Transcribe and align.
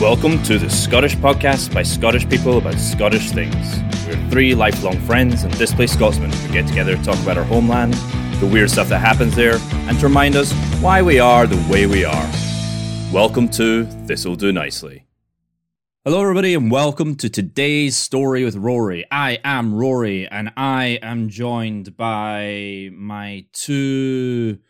Welcome 0.00 0.42
to 0.44 0.58
the 0.58 0.70
Scottish 0.70 1.14
podcast 1.14 1.74
by 1.74 1.82
Scottish 1.82 2.26
people 2.26 2.56
about 2.56 2.76
Scottish 2.76 3.32
things. 3.32 3.82
We're 4.06 4.30
three 4.30 4.54
lifelong 4.54 4.98
friends 5.02 5.42
and 5.42 5.56
displaced 5.58 5.92
Scotsmen 5.92 6.32
who 6.32 6.52
get 6.54 6.66
together 6.66 6.96
to 6.96 7.02
talk 7.02 7.18
about 7.18 7.36
our 7.36 7.44
homeland, 7.44 7.92
the 8.40 8.48
weird 8.50 8.70
stuff 8.70 8.88
that 8.88 9.00
happens 9.00 9.36
there, 9.36 9.58
and 9.60 10.00
to 10.00 10.06
remind 10.06 10.36
us 10.36 10.54
why 10.80 11.02
we 11.02 11.20
are 11.20 11.46
the 11.46 11.70
way 11.70 11.84
we 11.84 12.06
are. 12.06 12.30
Welcome 13.12 13.50
to 13.50 13.84
This'll 14.06 14.36
Do 14.36 14.52
Nicely. 14.52 15.04
Hello, 16.06 16.22
everybody, 16.22 16.54
and 16.54 16.70
welcome 16.70 17.14
to 17.16 17.28
today's 17.28 17.94
story 17.94 18.42
with 18.42 18.56
Rory. 18.56 19.04
I 19.10 19.38
am 19.44 19.74
Rory, 19.74 20.26
and 20.26 20.50
I 20.56 20.98
am 21.02 21.28
joined 21.28 21.98
by 21.98 22.88
my 22.94 23.44
two 23.52 24.60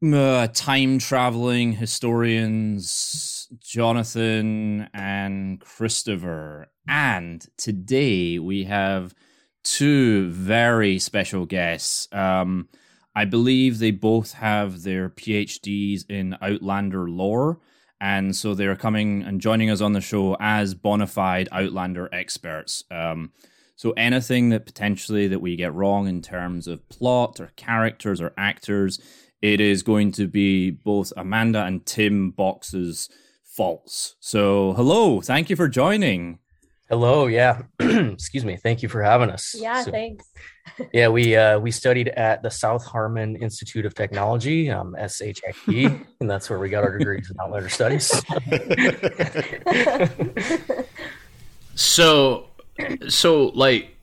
uh, 0.00 0.46
time 0.54 1.00
traveling 1.00 1.72
historians, 1.72 3.37
Jonathan 3.68 4.88
and 4.94 5.60
Christopher. 5.60 6.68
And 6.88 7.46
today 7.58 8.38
we 8.38 8.64
have 8.64 9.14
two 9.62 10.30
very 10.30 10.98
special 10.98 11.44
guests. 11.44 12.08
Um, 12.10 12.70
I 13.14 13.26
believe 13.26 13.78
they 13.78 13.90
both 13.90 14.32
have 14.32 14.84
their 14.84 15.10
PhDs 15.10 16.08
in 16.08 16.38
Outlander 16.40 17.10
lore. 17.10 17.60
And 18.00 18.34
so 18.34 18.54
they're 18.54 18.74
coming 18.74 19.22
and 19.22 19.38
joining 19.38 19.68
us 19.68 19.82
on 19.82 19.92
the 19.92 20.00
show 20.00 20.34
as 20.40 20.72
bona 20.72 21.06
fide 21.06 21.50
Outlander 21.52 22.08
experts. 22.10 22.84
Um, 22.90 23.32
so 23.76 23.90
anything 23.98 24.48
that 24.48 24.64
potentially 24.64 25.28
that 25.28 25.42
we 25.42 25.56
get 25.56 25.74
wrong 25.74 26.08
in 26.08 26.22
terms 26.22 26.68
of 26.68 26.88
plot 26.88 27.38
or 27.38 27.50
characters 27.56 28.22
or 28.22 28.32
actors, 28.38 28.98
it 29.42 29.60
is 29.60 29.82
going 29.82 30.12
to 30.12 30.26
be 30.26 30.70
both 30.70 31.12
Amanda 31.18 31.64
and 31.64 31.84
Tim 31.84 32.30
Box's 32.30 33.10
faults. 33.58 34.14
So 34.20 34.72
hello, 34.74 35.20
thank 35.20 35.50
you 35.50 35.56
for 35.56 35.68
joining. 35.68 36.38
Hello, 36.88 37.26
yeah. 37.26 37.62
Excuse 37.80 38.44
me. 38.44 38.56
Thank 38.56 38.82
you 38.82 38.88
for 38.88 39.02
having 39.02 39.30
us. 39.30 39.54
Yeah, 39.58 39.82
So- 39.82 39.90
thanks. 39.90 40.24
yeah, 40.92 41.08
we 41.08 41.34
uh, 41.34 41.58
we 41.58 41.72
studied 41.72 42.08
at 42.08 42.42
the 42.42 42.50
South 42.50 42.84
Harmon 42.84 43.34
Institute 43.36 43.84
of 43.84 43.94
Technology, 43.94 44.70
um, 44.70 44.94
SHIT, 44.96 45.40
and 46.20 46.30
that's 46.30 46.48
where 46.48 46.58
we 46.60 46.68
got 46.68 46.84
our 46.84 46.96
degrees 46.96 47.30
in 47.30 47.36
Outlander 47.40 47.68
Studies. 47.68 48.12
So, 51.74 52.48
so 53.08 53.46
like 53.54 53.96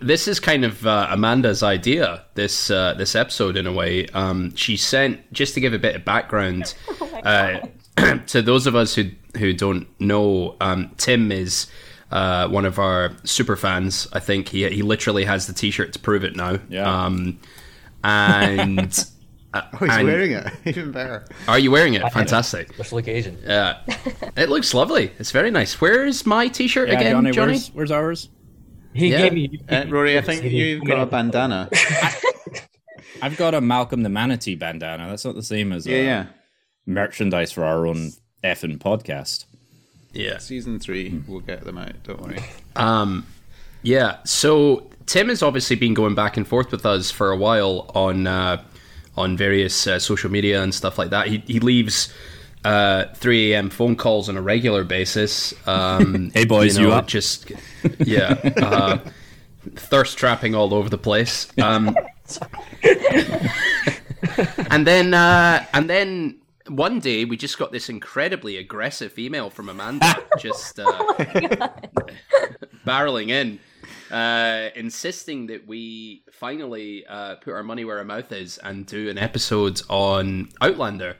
this 0.00 0.26
is 0.26 0.40
kind 0.40 0.64
of 0.64 0.84
uh, 0.84 1.06
Amanda's 1.10 1.62
idea. 1.62 2.24
This 2.34 2.68
uh, 2.68 2.94
this 2.94 3.14
episode, 3.14 3.56
in 3.56 3.64
a 3.66 3.72
way, 3.72 4.06
um, 4.08 4.52
she 4.56 4.76
sent 4.76 5.32
just 5.32 5.54
to 5.54 5.60
give 5.60 5.72
a 5.72 5.78
bit 5.78 5.94
of 5.94 6.04
background 6.04 6.74
uh, 7.22 7.60
to 8.26 8.42
those 8.42 8.66
of 8.66 8.74
us 8.76 8.94
who 8.94 9.10
who 9.38 9.52
don't 9.52 9.86
know. 10.00 10.56
Um, 10.60 10.90
Tim 10.98 11.32
is 11.32 11.66
uh, 12.10 12.48
one 12.48 12.64
of 12.64 12.78
our 12.78 13.12
super 13.24 13.56
fans. 13.56 14.06
I 14.12 14.20
think 14.20 14.48
he 14.48 14.68
he 14.68 14.82
literally 14.82 15.24
has 15.24 15.46
the 15.46 15.52
T-shirt 15.52 15.92
to 15.94 15.98
prove 15.98 16.24
it 16.24 16.36
now. 16.36 16.58
Yeah. 16.68 17.04
Um, 17.04 17.38
and 18.04 19.04
Oh, 19.54 19.60
he's 19.80 19.90
And- 19.90 20.08
wearing 20.08 20.32
it. 20.32 20.46
Even 20.64 20.92
better. 20.92 21.26
are 21.46 21.58
you 21.58 21.70
wearing 21.70 21.92
it? 21.92 22.00
Fantastic. 22.10 22.72
Special 22.72 22.96
occasion. 22.98 23.38
Yeah, 23.44 23.80
it 24.34 24.48
looks 24.48 24.72
lovely. 24.72 25.12
It's 25.18 25.30
very 25.30 25.50
nice. 25.50 25.78
Where's 25.78 26.24
my 26.24 26.48
T-shirt 26.48 26.88
Yeah, 26.88 26.98
again, 26.98 27.12
Johnny, 27.12 27.30
Johnny? 27.32 27.52
Where's, 27.52 27.68
where's 27.74 27.90
ours? 27.90 28.28
He 28.94 29.08
Yeah. 29.10 29.18
gave 29.28 29.34
me 29.34 29.60
Uh, 29.68 29.84
Rory, 29.88 30.16
I 30.16 30.22
think 30.22 30.42
you've 30.44 30.84
got 30.84 31.00
a 31.02 31.06
bandana. 31.06 31.68
I've 33.22 33.36
got 33.36 33.52
a 33.54 33.60
Malcolm 33.60 34.02
the 34.02 34.08
Manatee 34.08 34.54
bandana. 34.54 35.08
That's 35.08 35.24
not 35.24 35.34
the 35.34 35.42
same 35.42 35.70
as 35.72 35.86
Yeah, 35.86 35.96
uh, 35.98 36.00
yeah. 36.00 36.26
Merchandise 36.86 37.52
for 37.52 37.64
our 37.64 37.86
own 37.86 38.12
effing 38.42 38.78
podcast. 38.78 39.44
Yeah. 40.12 40.38
Season 40.38 40.78
three, 40.78 41.22
we'll 41.26 41.40
get 41.40 41.64
them 41.64 41.78
out. 41.78 42.02
Don't 42.02 42.20
worry. 42.20 42.38
Um, 42.76 43.26
yeah. 43.82 44.18
So 44.24 44.90
Tim 45.06 45.28
has 45.28 45.42
obviously 45.42 45.76
been 45.76 45.94
going 45.94 46.14
back 46.14 46.36
and 46.36 46.46
forth 46.46 46.70
with 46.70 46.84
us 46.86 47.10
for 47.10 47.30
a 47.30 47.36
while 47.36 47.90
on 47.94 48.26
uh, 48.26 48.62
on 49.16 49.36
various 49.36 49.86
uh, 49.86 49.98
social 49.98 50.30
media 50.30 50.62
and 50.62 50.74
stuff 50.74 50.98
like 50.98 51.10
that. 51.10 51.28
He 51.28 51.38
he 51.46 51.60
leaves 51.60 52.12
uh, 52.64 53.06
3 53.14 53.52
a.m. 53.52 53.70
phone 53.70 53.96
calls 53.96 54.28
on 54.28 54.36
a 54.36 54.42
regular 54.42 54.84
basis. 54.84 55.54
Um, 55.66 56.30
Hey, 56.34 56.44
boys, 56.44 56.78
you 56.78 56.92
up? 56.92 57.06
Just 57.06 57.50
yeah. 57.98 58.38
Uh, 58.56 58.98
thirst 59.74 60.18
trapping 60.18 60.54
all 60.54 60.72
over 60.74 60.88
the 60.88 60.98
place. 60.98 61.48
Um, 61.58 61.96
and 64.70 64.86
then 64.86 65.14
uh, 65.14 65.64
and 65.72 65.90
then 65.90 66.36
one 66.68 67.00
day 67.00 67.24
we 67.24 67.36
just 67.36 67.58
got 67.58 67.72
this 67.72 67.88
incredibly 67.88 68.56
aggressive 68.56 69.18
email 69.18 69.50
from 69.50 69.68
Amanda, 69.68 70.16
just 70.38 70.78
uh, 70.78 70.92
barreling 72.86 73.30
in, 73.30 73.58
uh, 74.10 74.70
insisting 74.76 75.46
that 75.46 75.66
we 75.66 76.24
finally 76.32 77.04
uh, 77.06 77.36
put 77.36 77.52
our 77.52 77.62
money 77.62 77.84
where 77.84 77.98
our 77.98 78.04
mouth 78.04 78.32
is 78.32 78.58
and 78.58 78.86
do 78.86 79.08
an 79.08 79.18
episode 79.18 79.80
on 79.88 80.48
Outlander. 80.60 81.16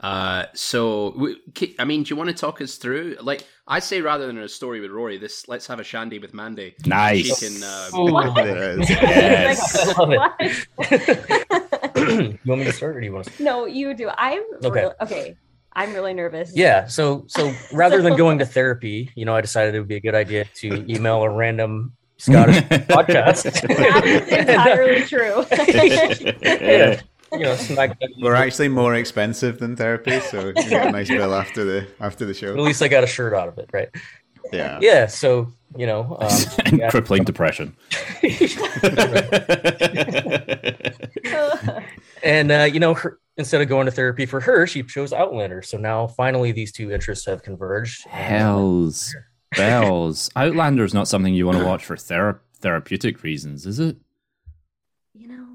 Uh, 0.00 0.46
so, 0.54 1.12
we, 1.16 1.36
I 1.78 1.84
mean, 1.84 2.02
do 2.04 2.10
you 2.10 2.16
want 2.16 2.30
to 2.30 2.34
talk 2.34 2.60
us 2.62 2.76
through? 2.76 3.16
Like, 3.20 3.46
I 3.68 3.80
say, 3.80 4.00
rather 4.00 4.26
than 4.26 4.38
a 4.38 4.48
story 4.48 4.80
with 4.80 4.90
Rory, 4.90 5.18
this 5.18 5.46
let's 5.48 5.66
have 5.66 5.78
a 5.78 5.84
shandy 5.84 6.18
with 6.18 6.32
Mandy. 6.34 6.74
Nice. 6.86 7.38
She 7.38 7.48
can. 7.48 7.62
Uh, 7.62 8.32
There 8.34 8.78
it 8.78 8.80
is. 8.80 8.90
Yes. 10.80 11.76
I 11.94 12.00
love 12.00 12.08
it. 12.20 12.26
What? 12.26 12.32
you 12.32 12.38
want 12.46 12.58
me 12.60 12.64
to 12.66 12.72
start, 12.72 12.96
or 12.96 13.00
do 13.00 13.06
you 13.06 13.12
want 13.12 13.26
to? 13.26 13.32
Start? 13.32 13.44
no, 13.44 13.66
you 13.66 13.94
do. 13.94 14.08
I'm 14.16 14.42
Okay. 14.64 14.80
really, 14.82 14.94
okay. 15.02 15.36
I'm 15.76 15.92
really 15.92 16.14
nervous. 16.14 16.52
Yeah. 16.54 16.86
So 16.86 17.24
so 17.28 17.52
rather 17.72 18.00
than 18.02 18.16
going 18.16 18.38
to 18.38 18.46
therapy, 18.46 19.10
you 19.14 19.24
know, 19.24 19.34
I 19.34 19.40
decided 19.40 19.74
it 19.74 19.78
would 19.80 19.88
be 19.88 19.96
a 19.96 20.00
good 20.00 20.14
idea 20.14 20.44
to 20.56 20.84
email 20.92 21.22
a 21.22 21.30
random 21.30 21.92
Scottish 22.16 22.56
podcast. 22.88 23.42
That 23.66 24.04
is 24.06 24.32
uh, 24.48 24.52
entirely 24.52 25.02
true. 25.02 25.44
Yeah. 26.42 27.00
Uh, 27.32 27.36
you 27.36 27.42
know, 27.42 27.56
smack- 27.56 27.98
We're 28.20 28.36
actually 28.36 28.68
more 28.68 28.94
expensive 28.94 29.58
than 29.58 29.74
therapy, 29.74 30.20
so 30.20 30.46
you 30.48 30.52
get 30.54 30.86
a 30.86 30.92
nice 30.92 31.08
bill 31.08 31.34
after 31.34 31.64
the 31.64 31.88
after 31.98 32.24
the 32.24 32.34
show. 32.34 32.52
at 32.54 32.60
least 32.60 32.80
I 32.80 32.86
got 32.86 33.02
a 33.02 33.08
shirt 33.08 33.34
out 33.34 33.48
of 33.48 33.58
it, 33.58 33.68
right? 33.72 33.88
Yeah. 34.52 34.78
Yeah. 34.80 35.06
So 35.06 35.52
you 35.76 35.86
know, 35.86 36.16
um, 36.20 36.30
and 36.66 36.78
yeah. 36.78 36.90
crippling 36.90 37.24
depression. 37.24 37.76
and 42.22 42.52
uh, 42.52 42.68
you 42.72 42.80
know, 42.80 42.94
her, 42.94 43.18
instead 43.36 43.60
of 43.60 43.68
going 43.68 43.86
to 43.86 43.92
therapy 43.92 44.26
for 44.26 44.40
her, 44.40 44.66
she 44.66 44.82
chose 44.82 45.12
Outlander. 45.12 45.62
So 45.62 45.78
now, 45.78 46.06
finally, 46.06 46.52
these 46.52 46.72
two 46.72 46.92
interests 46.92 47.26
have 47.26 47.42
converged. 47.42 48.06
Hells 48.06 49.14
bells. 49.56 50.30
Outlander 50.36 50.84
is 50.84 50.94
not 50.94 51.08
something 51.08 51.34
you 51.34 51.46
want 51.46 51.58
to 51.58 51.64
watch 51.64 51.84
for 51.84 51.96
thera- 51.96 52.40
therapeutic 52.60 53.22
reasons, 53.22 53.66
is 53.66 53.78
it? 53.78 53.96
you 55.14 55.28
know, 55.28 55.46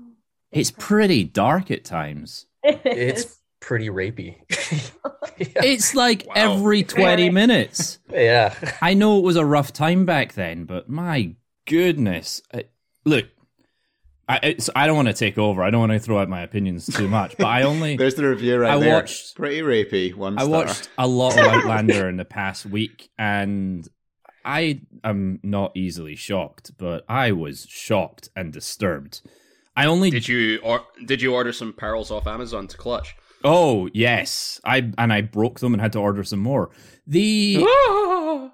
It's 0.51 0.71
pretty 0.71 1.23
dark 1.23 1.71
at 1.71 1.83
times. 1.83 2.45
It's 2.63 3.37
pretty 3.59 3.89
rapey. 3.89 4.35
yeah. 5.37 5.47
It's 5.63 5.95
like 5.95 6.25
Wow. 6.27 6.33
every 6.35 6.83
20 6.83 7.29
minutes. 7.29 7.99
yeah. 8.11 8.53
I 8.81 8.93
know 8.93 9.17
it 9.19 9.23
was 9.23 9.35
a 9.35 9.45
rough 9.45 9.73
time 9.73 10.05
back 10.05 10.33
then, 10.33 10.65
but 10.65 10.89
my 10.89 11.35
goodness. 11.67 12.41
I, 12.53 12.65
look, 13.05 13.25
I, 14.27 14.39
it's, 14.43 14.69
I 14.75 14.85
don't 14.87 14.95
want 14.95 15.07
to 15.07 15.13
take 15.13 15.37
over. 15.37 15.63
I 15.63 15.69
don't 15.71 15.79
want 15.79 15.91
to 15.93 15.99
throw 15.99 16.19
out 16.19 16.29
my 16.29 16.41
opinions 16.41 16.85
too 16.85 17.07
much, 17.07 17.35
but 17.37 17.47
I 17.47 17.63
only. 17.63 17.97
There's 17.97 18.15
the 18.15 18.27
review 18.29 18.57
right 18.59 18.73
I 18.73 18.79
there. 18.79 18.93
watched- 18.93 19.35
Pretty 19.35 19.61
rapey. 19.61 20.13
One 20.13 20.37
I 20.37 20.43
watched 20.43 20.89
a 20.97 21.07
lot 21.07 21.33
of 21.39 21.45
Outlander 21.45 22.07
in 22.07 22.17
the 22.17 22.25
past 22.25 22.65
week, 22.65 23.09
and 23.17 23.87
I 24.45 24.81
am 25.03 25.39
not 25.43 25.71
easily 25.75 26.15
shocked, 26.15 26.71
but 26.77 27.05
I 27.09 27.31
was 27.31 27.65
shocked 27.69 28.29
and 28.35 28.53
disturbed. 28.53 29.21
I 29.75 29.85
only 29.85 30.09
did 30.09 30.27
you 30.27 30.59
or 30.61 30.81
did 31.05 31.21
you 31.21 31.33
order 31.33 31.53
some 31.53 31.71
pearls 31.73 32.11
off 32.11 32.27
Amazon 32.27 32.67
to 32.67 32.77
clutch? 32.77 33.15
Oh 33.43 33.89
yes, 33.93 34.59
I 34.63 34.91
and 34.97 35.11
I 35.13 35.21
broke 35.21 35.59
them 35.59 35.73
and 35.73 35.81
had 35.81 35.93
to 35.93 35.99
order 35.99 36.23
some 36.23 36.39
more. 36.39 36.69
The 37.07 37.57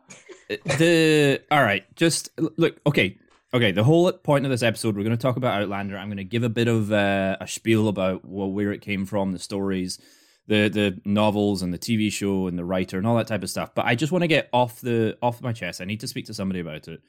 the 0.48 1.42
all 1.52 1.64
right, 1.64 1.84
just 1.96 2.30
look. 2.58 2.80
Okay, 2.88 3.18
okay. 3.54 3.72
The 3.72 3.84
whole 3.84 4.12
point 4.12 4.46
of 4.46 4.52
this 4.52 4.64
episode, 4.64 4.96
we're 4.96 5.04
going 5.04 5.18
to 5.18 5.22
talk 5.22 5.38
about 5.38 5.62
Outlander. 5.62 5.98
I'm 5.98 6.08
going 6.08 6.18
to 6.18 6.24
give 6.24 6.44
a 6.44 6.50
bit 6.50 6.68
of 6.68 6.92
uh, 6.92 7.38
a 7.40 7.48
spiel 7.48 7.88
about 7.88 8.26
well, 8.26 8.52
where 8.52 8.72
it 8.72 8.82
came 8.82 9.06
from, 9.06 9.32
the 9.32 9.40
stories, 9.40 10.00
the 10.48 10.70
the 10.70 11.02
novels, 11.06 11.62
and 11.62 11.74
the 11.74 11.80
TV 11.80 12.12
show, 12.12 12.48
and 12.48 12.58
the 12.58 12.66
writer, 12.66 12.98
and 12.98 13.08
all 13.08 13.18
that 13.18 13.28
type 13.28 13.44
of 13.44 13.50
stuff. 13.50 13.74
But 13.76 13.86
I 13.86 13.96
just 13.96 14.12
want 14.12 14.24
to 14.24 14.28
get 14.28 14.50
off 14.54 14.82
the 14.82 15.18
off 15.22 15.42
my 15.42 15.54
chest. 15.54 15.82
I 15.82 15.86
need 15.86 16.00
to 16.02 16.08
speak 16.08 16.26
to 16.26 16.34
somebody 16.34 16.60
about 16.60 16.88
it. 16.88 17.02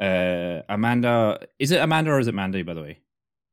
Uh, 0.00 0.62
Amanda, 0.68 1.46
is 1.58 1.70
it 1.70 1.80
Amanda 1.80 2.10
or 2.10 2.18
is 2.18 2.26
it 2.26 2.34
Mandy? 2.34 2.62
By 2.62 2.74
the 2.74 2.82
way, 2.82 2.98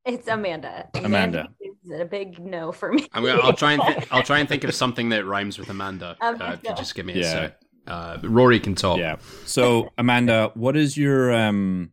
It's 0.04 0.26
Amanda. 0.26 0.90
Amanda. 0.94 1.48
Is 1.84 1.90
it 1.90 2.00
a 2.00 2.04
big 2.04 2.38
no 2.38 2.72
for 2.72 2.92
me. 2.92 3.06
I'm 3.12 3.24
gonna, 3.24 3.40
I'll 3.40 3.52
try 3.52 3.72
and 3.72 3.82
th- 3.82 4.06
I'll 4.12 4.22
try 4.22 4.38
and 4.38 4.48
think 4.48 4.64
of 4.64 4.74
something 4.74 5.08
that 5.10 5.24
rhymes 5.26 5.58
with 5.58 5.68
Amanda. 5.68 6.16
Uh, 6.22 6.34
Amanda. 6.34 6.70
if 6.70 6.76
just 6.76 6.94
give 6.94 7.06
me 7.06 7.20
a 7.20 7.24
sec. 7.24 7.60
Uh, 7.86 8.18
Rory 8.22 8.60
can 8.60 8.74
talk. 8.74 8.98
Yeah. 8.98 9.16
So 9.44 9.92
Amanda, 9.98 10.52
what 10.54 10.76
is 10.76 10.96
your 10.96 11.32
um 11.34 11.90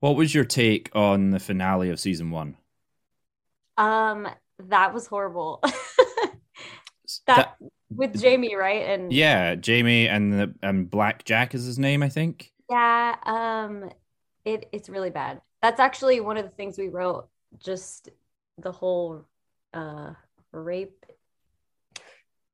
what 0.00 0.16
was 0.16 0.34
your 0.34 0.44
take 0.44 0.90
on 0.94 1.30
the 1.30 1.38
finale 1.40 1.90
of 1.90 1.98
season 2.00 2.30
one? 2.30 2.56
Um, 3.78 4.28
that 4.68 4.92
was 4.94 5.06
horrible. 5.06 5.62
That- 7.26 7.26
that 7.26 7.56
with 7.92 8.20
Jamie, 8.20 8.54
right? 8.54 8.86
And 8.86 9.12
yeah, 9.12 9.56
Jamie 9.56 10.06
and 10.06 10.32
the 10.32 10.54
and 10.62 10.88
Black 10.88 11.24
Jack 11.24 11.56
is 11.56 11.64
his 11.64 11.76
name, 11.76 12.04
I 12.04 12.08
think. 12.08 12.52
yeah, 12.68 13.16
um, 13.24 13.90
it 14.44 14.68
it's 14.70 14.88
really 14.88 15.10
bad. 15.10 15.40
That's 15.60 15.80
actually 15.80 16.20
one 16.20 16.36
of 16.36 16.44
the 16.44 16.50
things 16.50 16.78
we 16.78 16.88
wrote. 16.88 17.28
Just 17.58 18.10
the 18.58 18.72
whole 18.72 19.24
uh 19.74 20.12
rape 20.52 21.06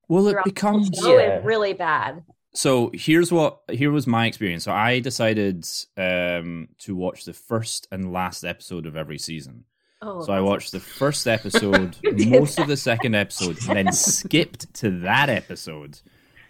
Well, 0.08 0.28
it 0.28 0.36
becomes 0.44 0.90
Yeah. 0.92 1.38
is 1.38 1.44
really 1.44 1.72
bad. 1.72 2.22
so 2.54 2.90
here's 2.94 3.32
what 3.32 3.60
here 3.70 3.90
was 3.90 4.06
my 4.06 4.26
experience 4.26 4.64
so 4.64 4.72
i 4.72 4.98
decided 5.00 5.66
um 5.96 6.68
to 6.78 6.94
watch 6.94 7.24
the 7.24 7.32
first 7.32 7.86
and 7.90 8.12
last 8.12 8.44
episode 8.44 8.86
of 8.86 8.96
every 8.96 9.18
season 9.18 9.64
Oh, 10.02 10.22
so 10.24 10.32
i 10.32 10.40
watched 10.40 10.72
the 10.72 10.80
first 11.00 11.26
episode 11.26 11.96
most 12.26 12.56
that. 12.56 12.62
of 12.62 12.68
the 12.68 12.76
second 12.76 13.14
episode 13.14 13.58
and 13.68 13.76
then 13.76 13.92
skipped 13.92 14.72
to 14.74 14.90
that 15.00 15.28
episode 15.28 16.00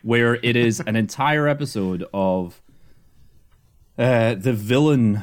where 0.03 0.35
it 0.43 0.57
is 0.57 0.81
an 0.81 0.97
entire 0.97 1.47
episode 1.49 2.05
of 2.13 2.61
uh 3.99 4.35
the 4.35 4.53
villain 4.53 5.23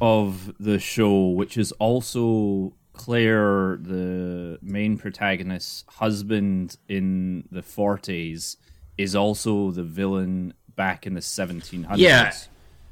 of 0.00 0.52
the 0.58 0.78
show 0.78 1.28
which 1.28 1.56
is 1.58 1.72
also 1.72 2.72
claire 2.94 3.78
the 3.80 4.58
main 4.62 4.96
protagonist's 4.96 5.84
husband 5.88 6.76
in 6.88 7.44
the 7.50 7.60
40s 7.60 8.56
is 8.96 9.14
also 9.14 9.70
the 9.70 9.82
villain 9.82 10.54
back 10.76 11.06
in 11.06 11.14
the 11.14 11.20
1700s. 11.20 11.96
Yeah. 11.98 12.32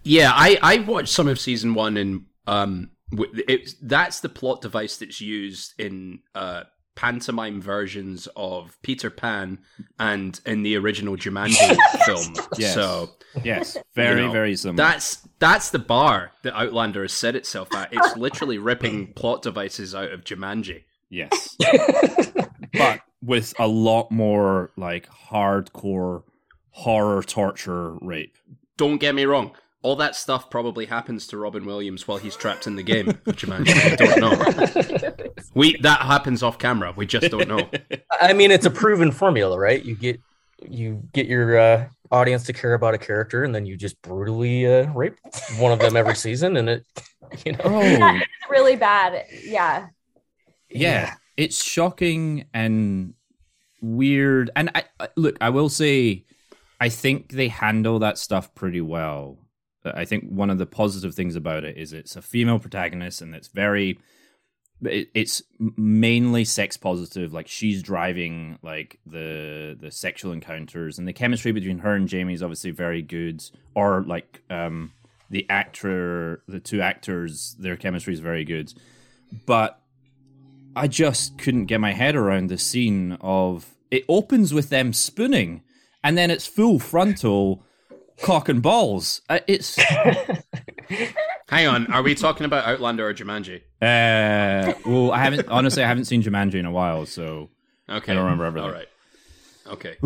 Yeah, 0.04 0.32
I 0.34 0.58
I 0.62 0.78
watched 0.78 1.10
some 1.10 1.28
of 1.28 1.38
season 1.38 1.74
one, 1.74 1.96
and 1.96 2.24
um, 2.46 2.90
it's 3.12 3.74
that's 3.82 4.20
the 4.20 4.28
plot 4.28 4.60
device 4.60 4.96
that's 4.96 5.20
used 5.20 5.74
in 5.78 6.20
uh 6.34 6.64
pantomime 6.94 7.60
versions 7.60 8.28
of 8.36 8.78
Peter 8.82 9.10
Pan 9.10 9.58
and 9.98 10.40
in 10.46 10.62
the 10.62 10.76
original 10.76 11.16
Jumanji 11.16 11.76
film. 12.04 12.34
Yes. 12.58 12.74
So 12.74 13.10
Yes, 13.42 13.78
very, 13.94 14.20
you 14.20 14.26
know, 14.26 14.32
very 14.32 14.56
similar. 14.56 14.76
That's 14.76 15.26
that's 15.38 15.70
the 15.70 15.78
bar 15.78 16.32
that 16.42 16.54
Outlander 16.54 17.02
has 17.02 17.12
set 17.12 17.34
itself 17.34 17.74
at. 17.74 17.92
It's 17.92 18.16
literally 18.16 18.58
ripping 18.58 19.12
plot 19.14 19.42
devices 19.42 19.94
out 19.94 20.12
of 20.12 20.24
Jumanji. 20.24 20.84
yes. 21.08 21.56
but 22.72 23.00
with 23.22 23.54
a 23.58 23.66
lot 23.66 24.10
more 24.10 24.70
like 24.76 25.08
hardcore 25.10 26.24
horror 26.70 27.22
torture 27.22 27.96
rape. 28.00 28.36
Don't 28.76 28.98
get 28.98 29.14
me 29.14 29.24
wrong. 29.24 29.52
All 29.82 29.96
that 29.96 30.14
stuff 30.14 30.48
probably 30.48 30.86
happens 30.86 31.26
to 31.28 31.36
Robin 31.38 31.64
Williams 31.66 32.06
while 32.06 32.18
he's 32.18 32.36
trapped 32.36 32.66
in 32.68 32.76
the 32.76 32.82
game 32.84 33.08
of 33.08 33.16
Jumanji. 33.24 33.74
I 33.74 33.96
don't 33.96 34.20
know. 34.20 35.28
We 35.54 35.76
that 35.82 36.00
happens 36.02 36.42
off 36.42 36.58
camera. 36.58 36.94
We 36.96 37.04
just 37.04 37.30
don't 37.30 37.46
know. 37.48 37.68
I 38.10 38.32
mean, 38.32 38.50
it's 38.50 38.64
a 38.64 38.70
proven 38.70 39.10
formula, 39.12 39.58
right? 39.58 39.84
You 39.84 39.94
get 39.94 40.18
you 40.66 41.02
get 41.12 41.26
your 41.26 41.58
uh, 41.58 41.88
audience 42.10 42.44
to 42.44 42.52
care 42.54 42.72
about 42.72 42.94
a 42.94 42.98
character, 42.98 43.44
and 43.44 43.54
then 43.54 43.66
you 43.66 43.76
just 43.76 44.00
brutally 44.00 44.66
uh, 44.66 44.90
rape 44.92 45.16
one 45.58 45.72
of 45.72 45.78
them 45.78 45.94
every 45.96 46.14
season, 46.14 46.56
and 46.56 46.68
it, 46.70 46.86
you 47.44 47.52
know, 47.52 47.58
Oh, 47.64 47.80
It's 47.82 48.26
really 48.50 48.76
bad. 48.76 49.26
Yeah. 49.44 49.88
yeah. 50.70 51.14
It's 51.36 51.62
shocking 51.62 52.46
and 52.54 53.12
weird. 53.82 54.50
And 54.56 54.70
I 54.74 54.84
I- 55.00 55.08
look, 55.16 55.36
I 55.40 55.50
will 55.50 55.68
say 55.68 56.24
I 56.80 56.88
think 56.88 57.32
they 57.32 57.48
handle 57.48 57.98
that 57.98 58.16
stuff 58.16 58.54
pretty 58.54 58.80
well. 58.80 59.38
I 59.84 60.04
think 60.04 60.24
one 60.24 60.50
of 60.50 60.58
the 60.58 60.66
positive 60.66 61.14
things 61.14 61.36
about 61.36 61.64
it 61.64 61.76
is 61.76 61.92
it's 61.92 62.16
a 62.16 62.22
female 62.22 62.58
protagonist 62.58 63.20
and 63.20 63.34
it's 63.34 63.48
very 63.48 63.98
it's 64.84 65.42
mainly 65.76 66.44
sex 66.44 66.76
positive. 66.76 67.32
Like 67.32 67.48
she's 67.48 67.82
driving 67.82 68.58
like 68.62 68.98
the 69.06 69.76
the 69.80 69.90
sexual 69.90 70.32
encounters 70.32 70.98
and 70.98 71.06
the 71.06 71.12
chemistry 71.12 71.52
between 71.52 71.78
her 71.78 71.94
and 71.94 72.08
Jamie 72.08 72.34
is 72.34 72.42
obviously 72.42 72.70
very 72.70 73.02
good. 73.02 73.42
Or 73.74 74.02
like 74.02 74.42
um 74.50 74.92
the 75.30 75.48
actor 75.48 76.42
the 76.48 76.60
two 76.60 76.80
actors 76.80 77.56
their 77.58 77.76
chemistry 77.76 78.12
is 78.12 78.20
very 78.20 78.44
good. 78.44 78.72
But 79.46 79.80
I 80.74 80.88
just 80.88 81.38
couldn't 81.38 81.66
get 81.66 81.80
my 81.80 81.92
head 81.92 82.16
around 82.16 82.48
the 82.48 82.58
scene 82.58 83.18
of 83.20 83.74
it 83.90 84.04
opens 84.08 84.52
with 84.54 84.70
them 84.70 84.92
spooning 84.92 85.62
and 86.02 86.18
then 86.18 86.30
it's 86.30 86.46
full 86.46 86.78
frontal 86.78 87.64
cock 88.20 88.48
and 88.48 88.62
balls 88.62 89.22
Uh, 89.28 89.38
it's 89.46 89.76
Hang 91.48 91.66
on, 91.66 91.86
are 91.92 92.02
we 92.02 92.14
talking 92.14 92.46
about 92.46 92.64
Outlander 92.64 93.08
or 93.08 93.14
Jumanji? 93.14 93.56
Uh, 93.80 94.72
well, 94.86 95.12
I 95.12 95.18
haven't 95.18 95.48
honestly. 95.48 95.82
I 95.82 95.88
haven't 95.88 96.04
seen 96.06 96.22
Jumanji 96.22 96.54
in 96.54 96.64
a 96.66 96.70
while, 96.70 97.04
so 97.06 97.50
Okay, 97.88 98.12
I 98.12 98.14
don't 98.14 98.24
remember 98.24 98.46
everything. 98.46 98.70
All 98.70 98.74
right. 98.74 98.88
Okay. 99.66 99.96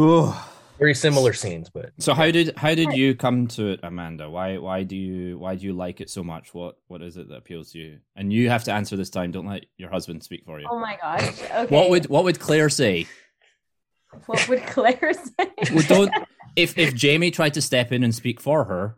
very 0.79 0.95
similar 0.95 1.33
scenes, 1.33 1.71
but 1.71 1.93
So 1.99 2.15
how 2.15 2.31
did 2.31 2.57
how 2.57 2.75
did 2.75 2.93
you 2.93 3.15
come 3.15 3.47
to 3.49 3.69
it, 3.69 3.81
Amanda? 3.83 4.29
Why 4.29 4.59
why 4.59 4.83
do 4.83 4.97
you 4.97 5.39
why 5.39 5.55
do 5.55 5.65
you 5.67 5.73
like 5.73 6.01
it 6.01 6.11
so 6.11 6.25
much? 6.25 6.53
What 6.53 6.79
what 6.89 7.01
is 7.03 7.17
it 7.17 7.29
that 7.29 7.37
appeals 7.37 7.73
to 7.73 7.79
you? 7.79 7.99
And 8.17 8.33
you 8.33 8.51
have 8.51 8.65
to 8.65 8.73
answer 8.73 8.97
this 8.97 9.11
time. 9.11 9.31
Don't 9.31 9.47
let 9.47 9.67
your 9.77 9.91
husband 9.91 10.23
speak 10.25 10.45
for 10.45 10.59
you. 10.61 10.67
Oh 10.71 10.79
my 10.81 10.97
gosh. 11.01 11.43
Okay. 11.43 11.67
What 11.75 11.91
would 11.91 12.07
what 12.09 12.25
would 12.25 12.41
Claire 12.41 12.69
say? 12.71 13.07
what 14.27 14.49
would 14.49 14.63
Claire 14.67 15.13
say? 15.13 15.51
Well, 15.73 15.85
don't 15.89 16.13
if 16.57 16.77
if 16.79 16.95
Jamie 16.95 17.31
tried 17.31 17.55
to 17.55 17.63
step 17.63 17.93
in 17.93 18.03
and 18.03 18.15
speak 18.15 18.41
for 18.41 18.65
her, 18.65 18.97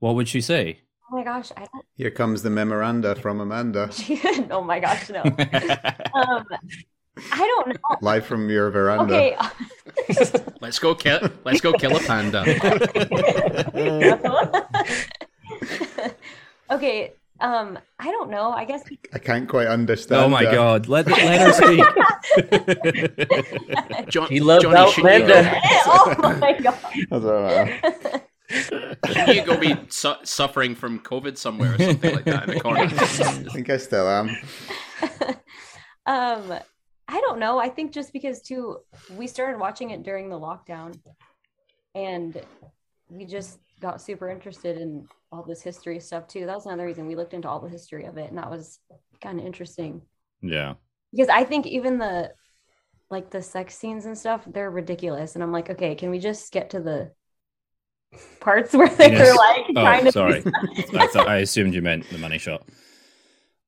what 0.00 0.14
would 0.14 0.28
she 0.28 0.40
say? 0.40 0.80
oh 1.10 1.16
my 1.16 1.24
gosh, 1.24 1.52
I 1.56 1.60
don't. 1.60 1.84
Here 1.94 2.10
comes 2.10 2.42
the 2.42 2.50
memoranda 2.50 3.14
from 3.14 3.40
Amanda, 3.40 3.90
oh 4.50 4.62
my 4.62 4.80
gosh, 4.80 5.08
no. 5.10 5.22
Um, 6.14 6.44
I 7.32 7.38
don't 7.38 7.68
know. 7.68 7.96
live 8.02 8.26
from 8.26 8.50
your 8.50 8.70
veranda. 8.70 9.14
Okay. 9.14 9.36
Let's 10.60 10.78
go 10.78 10.94
kill. 10.94 11.20
Let's 11.44 11.62
go 11.62 11.72
kill 11.72 11.96
a 11.96 12.00
panda. 12.00 12.42
okay. 16.70 17.12
Um, 17.40 17.78
I 17.98 18.10
don't 18.10 18.30
know. 18.30 18.50
I 18.50 18.64
guess 18.64 18.82
I 19.12 19.18
can't 19.18 19.48
quite 19.48 19.66
understand. 19.66 20.22
oh 20.24 20.28
my 20.28 20.44
that. 20.44 20.54
god! 20.54 20.88
Let 20.88 21.06
let 21.06 21.40
her 21.40 21.52
speak. 23.98 24.08
John, 24.08 24.28
He 24.28 24.40
loved 24.40 24.62
Johnny, 24.62 24.90
shouldn't 24.92 25.28
you, 25.28 25.34
Outlander. 25.34 25.60
oh 25.86 26.36
my 26.40 26.52
god. 26.58 26.78
I 26.84 26.98
don't 27.10 27.22
know. 27.24 28.20
shouldn't 29.06 29.36
you 29.36 29.44
go 29.44 29.56
be 29.58 29.76
su- 29.88 30.14
suffering 30.24 30.74
from 30.74 31.00
COVID 31.00 31.36
somewhere 31.36 31.74
or 31.74 31.78
something 31.78 32.14
like 32.14 32.24
that 32.24 32.48
in 32.48 32.54
the 32.54 32.60
corner? 32.60 32.80
I 32.82 32.86
think 32.88 33.68
I 33.70 33.76
still 33.76 34.08
am. 34.08 34.28
um, 36.06 36.52
I 37.08 37.20
don't 37.20 37.38
know. 37.38 37.58
I 37.58 37.68
think 37.68 37.92
just 37.92 38.12
because 38.12 38.40
too, 38.40 38.78
we 39.14 39.26
started 39.26 39.58
watching 39.60 39.90
it 39.90 40.02
during 40.02 40.28
the 40.30 40.38
lockdown, 40.38 40.98
and 41.94 42.40
we 43.08 43.26
just 43.26 43.58
got 43.80 44.00
super 44.00 44.30
interested 44.30 44.78
in 44.80 45.06
all 45.32 45.42
this 45.44 45.62
history 45.62 46.00
stuff 46.00 46.26
too. 46.28 46.46
That 46.46 46.54
was 46.56 46.66
another 46.66 46.86
reason 46.86 47.06
we 47.06 47.16
looked 47.16 47.34
into 47.34 47.48
all 47.48 47.60
the 47.60 47.68
history 47.68 48.04
of 48.06 48.16
it, 48.18 48.28
and 48.28 48.38
that 48.38 48.50
was 48.50 48.78
kind 49.20 49.38
of 49.40 49.46
interesting 49.46 50.02
yeah. 50.42 50.74
because 51.12 51.28
I 51.28 51.44
think 51.44 51.66
even 51.66 51.98
the 51.98 52.32
like 53.10 53.30
the 53.30 53.42
sex 53.42 53.76
scenes 53.76 54.06
and 54.06 54.18
stuff, 54.18 54.42
they're 54.46 54.70
ridiculous, 54.70 55.34
and 55.34 55.42
I'm 55.44 55.52
like, 55.52 55.70
okay, 55.70 55.94
can 55.94 56.10
we 56.10 56.18
just 56.18 56.52
get 56.52 56.70
to 56.70 56.80
the 56.80 57.12
parts 58.40 58.72
where 58.74 58.88
they're 58.88 59.10
Yes. 59.10 59.36
like 59.36 59.66
trying 59.74 60.04
Oh, 60.06 60.10
to 60.10 60.12
sorry. 60.12 60.44
I 60.94 61.06
thought 61.06 61.28
I 61.28 61.38
assumed 61.38 61.74
you 61.74 61.82
meant 61.82 62.08
the 62.10 62.18
money 62.18 62.38
shot. 62.38 62.62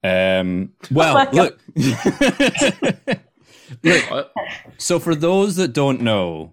Um. 0.05 0.73
Well, 0.91 1.17
Oh 1.19 1.31
look. 1.33 1.61
look. 3.83 4.09
What? 4.11 4.33
So, 4.79 4.99
for 4.99 5.15
those 5.15 5.57
that 5.57 5.73
don't 5.73 6.01
know, 6.01 6.53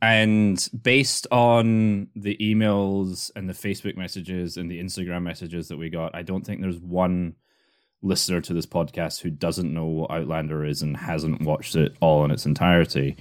and 0.00 0.68
based 0.82 1.26
on 1.30 2.08
the 2.14 2.36
emails 2.40 3.30
and 3.34 3.48
the 3.48 3.54
Facebook 3.54 3.96
messages 3.96 4.56
and 4.56 4.70
the 4.70 4.80
Instagram 4.80 5.22
messages 5.22 5.68
that 5.68 5.76
we 5.76 5.90
got, 5.90 6.14
I 6.14 6.22
don't 6.22 6.44
think 6.46 6.60
there's 6.60 6.78
one 6.78 7.34
listener 8.02 8.40
to 8.40 8.54
this 8.54 8.66
podcast 8.66 9.20
who 9.20 9.30
doesn't 9.30 9.72
know 9.72 9.86
what 9.86 10.10
Outlander 10.10 10.64
is 10.64 10.82
and 10.82 10.96
hasn't 10.96 11.42
watched 11.42 11.74
it 11.74 11.96
all 12.00 12.24
in 12.24 12.30
its 12.30 12.46
entirety. 12.46 13.16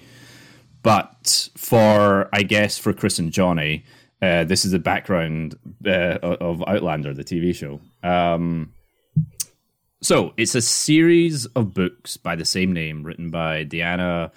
But 0.84 1.50
for, 1.57 2.29
I 2.31 2.43
guess, 2.43 2.77
for 2.77 2.93
Chris 2.93 3.17
and 3.17 3.31
Johnny, 3.31 3.84
uh, 4.22 4.43
this 4.43 4.63
is 4.63 4.72
the 4.72 4.79
background 4.79 5.57
uh, 5.86 6.19
of 6.22 6.63
Outlander, 6.67 7.13
the 7.13 7.24
TV 7.24 7.55
show. 7.55 7.81
Um, 8.03 8.74
so 10.01 10.34
it's 10.38 10.55
a 10.55 10.62
series 10.62 11.46
of 11.48 11.74
books 11.74 12.17
by 12.17 12.36
the 12.36 12.46
same 12.46 12.72
name, 12.72 13.03
written 13.03 13.31
by 13.31 13.63
Diana 13.63 14.31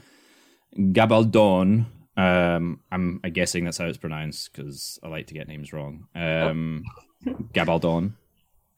Gabaldon. 0.76 1.86
Um, 2.16 2.80
I'm, 2.90 3.20
I'm 3.24 3.32
guessing 3.32 3.64
that's 3.64 3.78
how 3.78 3.86
it's 3.86 3.98
pronounced 3.98 4.52
because 4.52 4.98
I 5.02 5.08
like 5.08 5.28
to 5.28 5.34
get 5.34 5.48
names 5.48 5.72
wrong. 5.72 6.06
Um, 6.14 6.84
Gabaldon, 7.26 8.12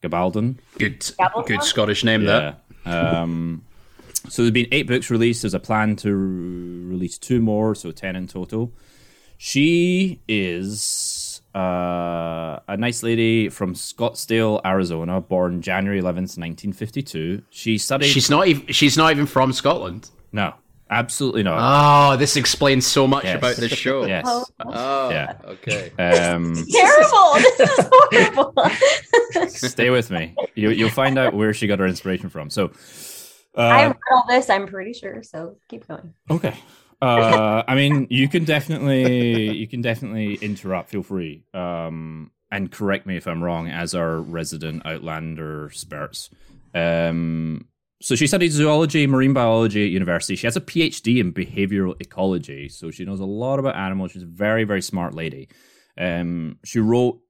Gabaldon. 0.01 0.57
Good, 0.77 0.99
Gabaldon? 1.01 1.47
good 1.47 1.63
Scottish 1.63 2.03
name. 2.03 2.25
That 2.25 2.63
Yeah. 2.85 3.21
Um, 3.21 3.63
so 4.29 4.41
there's 4.43 4.51
been 4.51 4.67
eight 4.71 4.87
books 4.87 5.09
released. 5.09 5.41
There's 5.41 5.53
a 5.53 5.59
plan 5.59 5.95
to 5.97 6.13
re- 6.15 6.91
release 6.93 7.17
two 7.17 7.41
more, 7.41 7.75
so 7.75 7.91
ten 7.91 8.15
in 8.15 8.27
total. 8.27 8.71
She 9.37 10.21
is 10.27 11.41
uh, 11.53 12.59
a 12.67 12.77
nice 12.77 13.03
lady 13.03 13.49
from 13.49 13.73
Scottsdale, 13.73 14.61
Arizona, 14.65 15.19
born 15.19 15.61
January 15.61 15.99
11th, 15.99 16.37
1952. 16.37 17.41
She 17.49 17.77
studied. 17.77 18.07
she's 18.07 18.29
not 18.29 18.47
even. 18.47 18.67
She's 18.67 18.95
not 18.95 19.11
even 19.11 19.25
from 19.25 19.51
Scotland. 19.51 20.09
no, 20.31 20.53
Absolutely 20.93 21.41
not. 21.43 21.57
Oh, 21.59 22.17
this 22.17 22.35
explains 22.37 22.85
so 22.85 23.07
much 23.07 23.23
Yes. 23.23 23.37
about 23.37 23.55
this 23.55 23.71
show. 23.71 24.05
yes. 24.07 24.23
Oh, 24.27 24.45
Oh, 24.65 25.09
Yeah. 25.09 25.33
okay. 25.45 25.89
Um, 25.97 26.53
terrible. 26.71 27.33
this 27.33 27.59
is 27.59 27.89
horrible. 27.91 28.53
stay 29.49 29.89
with 29.89 30.11
me. 30.11 30.35
You, 30.55 30.69
you'll 30.69 30.89
find 30.89 31.17
out 31.17 31.33
where 31.33 31.53
she 31.53 31.65
got 31.67 31.79
her 31.79 31.87
inspiration 31.87 32.29
from. 32.29 32.49
So, 32.49 32.71
I 33.55 33.85
uh, 33.85 33.87
read 33.89 33.95
all 34.11 34.25
this, 34.29 34.49
I'm 34.49 34.67
pretty 34.67 34.93
sure. 34.93 35.23
So 35.23 35.57
keep 35.69 35.87
going. 35.87 36.13
okay. 36.29 36.55
Uh, 37.01 37.63
I 37.67 37.75
mean, 37.75 38.07
you 38.09 38.29
can 38.29 38.45
definitely 38.45 39.53
you 39.57 39.67
can 39.67 39.81
definitely 39.81 40.35
interrupt. 40.35 40.89
Feel 40.89 41.03
free. 41.03 41.43
Um, 41.53 42.31
and 42.51 42.71
correct 42.71 43.05
me 43.05 43.17
if 43.17 43.27
I'm 43.27 43.43
wrong, 43.43 43.67
as 43.67 43.93
our 43.95 44.21
resident 44.21 44.85
Outlander 44.85 45.69
spirits. 45.71 46.29
Um, 46.73 47.67
so 48.03 48.15
she 48.15 48.27
studied 48.27 48.51
zoology, 48.51 49.07
marine 49.07 49.31
biology 49.31 49.85
at 49.85 49.91
university. 49.91 50.35
She 50.35 50.45
has 50.45 50.57
a 50.57 50.61
PhD 50.61 51.21
in 51.21 51.31
behavioral 51.31 51.95
ecology, 52.01 52.67
so 52.67 52.91
she 52.91 53.05
knows 53.05 53.21
a 53.21 53.25
lot 53.25 53.59
about 53.59 53.77
animals. 53.77 54.11
She's 54.11 54.23
a 54.23 54.25
very, 54.25 54.65
very 54.65 54.81
smart 54.81 55.13
lady. 55.13 55.47
Um, 55.97 56.59
she 56.65 56.79
wrote 56.79 57.21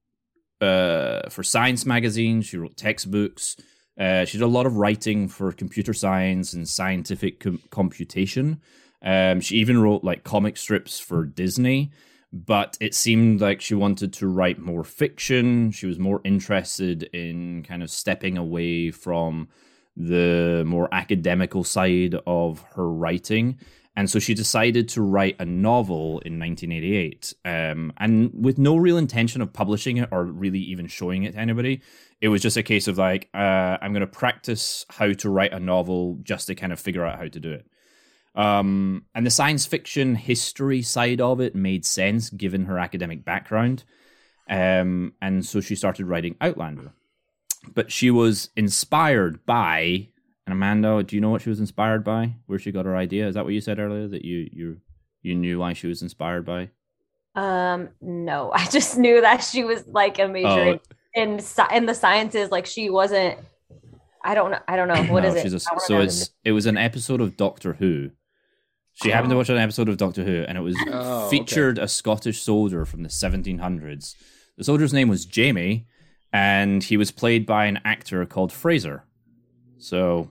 uh, 0.60 1.30
for 1.30 1.44
science 1.44 1.86
magazines. 1.86 2.46
She 2.46 2.58
wrote 2.58 2.76
textbooks. 2.76 3.56
Uh, 3.96 4.24
she 4.24 4.38
did 4.38 4.44
a 4.44 4.48
lot 4.48 4.66
of 4.66 4.76
writing 4.76 5.28
for 5.28 5.52
computer 5.52 5.94
science 5.94 6.52
and 6.52 6.68
scientific 6.68 7.38
com- 7.38 7.62
computation. 7.70 8.60
Um, 9.00 9.40
she 9.40 9.58
even 9.58 9.80
wrote 9.80 10.02
like 10.02 10.24
comic 10.24 10.56
strips 10.56 10.98
for 10.98 11.24
Disney, 11.24 11.92
but 12.32 12.76
it 12.80 12.96
seemed 12.96 13.40
like 13.40 13.60
she 13.60 13.76
wanted 13.76 14.12
to 14.14 14.26
write 14.26 14.58
more 14.58 14.82
fiction. 14.82 15.70
She 15.70 15.86
was 15.86 16.00
more 16.00 16.20
interested 16.24 17.04
in 17.12 17.62
kind 17.62 17.84
of 17.84 17.90
stepping 17.90 18.36
away 18.36 18.90
from 18.90 19.46
the 19.96 20.64
more 20.66 20.88
academical 20.92 21.64
side 21.64 22.16
of 22.26 22.62
her 22.74 22.88
writing. 22.88 23.58
And 23.96 24.10
so 24.10 24.18
she 24.18 24.34
decided 24.34 24.88
to 24.90 25.02
write 25.02 25.36
a 25.38 25.44
novel 25.44 26.18
in 26.20 26.38
1988, 26.40 27.32
um, 27.44 27.92
and 27.96 28.30
with 28.34 28.58
no 28.58 28.76
real 28.76 28.98
intention 28.98 29.40
of 29.40 29.52
publishing 29.52 29.98
it 29.98 30.08
or 30.10 30.24
really 30.24 30.58
even 30.58 30.88
showing 30.88 31.22
it 31.22 31.32
to 31.32 31.38
anybody. 31.38 31.80
It 32.20 32.28
was 32.28 32.42
just 32.42 32.56
a 32.56 32.62
case 32.62 32.88
of 32.88 32.98
like, 32.98 33.28
uh, 33.34 33.78
I'm 33.80 33.92
going 33.92 34.00
to 34.00 34.06
practice 34.08 34.84
how 34.88 35.12
to 35.12 35.30
write 35.30 35.52
a 35.52 35.60
novel 35.60 36.18
just 36.22 36.48
to 36.48 36.56
kind 36.56 36.72
of 36.72 36.80
figure 36.80 37.04
out 37.04 37.18
how 37.18 37.28
to 37.28 37.40
do 37.40 37.52
it. 37.52 37.66
Um, 38.34 39.04
and 39.14 39.24
the 39.24 39.30
science 39.30 39.64
fiction 39.64 40.16
history 40.16 40.82
side 40.82 41.20
of 41.20 41.40
it 41.40 41.54
made 41.54 41.84
sense 41.84 42.30
given 42.30 42.64
her 42.64 42.78
academic 42.78 43.24
background. 43.24 43.84
Um, 44.48 45.14
and 45.22 45.46
so 45.46 45.60
she 45.60 45.76
started 45.76 46.06
writing 46.06 46.34
Outlander. 46.40 46.92
But 47.72 47.90
she 47.92 48.10
was 48.10 48.50
inspired 48.56 49.44
by, 49.46 50.08
and 50.46 50.52
Amanda, 50.52 51.02
do 51.02 51.16
you 51.16 51.20
know 51.22 51.30
what 51.30 51.42
she 51.42 51.48
was 51.50 51.60
inspired 51.60 52.04
by? 52.04 52.34
Where 52.46 52.58
she 52.58 52.72
got 52.72 52.84
her 52.84 52.96
idea? 52.96 53.26
Is 53.28 53.34
that 53.34 53.44
what 53.44 53.54
you 53.54 53.60
said 53.60 53.78
earlier? 53.78 54.08
That 54.08 54.24
you 54.24 54.48
you 54.52 54.76
you 55.22 55.34
knew 55.34 55.58
why 55.60 55.72
she 55.72 55.86
was 55.86 56.02
inspired 56.02 56.44
by? 56.44 56.70
Um, 57.34 57.88
no, 58.00 58.52
I 58.54 58.66
just 58.66 58.98
knew 58.98 59.20
that 59.20 59.38
she 59.42 59.64
was 59.64 59.84
like 59.86 60.18
a 60.18 60.28
major 60.28 60.48
Oh. 60.48 60.78
in 61.14 61.40
in, 61.72 61.86
the 61.86 61.94
sciences. 61.94 62.50
Like 62.50 62.66
she 62.66 62.90
wasn't. 62.90 63.38
I 64.22 64.34
don't 64.34 64.50
know. 64.50 64.60
I 64.68 64.76
don't 64.76 64.88
know 64.88 65.02
what 65.12 65.22
No, 65.22 65.28
is 65.30 65.34
it. 65.36 65.42
she's 65.42 65.52
a- 65.54 65.70
I 65.70 65.74
wanna 65.74 65.80
so 65.86 66.00
it's 66.00 66.30
it 66.44 66.52
was 66.52 66.66
an 66.66 66.76
episode 66.78 67.20
of 67.20 67.36
Doctor 67.36 67.74
Who. 67.74 68.10
She 68.94 69.10
happened 69.10 69.30
to 69.30 69.34
Oh. 69.34 69.38
watch 69.38 69.48
an 69.48 69.56
episode 69.58 69.88
of 69.88 69.96
Doctor 69.96 70.22
Who, 70.24 70.44
and 70.46 70.56
it 70.56 70.60
was 70.60 70.76
Oh, 70.88 71.26
okay. 71.26 71.38
featured 71.38 71.78
a 71.78 71.88
Scottish 71.88 72.40
soldier 72.40 72.84
from 72.84 73.02
the 73.02 73.08
1700s. 73.08 74.14
The 74.56 74.62
soldier's 74.64 74.92
name 74.94 75.08
was 75.08 75.26
Jamie, 75.26 75.86
and 76.34 76.82
he 76.82 76.96
was 76.96 77.12
played 77.12 77.46
by 77.46 77.66
an 77.66 77.80
actor 77.84 78.26
called 78.26 78.52
Fraser. 78.52 79.04
So 79.78 80.28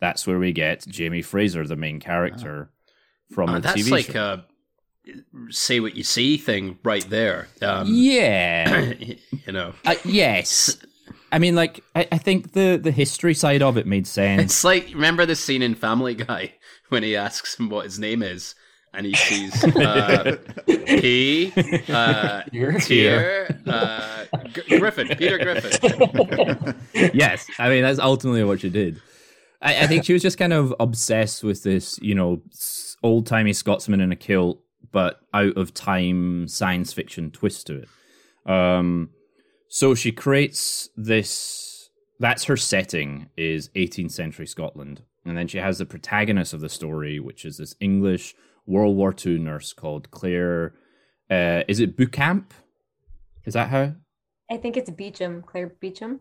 that's 0.00 0.26
where 0.26 0.38
we 0.38 0.52
get 0.52 0.86
Jamie 0.86 1.20
Fraser, 1.22 1.66
the 1.66 1.74
main 1.76 1.98
character 1.98 2.70
from 3.32 3.50
Oh, 3.50 3.54
the 3.54 3.60
that's 3.60 3.82
TV 3.82 3.90
like 3.90 4.06
show. 4.12 4.42
a 4.42 4.44
say 5.52 5.80
what 5.80 5.96
you 5.96 6.04
see 6.04 6.36
thing 6.36 6.78
right 6.84 7.08
there. 7.10 7.48
Um, 7.60 7.86
yeah, 7.90 8.92
you 9.46 9.52
know, 9.52 9.74
uh, 9.84 9.96
yes. 10.04 10.78
I 11.32 11.38
mean, 11.40 11.54
like, 11.56 11.82
I, 11.94 12.06
I 12.12 12.18
think 12.18 12.52
the 12.52 12.78
the 12.80 12.92
history 12.92 13.34
side 13.34 13.62
of 13.62 13.76
it 13.76 13.86
made 13.86 14.06
sense. 14.06 14.42
it's 14.42 14.64
like 14.64 14.88
remember 14.94 15.26
the 15.26 15.36
scene 15.36 15.62
in 15.62 15.74
Family 15.74 16.14
Guy 16.14 16.54
when 16.88 17.02
he 17.02 17.16
asks 17.16 17.58
him 17.58 17.68
what 17.68 17.84
his 17.84 17.98
name 17.98 18.22
is, 18.22 18.54
and 18.96 19.06
he 19.06 19.14
sees 19.14 19.64
uh, 19.76 20.36
P, 20.66 21.52
uh, 21.88 22.42
Here. 22.50 22.72
Tier, 22.80 23.60
uh, 23.66 24.24
G- 24.54 24.78
Griffin, 24.78 25.08
Peter 25.08 25.38
Griffin. 25.38 26.74
yes, 27.14 27.46
I 27.58 27.68
mean 27.68 27.82
that's 27.82 27.98
ultimately 27.98 28.42
what 28.42 28.60
she 28.60 28.70
did. 28.70 29.00
I, 29.60 29.82
I 29.82 29.86
think 29.86 30.04
she 30.04 30.14
was 30.14 30.22
just 30.22 30.38
kind 30.38 30.52
of 30.52 30.74
obsessed 30.80 31.44
with 31.44 31.62
this, 31.62 31.98
you 32.00 32.14
know, 32.14 32.42
old 33.02 33.26
timey 33.26 33.52
Scotsman 33.52 34.00
in 34.00 34.12
a 34.12 34.16
kilt, 34.16 34.60
but 34.92 35.20
out 35.34 35.56
of 35.56 35.74
time 35.74 36.48
science 36.48 36.92
fiction 36.92 37.30
twist 37.30 37.66
to 37.66 37.82
it. 37.82 38.50
Um, 38.50 39.10
so 39.68 39.94
she 39.94 40.10
creates 40.10 40.88
this. 40.96 41.90
That's 42.18 42.44
her 42.44 42.56
setting 42.56 43.28
is 43.36 43.68
18th 43.76 44.12
century 44.12 44.46
Scotland, 44.46 45.02
and 45.26 45.36
then 45.36 45.48
she 45.48 45.58
has 45.58 45.76
the 45.76 45.84
protagonist 45.84 46.54
of 46.54 46.60
the 46.60 46.70
story, 46.70 47.20
which 47.20 47.44
is 47.44 47.58
this 47.58 47.76
English 47.78 48.34
World 48.66 48.96
War 48.96 49.14
II 49.24 49.38
nurse 49.38 49.72
called 49.72 50.10
Claire. 50.10 50.74
Uh, 51.30 51.62
is 51.68 51.80
it 51.80 51.96
Bucamp? 51.96 52.50
Is 53.44 53.54
that 53.54 53.68
how? 53.68 53.94
I 54.50 54.56
think 54.56 54.76
it's 54.76 54.90
Beecham, 54.90 55.42
Claire 55.42 55.68
Beecham. 55.80 56.20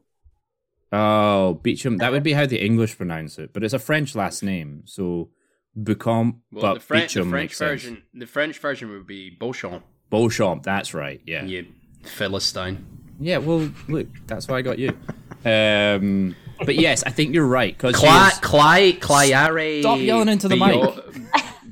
Oh, 0.92 1.56
Beecham. 1.62 1.98
That 1.98 2.12
would 2.12 2.24
be 2.24 2.34
how 2.34 2.46
the 2.46 2.64
English 2.64 2.98
pronounce 2.98 3.38
it, 3.38 3.54
but 3.54 3.64
it's 3.64 3.74
a 3.74 3.80
French 3.80 4.16
last 4.16 4.44
name, 4.44 4.84
so 4.86 5.30
Bucamp. 5.78 6.38
Well, 6.52 6.62
but 6.62 6.74
the, 6.75 6.80
French, 6.80 7.14
the 7.14 7.20
Beecham 7.20 7.30
French 7.32 7.44
makes 7.44 7.58
sense. 7.58 7.70
version, 7.84 8.04
the 8.14 8.25
French 8.25 8.60
version 8.60 8.90
would 8.92 9.08
be 9.08 9.30
Beauchamp. 9.32 9.84
Beauchamp. 10.10 10.64
That's 10.64 10.94
right. 10.94 11.22
Yeah. 11.25 11.44
yeah. 11.44 11.62
You 11.62 11.68
philistine. 12.04 12.86
Yeah. 13.20 13.38
Well, 13.40 13.70
look, 13.88 14.08
that's 14.28 14.48
why 14.48 14.58
I 14.58 14.62
got 14.62 14.80
you. 14.80 14.98
Um, 15.44 16.36
but 16.66 16.75
yes, 16.75 17.04
I 17.04 17.10
think 17.10 17.34
you're 17.34 17.46
right 17.46 17.75
because 17.75 17.96
Cly, 17.96 18.32
Cly, 18.42 18.94
Clyare. 19.00 19.82
Stop 19.82 20.00
yelling 20.00 20.30
into 20.30 20.48
the 20.48 20.58
Bio- 20.58 21.02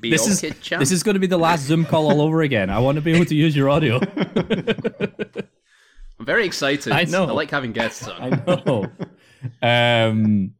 this 0.09 0.27
is 0.27 0.41
Biokicam? 0.41 0.79
this 0.79 0.91
is 0.91 1.03
going 1.03 1.15
to 1.15 1.19
be 1.19 1.27
the 1.27 1.37
last 1.37 1.63
Zoom 1.63 1.85
call 1.85 2.09
all 2.09 2.21
over 2.21 2.41
again. 2.41 2.69
I 2.69 2.79
want 2.79 2.95
to 2.95 3.01
be 3.01 3.13
able 3.13 3.25
to 3.25 3.35
use 3.35 3.55
your 3.55 3.69
audio. 3.69 3.99
I'm 6.19 6.25
very 6.25 6.45
excited. 6.45 6.93
I 6.93 7.03
know. 7.03 7.25
I 7.25 7.31
like 7.31 7.51
having 7.51 7.73
guests 7.73 8.07
on. 8.07 8.33
I 8.33 8.63
know. 8.65 8.91
Um, 9.61 10.53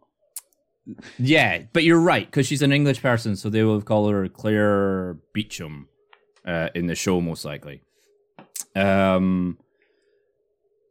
yeah, 1.17 1.63
but 1.71 1.83
you're 1.83 1.99
right 1.99 2.25
because 2.25 2.45
she's 2.47 2.61
an 2.61 2.71
English 2.71 3.01
person, 3.01 3.35
so 3.35 3.49
they 3.49 3.63
will 3.63 3.81
call 3.81 4.09
her 4.09 4.27
Claire 4.27 5.17
Beecham 5.33 5.87
uh, 6.45 6.69
in 6.75 6.87
the 6.87 6.95
show, 6.95 7.21
most 7.21 7.45
likely. 7.45 7.81
Um, 8.75 9.57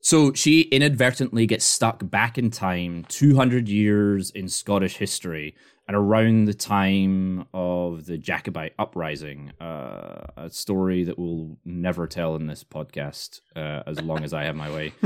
so 0.00 0.32
she 0.32 0.62
inadvertently 0.62 1.46
gets 1.46 1.64
stuck 1.64 2.08
back 2.10 2.38
in 2.38 2.50
time, 2.50 3.04
200 3.08 3.68
years 3.68 4.30
in 4.30 4.48
Scottish 4.48 4.96
history, 4.96 5.54
and 5.88 5.96
around 5.96 6.44
the 6.44 6.54
time 6.54 7.46
of 7.52 8.06
the 8.06 8.16
Jacobite 8.16 8.74
uprising, 8.78 9.52
uh, 9.60 10.26
a 10.36 10.48
story 10.50 11.04
that 11.04 11.18
we'll 11.18 11.58
never 11.64 12.06
tell 12.06 12.36
in 12.36 12.46
this 12.46 12.62
podcast 12.62 13.40
uh, 13.56 13.82
as 13.86 14.00
long 14.00 14.22
as 14.22 14.32
I 14.32 14.44
have 14.44 14.56
my 14.56 14.70
way. 14.70 14.92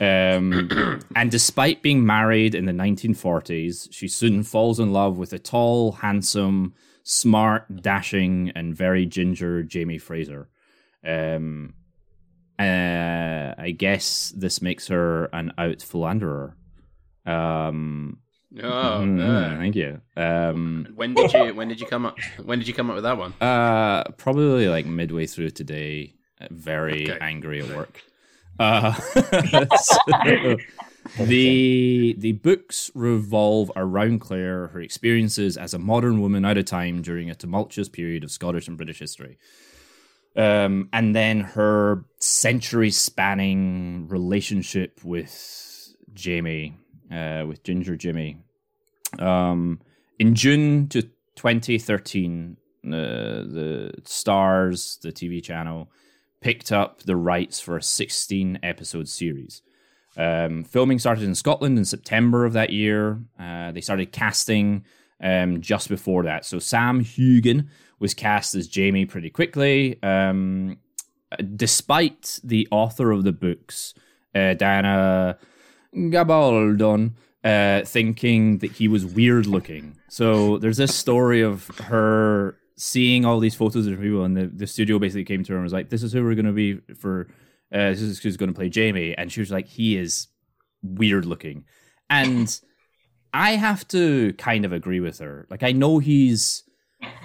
Um, 0.00 1.00
and 1.16 1.28
despite 1.28 1.82
being 1.82 2.06
married 2.06 2.54
in 2.54 2.66
the 2.66 2.72
1940s, 2.72 3.88
she 3.90 4.06
soon 4.06 4.44
falls 4.44 4.78
in 4.78 4.92
love 4.92 5.18
with 5.18 5.32
a 5.32 5.40
tall, 5.40 5.90
handsome, 5.90 6.72
smart, 7.02 7.82
dashing, 7.82 8.52
and 8.54 8.76
very 8.76 9.06
ginger 9.06 9.64
Jamie 9.64 9.98
Fraser. 9.98 10.48
Um, 11.04 11.74
uh, 12.60 13.54
I 13.58 13.74
guess 13.76 14.32
this 14.36 14.62
makes 14.62 14.86
her 14.86 15.24
an 15.32 15.52
out 15.58 15.82
philanderer. 15.82 16.56
Um, 17.26 18.18
Oh, 18.56 19.00
mm, 19.02 19.58
thank 19.58 19.76
you. 19.76 20.00
Um, 20.16 20.88
when 20.94 21.14
did 21.14 21.32
you 21.32 21.54
when 21.54 21.68
did 21.68 21.80
you 21.80 21.86
come 21.86 22.06
up 22.06 22.18
when 22.42 22.58
did 22.58 22.66
you 22.66 22.74
come 22.74 22.88
up 22.88 22.94
with 22.94 23.04
that 23.04 23.18
one? 23.18 23.34
uh, 23.40 24.04
probably 24.16 24.68
like 24.68 24.86
midway 24.86 25.26
through 25.26 25.50
today, 25.50 26.14
uh, 26.40 26.46
very 26.50 27.10
Okay. 27.10 27.18
angry 27.20 27.60
at 27.60 27.68
work. 27.76 28.02
Uh, 28.60 28.92
so 29.76 30.56
the 31.26 32.14
the 32.18 32.32
books 32.32 32.90
revolve 32.94 33.70
around 33.76 34.18
Claire, 34.20 34.66
her 34.68 34.80
experiences 34.80 35.56
as 35.56 35.74
a 35.74 35.78
modern 35.78 36.20
woman 36.20 36.44
out 36.44 36.58
of 36.58 36.64
time 36.64 37.00
during 37.00 37.30
a 37.30 37.36
tumultuous 37.36 37.88
period 37.88 38.24
of 38.24 38.32
Scottish 38.32 38.66
and 38.66 38.76
British 38.76 38.98
history. 38.98 39.38
Um, 40.34 40.88
and 40.92 41.14
then 41.14 41.40
her 41.40 42.04
century 42.18 42.90
spanning 42.90 44.08
relationship 44.08 45.04
with 45.04 45.94
Jamie, 46.12 46.74
uh, 47.12 47.44
with 47.46 47.62
Ginger 47.62 47.96
Jimmy. 47.96 48.38
Um, 49.18 49.80
in 50.18 50.34
June 50.34 50.88
to 50.88 51.02
2013, 51.02 52.56
uh, 52.86 52.90
the 52.90 53.92
Starz, 54.02 55.00
the 55.00 55.12
TV 55.12 55.42
channel, 55.42 55.90
picked 56.40 56.72
up 56.72 57.02
the 57.02 57.16
rights 57.16 57.60
for 57.60 57.76
a 57.76 57.82
16 57.82 58.58
episode 58.62 59.08
series. 59.08 59.62
Um, 60.16 60.64
filming 60.64 60.98
started 60.98 61.24
in 61.24 61.34
Scotland 61.34 61.78
in 61.78 61.84
September 61.84 62.44
of 62.44 62.52
that 62.54 62.70
year. 62.70 63.20
Uh, 63.38 63.72
they 63.72 63.80
started 63.80 64.12
casting 64.12 64.84
um, 65.22 65.60
just 65.60 65.88
before 65.88 66.24
that. 66.24 66.44
So 66.44 66.58
Sam 66.58 67.04
Heughan 67.04 67.68
was 67.98 68.14
cast 68.14 68.54
as 68.54 68.68
Jamie 68.68 69.06
pretty 69.06 69.30
quickly, 69.30 70.00
um, 70.02 70.78
despite 71.56 72.40
the 72.42 72.66
author 72.70 73.10
of 73.10 73.24
the 73.24 73.32
books, 73.32 73.94
uh, 74.34 74.54
Diana 74.54 75.38
Gabaldon, 75.94 77.12
uh, 77.44 77.84
thinking 77.84 78.58
that 78.58 78.72
he 78.72 78.88
was 78.88 79.04
weird 79.04 79.46
looking. 79.46 79.96
So 80.08 80.58
there's 80.58 80.76
this 80.76 80.94
story 80.94 81.42
of 81.42 81.66
her 81.84 82.56
seeing 82.76 83.24
all 83.24 83.40
these 83.40 83.54
photos 83.54 83.86
of 83.86 84.00
people, 84.00 84.24
and 84.24 84.36
the, 84.36 84.46
the 84.46 84.66
studio 84.66 84.98
basically 84.98 85.24
came 85.24 85.44
to 85.44 85.52
her 85.52 85.58
and 85.58 85.64
was 85.64 85.72
like, 85.72 85.90
"This 85.90 86.02
is 86.02 86.12
who 86.12 86.24
we're 86.24 86.34
going 86.34 86.46
to 86.46 86.52
be 86.52 86.80
for. 86.94 87.28
Uh, 87.72 87.90
this 87.90 88.00
is 88.00 88.18
who's 88.20 88.36
going 88.36 88.50
to 88.50 88.54
play 88.54 88.68
Jamie," 88.68 89.14
and 89.16 89.30
she 89.30 89.40
was 89.40 89.50
like, 89.50 89.66
"He 89.66 89.96
is 89.96 90.28
weird 90.82 91.24
looking," 91.24 91.64
and 92.08 92.60
I 93.32 93.52
have 93.52 93.86
to 93.88 94.32
kind 94.34 94.64
of 94.64 94.72
agree 94.72 95.00
with 95.00 95.18
her. 95.18 95.46
Like, 95.50 95.62
I 95.62 95.72
know 95.72 95.98
he's, 95.98 96.64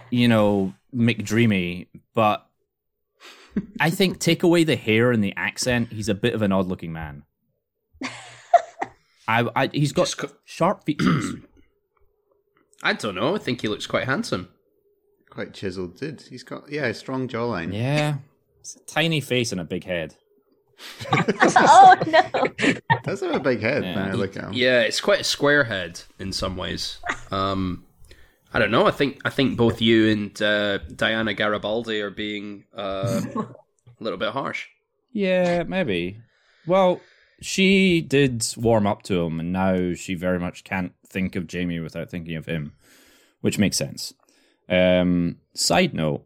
you 0.09 0.27
know, 0.27 0.73
McDreamy, 0.93 1.87
but 2.13 2.45
I 3.79 3.89
think 3.89 4.19
take 4.19 4.43
away 4.43 4.63
the 4.63 4.75
hair 4.75 5.11
and 5.11 5.23
the 5.23 5.33
accent, 5.35 5.91
he's 5.91 6.09
a 6.09 6.15
bit 6.15 6.33
of 6.33 6.41
an 6.41 6.51
odd 6.51 6.67
looking 6.67 6.91
man. 6.91 7.23
I, 9.27 9.47
I 9.55 9.67
he's 9.67 9.91
got 9.93 10.07
Just 10.07 10.33
sharp 10.45 10.83
features. 10.85 11.33
I 12.83 12.93
don't 12.93 13.15
know. 13.15 13.35
I 13.35 13.39
think 13.39 13.61
he 13.61 13.67
looks 13.67 13.87
quite 13.87 14.05
handsome. 14.05 14.49
Quite 15.29 15.53
chiseled, 15.53 15.97
dude. 15.97 16.21
He's 16.29 16.43
got 16.43 16.69
yeah, 16.69 16.85
a 16.85 16.93
strong 16.93 17.27
jawline. 17.27 17.73
yeah, 17.73 18.17
it's 18.59 18.75
a 18.75 18.79
tiny 18.85 19.21
face 19.21 19.51
and 19.51 19.61
a 19.61 19.63
big 19.63 19.83
head. 19.85 20.15
oh 21.13 21.95
no! 22.07 22.73
Does 23.03 23.21
have 23.21 23.35
a 23.35 23.39
big 23.39 23.61
head 23.61 23.83
Yeah. 23.83 23.95
when 23.95 24.05
I 24.09 24.13
look 24.13 24.35
at 24.35 24.45
him. 24.45 24.53
Yeah, 24.53 24.81
it's 24.81 24.99
quite 24.99 25.21
a 25.21 25.23
square 25.23 25.63
head 25.63 26.01
in 26.19 26.33
some 26.33 26.57
ways. 26.57 26.97
Um, 27.31 27.85
I 28.53 28.59
don't 28.59 28.71
know. 28.71 28.85
I 28.85 28.91
think 28.91 29.19
I 29.23 29.29
think 29.29 29.55
both 29.57 29.81
you 29.81 30.09
and 30.09 30.41
uh, 30.41 30.79
Diana 30.79 31.33
Garibaldi 31.33 32.01
are 32.01 32.09
being 32.09 32.65
uh, 32.75 33.21
a 33.35 34.03
little 34.03 34.19
bit 34.19 34.29
harsh. 34.33 34.67
Yeah, 35.13 35.63
maybe. 35.63 36.17
Well, 36.67 36.99
she 37.43 38.01
did 38.01 38.45
warm 38.57 38.87
up 38.87 39.03
to 39.03 39.21
him, 39.21 39.39
and 39.39 39.51
now 39.51 39.93
she 39.93 40.15
very 40.15 40.39
much 40.39 40.63
can't 40.63 40.93
think 41.05 41.35
of 41.35 41.47
Jamie 41.47 41.79
without 41.79 42.09
thinking 42.09 42.35
of 42.35 42.45
him, 42.45 42.73
which 43.41 43.59
makes 43.59 43.77
sense. 43.77 44.13
Um, 44.69 45.37
side 45.53 45.93
note: 45.93 46.25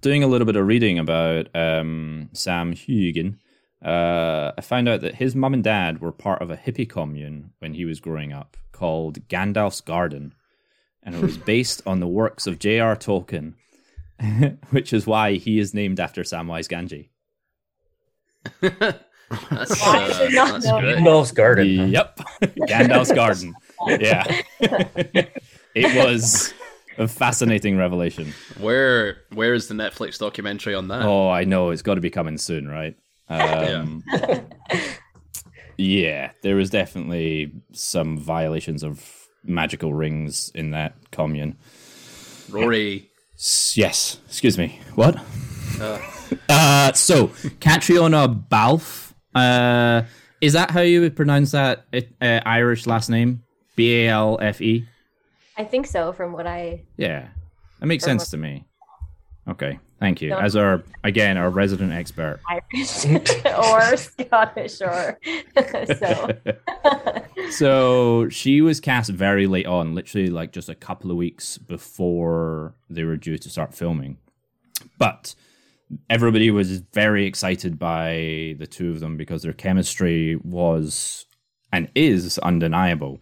doing 0.00 0.22
a 0.22 0.26
little 0.26 0.46
bit 0.46 0.56
of 0.56 0.66
reading 0.66 0.98
about 0.98 1.54
um, 1.54 2.30
Sam 2.32 2.72
Heughan, 2.74 3.38
uh, 3.84 4.52
I 4.56 4.60
found 4.60 4.88
out 4.88 5.02
that 5.02 5.16
his 5.16 5.36
mum 5.36 5.54
and 5.54 5.62
dad 5.62 6.00
were 6.00 6.12
part 6.12 6.42
of 6.42 6.50
a 6.50 6.56
hippie 6.56 6.88
commune 6.88 7.52
when 7.58 7.74
he 7.74 7.84
was 7.84 8.00
growing 8.00 8.32
up 8.32 8.56
called 8.72 9.28
Gandalf's 9.28 9.80
Garden, 9.80 10.34
and 11.02 11.14
it 11.14 11.22
was 11.22 11.36
based 11.52 11.82
on 11.86 12.00
the 12.00 12.08
works 12.08 12.46
of 12.46 12.58
J.R. 12.58 12.96
Tolkien, 12.96 13.54
which 14.70 14.92
is 14.92 15.06
why 15.06 15.34
he 15.34 15.58
is 15.58 15.74
named 15.74 16.00
after 16.00 16.22
Samwise 16.22 16.68
Gamgee. 16.68 17.08
That's, 19.50 19.82
I 19.82 20.04
uh, 20.04 20.08
that's 20.08 20.66
good. 20.66 20.98
Gandalf's 20.98 21.32
garden. 21.32 21.90
Yep, 21.90 22.20
Gandalf's 22.66 23.12
garden. 23.12 23.54
Yeah, 23.86 24.24
it 25.74 26.04
was 26.06 26.54
a 26.96 27.06
fascinating 27.06 27.76
revelation. 27.76 28.32
Where 28.58 29.18
where 29.34 29.54
is 29.54 29.68
the 29.68 29.74
Netflix 29.74 30.18
documentary 30.18 30.74
on 30.74 30.88
that? 30.88 31.02
Oh, 31.02 31.28
I 31.28 31.44
know 31.44 31.70
it's 31.70 31.82
got 31.82 31.94
to 31.94 32.00
be 32.00 32.10
coming 32.10 32.38
soon, 32.38 32.68
right? 32.68 32.96
Um, 33.28 34.02
yeah, 35.76 36.30
there 36.42 36.56
was 36.56 36.70
definitely 36.70 37.52
some 37.72 38.18
violations 38.18 38.82
of 38.82 39.28
magical 39.44 39.94
rings 39.94 40.50
in 40.54 40.70
that 40.72 40.94
commune. 41.10 41.56
Rory. 42.50 43.10
Yes, 43.74 44.18
excuse 44.26 44.58
me. 44.58 44.80
What? 44.94 45.16
Uh, 46.48 46.92
so 46.92 47.28
Catriona 47.60 48.28
Balfe. 48.28 49.07
Uh, 49.34 50.02
is 50.40 50.52
that 50.52 50.70
how 50.70 50.80
you 50.80 51.00
would 51.00 51.16
pronounce 51.16 51.52
that 51.52 51.86
uh, 51.92 52.40
Irish 52.44 52.86
last 52.86 53.08
name? 53.08 53.42
B 53.76 54.04
A 54.04 54.08
L 54.08 54.38
F 54.40 54.60
E. 54.60 54.86
I 55.56 55.64
think 55.64 55.86
so. 55.86 56.12
From 56.12 56.32
what 56.32 56.46
I 56.46 56.82
Yeah, 56.96 57.28
that 57.80 57.86
makes 57.86 58.04
sense 58.04 58.30
to 58.30 58.36
me. 58.36 58.64
Okay, 59.48 59.78
thank 59.98 60.20
you. 60.20 60.30
No. 60.30 60.38
As 60.38 60.56
our 60.56 60.82
again 61.04 61.36
our 61.36 61.50
resident 61.50 61.92
expert. 61.92 62.40
Irish 62.48 63.06
or 63.46 63.96
Scottish 63.96 64.80
or 64.80 65.18
so. 65.98 66.28
so 67.50 68.28
she 68.28 68.60
was 68.60 68.80
cast 68.80 69.10
very 69.10 69.46
late 69.46 69.66
on, 69.66 69.94
literally 69.94 70.28
like 70.28 70.52
just 70.52 70.68
a 70.68 70.74
couple 70.74 71.10
of 71.10 71.16
weeks 71.16 71.58
before 71.58 72.74
they 72.90 73.04
were 73.04 73.16
due 73.16 73.38
to 73.38 73.48
start 73.48 73.74
filming. 73.74 74.18
But 74.98 75.34
everybody 76.10 76.50
was 76.50 76.78
very 76.92 77.26
excited 77.26 77.78
by 77.78 78.56
the 78.58 78.66
two 78.66 78.90
of 78.90 79.00
them 79.00 79.16
because 79.16 79.42
their 79.42 79.52
chemistry 79.52 80.36
was 80.36 81.26
and 81.72 81.90
is 81.94 82.38
undeniable. 82.38 83.20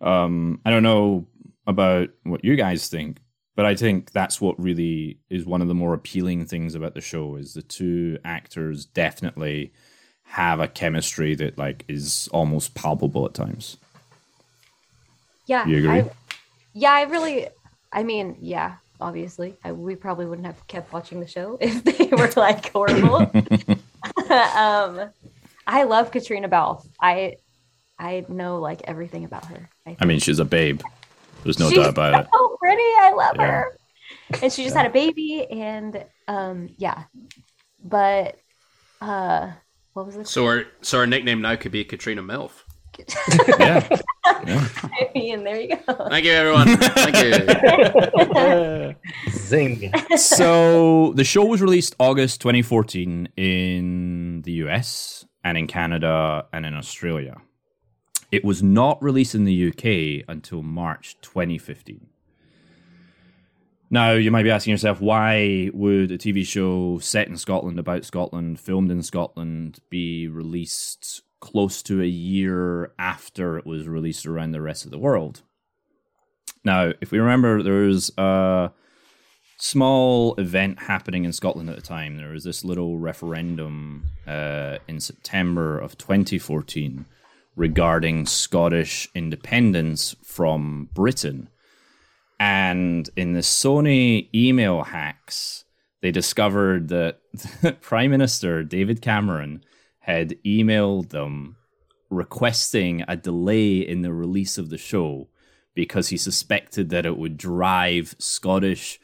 Um, 0.00 0.60
I 0.64 0.70
don't 0.70 0.82
know 0.82 1.26
about 1.66 2.08
what 2.24 2.44
you 2.44 2.56
guys 2.56 2.88
think, 2.88 3.18
but 3.56 3.66
I 3.66 3.74
think 3.74 4.12
that's 4.12 4.40
what 4.40 4.60
really 4.60 5.18
is 5.28 5.44
one 5.44 5.62
of 5.62 5.68
the 5.68 5.74
more 5.74 5.94
appealing 5.94 6.46
things 6.46 6.74
about 6.74 6.94
the 6.94 7.00
show 7.00 7.36
is 7.36 7.54
the 7.54 7.62
two 7.62 8.18
actors 8.24 8.86
definitely 8.86 9.72
have 10.22 10.60
a 10.60 10.68
chemistry 10.68 11.34
that 11.34 11.58
like 11.58 11.84
is 11.88 12.28
almost 12.32 12.74
palpable 12.74 13.26
at 13.26 13.34
times. 13.34 13.76
Yeah. 15.46 15.66
You 15.66 15.78
agree? 15.78 15.90
I, 15.90 16.10
yeah, 16.72 16.92
I 16.92 17.02
really. 17.02 17.48
I 17.92 18.04
mean, 18.04 18.36
yeah. 18.40 18.76
Obviously, 19.00 19.54
I, 19.64 19.72
we 19.72 19.96
probably 19.96 20.26
wouldn't 20.26 20.46
have 20.46 20.66
kept 20.66 20.92
watching 20.92 21.20
the 21.20 21.26
show 21.26 21.58
if 21.60 21.82
they 21.84 22.06
were 22.08 22.30
like 22.36 22.70
horrible. 22.72 23.16
um, 24.30 25.10
I 25.66 25.84
love 25.84 26.10
Catriona 26.10 26.48
Balfe. 26.48 26.86
I 27.00 27.36
I 27.98 28.24
know 28.28 28.58
like 28.60 28.82
everything 28.84 29.24
about 29.24 29.44
her. 29.46 29.68
I, 29.86 29.96
I 30.00 30.04
mean, 30.06 30.18
she's 30.20 30.38
a 30.38 30.44
babe. 30.44 30.80
There's 31.44 31.58
no 31.58 31.68
She's 31.68 31.78
doubt 31.78 31.90
about 31.90 32.20
it. 32.20 32.26
so 32.32 32.56
pretty. 32.60 32.82
I 32.82 33.12
love 33.16 33.36
Yeah. 33.38 33.46
her. 33.46 33.76
And 34.42 34.52
she 34.52 34.62
just 34.64 34.76
had 34.76 34.86
a 34.86 34.90
baby, 34.90 35.46
and 35.50 36.04
um, 36.28 36.68
yeah. 36.76 37.04
But 37.82 38.36
uh, 39.00 39.52
what 39.94 40.06
was 40.06 40.16
the 40.16 40.24
So 40.24 40.44
our 40.46 40.64
so 40.82 40.98
our 40.98 41.06
nickname 41.06 41.40
now 41.40 41.56
could 41.56 41.72
be 41.72 41.84
Katrina 41.84 42.22
Milf. 42.22 42.50
Yeah. 43.58 43.88
yeah. 44.46 44.68
and 45.14 45.46
there 45.46 45.60
you 45.60 45.76
go. 45.76 46.08
Thank 46.08 46.24
you, 46.24 46.32
everyone. 46.32 46.76
Thank 46.76 47.16
you. 48.36 49.30
Zing. 49.30 49.92
so 50.16 51.12
the 51.14 51.24
show 51.24 51.44
was 51.44 51.60
released 51.60 51.96
August 51.98 52.40
2014 52.40 53.28
in 53.36 54.42
the 54.42 54.52
US 54.64 55.26
and 55.44 55.56
in 55.58 55.66
Canada 55.66 56.46
and 56.52 56.66
in 56.66 56.74
Australia. 56.74 57.36
It 58.30 58.44
was 58.44 58.62
not 58.62 59.02
released 59.02 59.34
in 59.34 59.44
the 59.44 59.68
UK 59.68 60.24
until 60.28 60.62
March 60.62 61.16
2015. 61.22 62.06
Now, 63.92 64.12
you 64.12 64.30
might 64.30 64.44
be 64.44 64.52
asking 64.52 64.70
yourself, 64.70 65.00
why 65.00 65.68
would 65.74 66.12
a 66.12 66.18
TV 66.18 66.46
show 66.46 67.00
set 67.00 67.26
in 67.26 67.36
Scotland, 67.36 67.80
about 67.80 68.04
Scotland, 68.04 68.60
filmed 68.60 68.92
in 68.92 69.02
Scotland, 69.02 69.80
be 69.90 70.28
released 70.28 71.22
close 71.40 71.82
to 71.82 72.02
a 72.02 72.06
year 72.06 72.92
after 72.98 73.58
it 73.58 73.66
was 73.66 73.88
released 73.88 74.26
around 74.26 74.52
the 74.52 74.60
rest 74.60 74.84
of 74.84 74.90
the 74.90 74.98
world? 74.98 75.42
Now, 76.64 76.92
if 77.00 77.10
we 77.10 77.18
remember, 77.18 77.62
there 77.62 77.86
was 77.86 78.12
a 78.18 78.70
small 79.58 80.34
event 80.36 80.80
happening 80.80 81.24
in 81.24 81.32
Scotland 81.32 81.70
at 81.70 81.76
the 81.76 81.82
time. 81.82 82.16
There 82.16 82.30
was 82.30 82.44
this 82.44 82.64
little 82.64 82.98
referendum 82.98 84.06
uh, 84.26 84.78
in 84.88 85.00
September 85.00 85.78
of 85.78 85.96
2014 85.98 87.06
regarding 87.56 88.26
Scottish 88.26 89.08
independence 89.14 90.16
from 90.24 90.88
Britain. 90.94 91.48
And 92.38 93.08
in 93.16 93.34
the 93.34 93.40
Sony 93.40 94.28
email 94.34 94.82
hacks, 94.84 95.64
they 96.00 96.10
discovered 96.10 96.88
that 96.88 97.20
Prime 97.82 98.10
Minister 98.10 98.62
David 98.64 99.02
Cameron 99.02 99.62
had 100.00 100.36
emailed 100.44 101.10
them 101.10 101.56
requesting 102.08 103.04
a 103.06 103.16
delay 103.16 103.76
in 103.78 104.02
the 104.02 104.12
release 104.12 104.58
of 104.58 104.68
the 104.70 104.78
show 104.78 105.28
because 105.74 106.08
he 106.08 106.16
suspected 106.16 106.90
that 106.90 107.06
it 107.06 107.16
would 107.16 107.36
drive 107.36 108.14
Scottish 108.18 108.98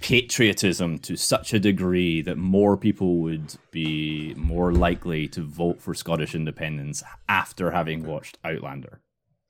patriotism 0.00 0.98
to 0.98 1.16
such 1.16 1.54
a 1.54 1.60
degree 1.60 2.20
that 2.22 2.36
more 2.36 2.76
people 2.76 3.18
would 3.18 3.54
be 3.70 4.34
more 4.36 4.72
likely 4.72 5.28
to 5.28 5.40
vote 5.42 5.80
for 5.80 5.94
Scottish 5.94 6.34
independence 6.34 7.02
after 7.28 7.70
having 7.70 8.04
watched 8.04 8.36
Outlander. 8.44 9.00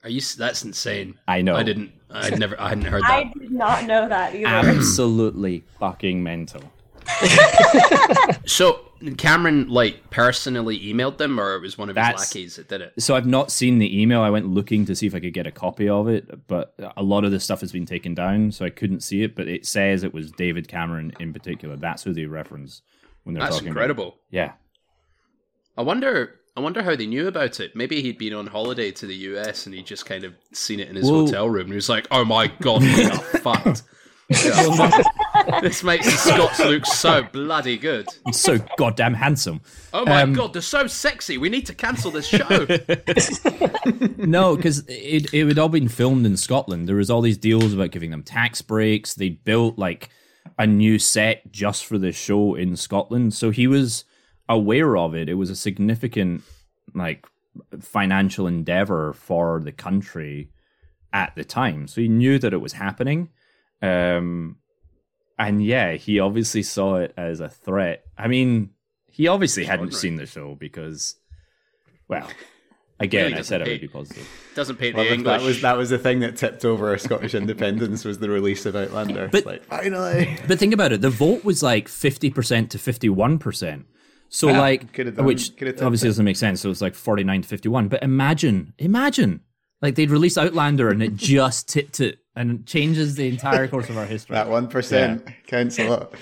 Are 0.05 0.11
you? 0.11 0.19
s- 0.19 0.35
That's 0.35 0.63
insane. 0.65 1.15
I 1.27 1.41
know. 1.43 1.55
I 1.57 1.63
didn't. 1.63 1.93
I 2.11 2.31
never. 2.31 2.61
I 2.61 2.71
hadn't 2.71 2.85
heard 2.85 3.03
that. 3.03 3.11
I 3.11 3.33
did 3.39 3.53
not 3.53 3.85
know 3.87 4.09
that 4.09 4.35
either. 4.35 4.47
Absolutely 4.49 5.65
fucking 5.79 6.23
mental. 6.23 6.63
So 8.47 8.81
Cameron 9.19 9.69
like 9.69 10.11
personally 10.11 10.79
emailed 10.81 11.19
them, 11.19 11.39
or 11.41 11.55
it 11.55 11.61
was 11.61 11.79
one 11.79 11.89
of 11.89 11.97
his 11.97 12.03
That's- 12.05 12.21
lackeys 12.35 12.57
that 12.57 12.69
did 12.69 12.81
it. 12.83 12.93
So 12.99 13.15
I've 13.15 13.27
not 13.27 13.51
seen 13.51 13.79
the 13.79 14.01
email. 14.01 14.21
I 14.21 14.31
went 14.31 14.47
looking 14.49 14.85
to 14.87 14.95
see 14.97 15.07
if 15.07 15.15
I 15.15 15.21
could 15.21 15.33
get 15.33 15.47
a 15.47 15.51
copy 15.51 15.89
of 15.89 16.09
it, 16.09 16.47
but 16.49 16.75
a 16.97 17.03
lot 17.03 17.25
of 17.25 17.31
the 17.31 17.41
stuff 17.41 17.61
has 17.61 17.73
been 17.73 17.87
taken 17.87 18.15
down, 18.15 18.53
so 18.53 18.65
I 18.65 18.71
couldn't 18.71 19.01
see 19.03 19.23
it. 19.23 19.35
But 19.35 19.49
it 19.49 19.67
says 19.67 20.03
it 20.05 20.13
was 20.15 20.31
David 20.33 20.69
Cameron 20.69 21.13
in 21.21 21.33
particular. 21.33 21.77
That's 21.77 22.03
who 22.03 22.13
they 22.13 22.27
reference 22.27 22.83
when 23.25 23.35
they're 23.35 23.43
That's 23.43 23.57
talking. 23.57 23.67
That's 23.67 23.75
incredible. 23.77 24.07
About, 24.09 24.19
yeah, 24.31 24.53
I 25.77 25.83
wonder. 25.83 26.39
I 26.55 26.61
wonder 26.61 26.83
how 26.83 26.95
they 26.95 27.07
knew 27.07 27.29
about 27.29 27.61
it. 27.61 27.75
Maybe 27.75 28.03
he'd 28.03 28.19
been 28.19 28.35
on 28.35 28.47
holiday 28.49 28.91
to 28.93 29.07
the 29.07 29.15
US 29.15 29.65
and 29.65 29.75
he'd 29.75 29.87
just 29.87 30.05
kind 30.05 30.23
of 30.25 30.35
seen 30.53 30.81
it 30.81 30.89
in 30.89 30.97
his 30.97 31.11
Well- 31.11 31.25
hotel 31.25 31.49
room 31.49 31.63
and 31.65 31.71
he 31.73 31.77
was 31.77 31.89
like, 31.89 32.07
"Oh 32.11 32.25
my 32.27 32.49
god, 32.61 32.83
we 32.83 33.05
are 33.07 33.11
fucked." 33.41 33.83
This 35.61 35.83
makes 35.83 36.07
the 36.07 36.13
Scots 36.13 36.59
look 36.61 36.87
so 36.87 37.23
bloody 37.33 37.77
good. 37.79 38.07
he's 38.27 38.41
so 38.41 38.59
goddamn 38.77 39.15
handsome. 39.15 39.61
Oh 39.93 40.05
my 40.05 40.23
Um, 40.23 40.33
god, 40.33 40.53
they're 40.53 40.63
so 40.63 40.87
sexy. 40.87 41.39
We 41.39 41.49
need 41.49 41.67
to 41.67 41.75
cancel 41.75 42.11
this 42.11 42.27
show. 42.27 42.67
no, 44.19 44.57
because 44.57 44.85
it 44.89 45.33
it 45.33 45.47
had 45.47 45.59
all 45.59 45.69
been 45.69 45.89
filmed 45.89 46.27
in 46.27 46.37
Scotland. 46.37 46.89
There 46.89 46.97
was 46.97 47.11
all 47.11 47.21
these 47.21 47.39
deals 47.39 47.73
about 47.73 47.91
giving 47.91 48.11
them 48.11 48.23
tax 48.23 48.63
breaks. 48.63 49.15
They 49.15 49.31
built 49.31 49.79
like 49.79 50.09
a 50.59 50.67
new 50.67 50.99
set 50.99 51.51
just 51.53 51.85
for 51.85 51.99
this 51.99 52.17
show 52.17 52.55
in 52.55 52.77
Scotland, 52.77 53.35
so 53.35 53.51
he 53.51 53.67
was 53.67 54.05
aware 54.49 54.97
of 54.97 55.15
it. 55.15 55.29
It 55.29 55.35
was 55.35 55.51
a 55.51 55.57
significant 55.57 56.43
like 56.95 57.27
financial 57.81 58.47
endeavor 58.47 59.13
for 59.13 59.61
the 59.63 59.73
country 59.73 60.51
at 61.13 61.35
the 61.37 61.45
time, 61.45 61.87
so 61.87 62.01
he 62.01 62.09
knew 62.09 62.39
that 62.39 62.53
it 62.53 62.61
was 62.61 62.75
happening. 62.75 63.29
Um, 63.81 64.57
and 65.47 65.65
yeah, 65.65 65.93
he 65.93 66.21
obviously 66.21 66.63
saw 66.63 66.97
it 66.97 67.13
as 67.17 67.41
a 67.41 67.49
threat. 67.49 68.05
I 68.17 68.29
mean, 68.29 68.71
he 69.11 69.29
obviously 69.29 69.65
hadn't 69.65 69.89
Extraordinary. 69.89 70.27
seen 70.27 70.41
the 70.43 70.51
show 70.51 70.55
because, 70.55 71.17
well, 72.09 72.29
again, 73.01 73.25
Really 73.25 73.35
I 73.35 73.37
doesn't 73.39 73.49
said 73.49 73.63
I 73.63 73.65
pay- 73.65 73.71
would 73.73 73.81
be 73.81 73.89
positive. 73.89 74.29
Doesn't 74.55 74.77
paint 74.77 74.95
Well, 74.97 75.05
the 75.05 75.11
if 75.13 75.19
English. 75.19 75.41
that 75.41 75.47
was 75.47 75.61
that 75.63 75.77
was 75.77 75.91
the 75.91 75.99
thing 75.99 76.21
that 76.21 76.37
tipped 76.37 76.65
over 76.65 76.97
Scottish 76.99 77.35
independence 77.43 78.05
was 78.05 78.19
the 78.19 78.29
release 78.31 78.65
of 78.67 78.77
Outlander. 78.77 79.29
But- 79.33 79.47
like 79.47 79.65
finally, 79.65 80.39
But 80.49 80.59
think 80.59 80.73
about 80.75 80.93
it. 80.93 81.01
The 81.01 81.11
vote 81.11 81.45
was 81.45 81.63
like 81.63 81.89
50% 81.89 82.71
to 82.71 82.79
51%. 82.79 83.85
So 84.29 84.49
Yeah, 84.49 84.61
like, 84.61 84.93
done- 84.95 85.25
which 85.27 85.51
obviously 85.51 85.81
that. 85.89 86.03
doesn't 86.03 86.25
make 86.25 86.37
sense. 86.37 86.61
So 86.63 86.71
it's 86.71 86.81
like 86.81 86.95
49 86.95 87.43
to 87.43 87.49
51. 87.49 87.89
But 87.89 88.03
imagine, 88.03 88.73
imagine, 88.79 89.41
like 89.83 89.95
they'd 89.97 90.11
release 90.11 90.39
Outlander 90.39 90.89
and 90.91 91.03
it 91.03 91.17
just 91.17 91.69
tipped 91.69 92.01
it 92.01 92.19
and 92.35 92.67
changes 92.67 93.15
the 93.17 93.29
entire 93.29 93.69
course 93.69 93.89
of 93.91 93.97
our 93.99 94.07
history. 94.07 94.35
that 94.35 94.49
one 94.49 94.69
percent 94.69 95.27
counts 95.47 95.79
a 95.79 95.89
lot. 95.89 96.15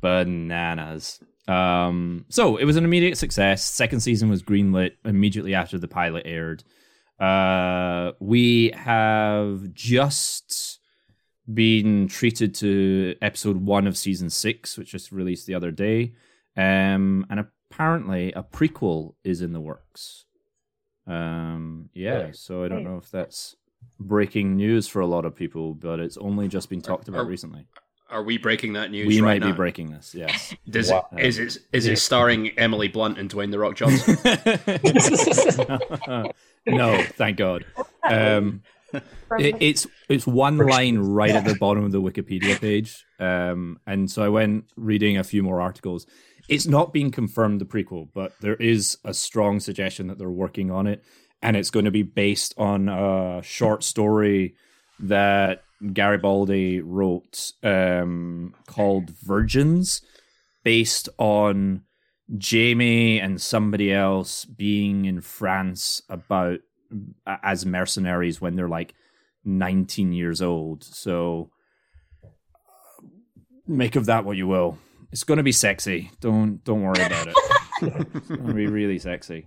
Bananas. 0.00 1.20
Um, 1.46 2.24
so 2.28 2.56
it 2.56 2.64
was 2.64 2.76
an 2.76 2.84
immediate 2.84 3.16
success. 3.16 3.64
Second 3.64 4.00
season 4.00 4.28
was 4.28 4.42
greenlit 4.42 4.92
immediately 5.04 5.54
after 5.54 5.78
the 5.78 5.88
pilot 5.88 6.22
aired. 6.26 6.62
Uh, 7.18 8.12
we 8.20 8.70
have 8.74 9.72
just 9.72 10.78
been 11.52 12.06
treated 12.06 12.54
to 12.56 13.16
episode 13.22 13.56
one 13.56 13.86
of 13.86 13.96
season 13.96 14.28
six, 14.30 14.76
which 14.76 14.90
just 14.92 15.10
released 15.10 15.46
the 15.46 15.54
other 15.54 15.70
day. 15.70 16.12
Um, 16.56 17.26
and 17.30 17.40
apparently 17.70 18.32
a 18.32 18.42
prequel 18.42 19.14
is 19.24 19.40
in 19.40 19.52
the 19.52 19.60
works. 19.60 20.26
Um, 21.06 21.88
yeah, 21.94 22.16
Really? 22.18 22.32
so 22.34 22.62
I 22.64 22.68
don't 22.68 22.84
know 22.84 22.98
if 22.98 23.10
that's 23.10 23.56
breaking 24.00 24.56
news 24.56 24.88
for 24.88 25.00
a 25.00 25.06
lot 25.06 25.24
of 25.24 25.34
people, 25.34 25.74
but 25.74 26.00
it's 26.00 26.16
only 26.16 26.48
just 26.48 26.70
been 26.70 26.80
talked 26.80 27.08
about 27.08 27.22
Are- 27.22 27.26
recently. 27.26 27.66
Are 28.10 28.22
we 28.22 28.38
breaking 28.38 28.72
that 28.72 28.90
news? 28.90 29.06
We 29.06 29.20
right 29.20 29.38
might 29.38 29.48
be 29.48 29.52
breaking 29.52 29.90
this, 29.90 30.14
yes. 30.14 30.54
Does 30.70 30.90
Wow. 30.90 31.06
it, 31.12 31.26
is 31.26 31.38
it 31.38 31.58
is 31.74 31.86
it 31.86 31.98
starring 31.98 32.58
Emily 32.58 32.88
Blunt 32.88 33.18
and 33.18 33.30
Dwayne 33.30 33.50
the 33.50 33.58
Rock 33.58 33.76
Johnson? 33.76 34.16
no, 36.66 37.02
thank 37.02 37.36
God. 37.36 37.66
Um, 38.02 38.62
it, 39.38 39.56
it's 39.60 39.86
it's 40.08 40.26
one 40.26 40.56
line 40.56 40.96
right 40.96 41.32
at 41.32 41.44
the 41.44 41.56
bottom 41.56 41.84
of 41.84 41.92
the 41.92 42.00
Wikipedia 42.00 42.58
page, 42.58 43.04
um, 43.20 43.78
and 43.86 44.10
so 44.10 44.22
I 44.22 44.30
went 44.30 44.64
reading 44.76 45.18
a 45.18 45.24
few 45.24 45.42
more 45.42 45.60
articles. 45.60 46.06
It's 46.48 46.66
not 46.66 46.94
been 46.94 47.10
confirmed 47.10 47.60
the 47.60 47.66
prequel, 47.66 48.08
but 48.14 48.32
there 48.40 48.54
is 48.54 48.96
a 49.04 49.12
strong 49.12 49.60
suggestion 49.60 50.06
that 50.06 50.16
they're 50.18 50.30
working 50.30 50.70
on 50.70 50.86
it, 50.86 51.04
and 51.42 51.56
it's 51.56 51.70
going 51.70 51.84
to 51.84 51.90
be 51.90 52.02
based 52.02 52.54
on 52.58 52.88
a 52.88 53.42
short 53.42 53.84
story 53.84 54.54
that 55.00 55.62
Garibaldi 55.92 56.80
wrote 56.80 57.52
um, 57.62 58.54
called 58.66 59.10
Virgins, 59.10 60.02
based 60.64 61.08
on 61.18 61.82
Jamie 62.36 63.20
and 63.20 63.40
somebody 63.40 63.92
else 63.92 64.44
being 64.44 65.04
in 65.04 65.20
France 65.20 66.02
about 66.08 66.60
as 67.42 67.64
mercenaries 67.64 68.40
when 68.40 68.56
they're 68.56 68.68
like 68.68 68.94
19 69.44 70.12
years 70.12 70.42
old. 70.42 70.82
So 70.82 71.50
make 73.66 73.96
of 73.96 74.06
that 74.06 74.24
what 74.24 74.36
you 74.36 74.46
will. 74.46 74.78
It's 75.12 75.24
going 75.24 75.38
to 75.38 75.44
be 75.44 75.52
sexy. 75.52 76.10
Don't 76.20 76.62
don't 76.64 76.82
worry 76.82 77.02
about 77.02 77.28
it. 77.28 77.34
it's 78.14 78.28
going 78.28 78.46
to 78.46 78.54
be 78.54 78.66
really 78.66 78.98
sexy. 78.98 79.46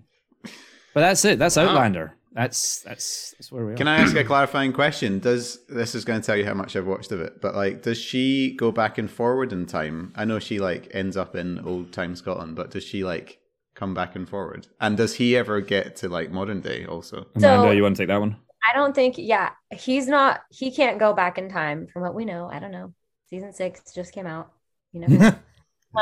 But 0.94 1.02
that's 1.02 1.24
it. 1.26 1.40
That's 1.40 1.56
Wow. 1.56 1.70
Outlander. 1.70 2.14
That's 2.34 2.82
that's 2.82 3.32
that's 3.38 3.52
where 3.52 3.66
we 3.66 3.74
are. 3.74 3.76
Can 3.76 3.88
I 3.90 3.98
ask 3.98 4.16
a 4.16 4.24
clarifying 4.34 4.72
question? 4.72 5.20
Does 5.20 5.60
this 5.68 5.96
is 5.96 6.06
going 6.06 6.22
to 6.22 6.26
tell 6.26 6.38
you 6.38 6.46
how 6.46 6.54
much 6.54 6.76
I've 6.76 6.88
watched 6.88 7.12
of 7.12 7.20
it? 7.20 7.42
But 7.42 7.56
like, 7.56 7.82
does 7.84 7.98
she 8.00 8.56
go 8.56 8.72
back 8.72 8.98
and 8.98 9.12
forward 9.12 9.52
in 9.52 9.66
time? 9.66 10.14
I 10.16 10.24
know 10.26 10.40
she 10.40 10.60
like 10.60 10.90
ends 10.94 11.18
up 11.18 11.36
in 11.36 11.60
old 11.60 11.92
time 11.92 12.16
Scotland, 12.16 12.56
but 12.56 12.72
does 12.72 12.84
she 12.86 13.04
like 13.04 13.40
come 13.76 13.94
back 13.94 14.16
and 14.16 14.28
forward? 14.30 14.68
And 14.80 14.96
does 14.96 15.16
he 15.16 15.36
ever 15.36 15.60
get 15.60 15.98
to 15.98 16.10
like 16.10 16.32
modern 16.32 16.62
day 16.62 16.86
also? 16.86 17.28
Amanda, 17.36 17.68
So- 17.68 17.72
you 17.72 17.84
want 17.84 17.98
to 17.98 18.02
take 18.04 18.08
that 18.08 18.20
one? 18.22 18.38
I 18.72 18.78
don't 18.78 18.94
think, 18.94 19.16
yeah, 19.18 19.50
he's 19.74 20.08
not, 20.08 20.42
he 20.52 20.70
can't 20.70 21.00
go 21.00 21.14
back 21.14 21.40
in 21.40 21.50
time 21.50 21.88
from 21.92 22.04
what 22.04 22.14
we 22.14 22.26
know. 22.26 22.48
I 22.48 22.60
don't 22.60 22.70
know. 22.70 22.94
Season 23.28 23.52
six 23.54 23.82
just 23.92 24.14
came 24.14 24.28
out. 24.28 24.52
You 24.94 25.00
know, 25.08 25.34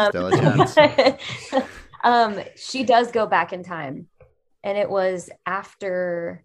Still 0.10 0.28
a 0.28 0.32
chance. 0.38 0.78
um, 2.04 2.38
she 2.58 2.84
does 2.84 3.12
go 3.12 3.26
back 3.26 3.54
in 3.54 3.64
time, 3.64 4.08
and 4.64 4.78
it 4.78 4.90
was 4.90 5.30
after 5.46 6.44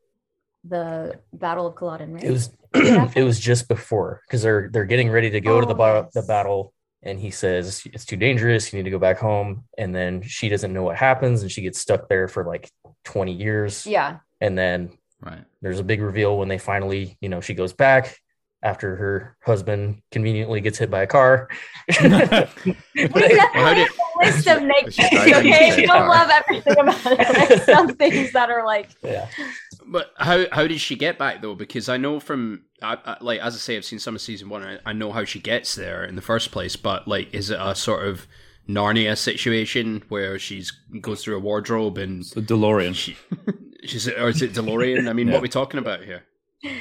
the 0.64 1.18
Battle 1.32 1.66
of 1.66 1.76
Culloden, 1.76 2.14
right? 2.14 2.24
It 2.24 2.30
was 2.30 2.50
it 2.74 3.24
was 3.24 3.38
just 3.40 3.68
before 3.68 4.20
because 4.26 4.42
they're 4.42 4.68
they're 4.72 4.84
getting 4.84 5.10
ready 5.10 5.30
to 5.30 5.40
go 5.40 5.60
to 5.60 5.66
the 5.66 5.74
Oh, 5.74 5.76
ba- 5.76 6.02
yes. 6.04 6.14
the 6.14 6.22
battle, 6.22 6.72
and 7.02 7.18
he 7.20 7.30
says 7.30 7.82
it's 7.92 8.04
too 8.04 8.16
dangerous. 8.16 8.72
You 8.72 8.78
need 8.78 8.84
to 8.84 8.90
go 8.90 8.98
back 8.98 9.18
home, 9.18 9.64
and 9.78 9.94
then 9.94 10.22
she 10.22 10.48
doesn't 10.48 10.72
know 10.72 10.82
what 10.82 10.96
happens, 10.96 11.42
and 11.42 11.50
she 11.52 11.62
gets 11.62 11.78
stuck 11.78 12.08
there 12.08 12.28
for 12.28 12.44
like 12.44 12.70
twenty 13.04 13.32
years. 13.32 13.86
yeah, 13.86 14.18
And 14.40 14.56
then 14.56 14.96
Right. 15.20 15.44
there's 15.62 15.78
a 15.80 15.84
big 15.84 16.02
reveal 16.02 16.36
when 16.36 16.48
they 16.48 16.58
finally, 16.58 17.16
you 17.20 17.28
know, 17.30 17.40
she 17.40 17.54
goes 17.54 17.72
back 17.72 18.18
after 18.62 18.96
her 18.96 19.36
husband 19.42 20.02
conveniently 20.10 20.60
gets 20.60 20.76
hit 20.78 20.90
by 20.90 21.02
a 21.02 21.06
car. 21.06 21.48
we 21.88 21.94
definitely 22.08 23.38
how 23.54 23.74
did- 23.74 23.86
have 23.88 23.96
a 23.98 24.03
list 24.20 24.46
of 24.46 24.62
negative. 24.74 24.94
She's 24.94 25.12
Okay, 25.36 25.76
we 25.76 25.86
don't 25.86 26.08
love 26.08 26.30
everything 26.30 26.78
about 26.78 27.06
it. 27.06 27.18
There's 27.48 27.64
some 27.64 27.88
things 27.96 28.32
that 28.32 28.50
are 28.50 28.64
like, 28.64 28.90
yeah. 29.02 29.28
But 29.86 30.12
how 30.16 30.44
how 30.50 30.66
did 30.66 30.80
she 30.80 30.96
get 30.96 31.18
back 31.18 31.42
though? 31.42 31.54
Because 31.54 31.88
I 31.88 31.96
know 31.96 32.18
from 32.20 32.64
I, 32.82 32.96
I, 33.04 33.16
like 33.20 33.40
as 33.40 33.54
I 33.54 33.58
say, 33.58 33.76
I've 33.76 33.84
seen 33.84 33.98
some 33.98 34.14
of 34.14 34.20
season 34.20 34.48
one. 34.48 34.62
I, 34.62 34.78
I 34.86 34.92
know 34.92 35.12
how 35.12 35.24
she 35.24 35.40
gets 35.40 35.74
there 35.74 36.04
in 36.04 36.16
the 36.16 36.22
first 36.22 36.50
place. 36.52 36.76
But 36.76 37.06
like, 37.06 37.32
is 37.34 37.50
it 37.50 37.58
a 37.60 37.74
sort 37.74 38.06
of 38.08 38.26
Narnia 38.68 39.16
situation 39.18 40.02
where 40.08 40.38
she's 40.38 40.72
goes 41.00 41.22
through 41.22 41.36
a 41.36 41.40
wardrobe 41.40 41.98
and 41.98 42.24
The 42.24 42.40
DeLorean. 42.40 42.94
she 42.94 43.16
she's 43.84 44.08
or 44.08 44.28
is 44.30 44.40
it 44.40 44.54
DeLorean? 44.54 45.08
I 45.08 45.12
mean, 45.12 45.26
Yeah. 45.28 45.34
what 45.34 45.38
are 45.40 45.42
we 45.42 45.48
talking 45.48 45.78
about 45.78 46.02
here? 46.02 46.24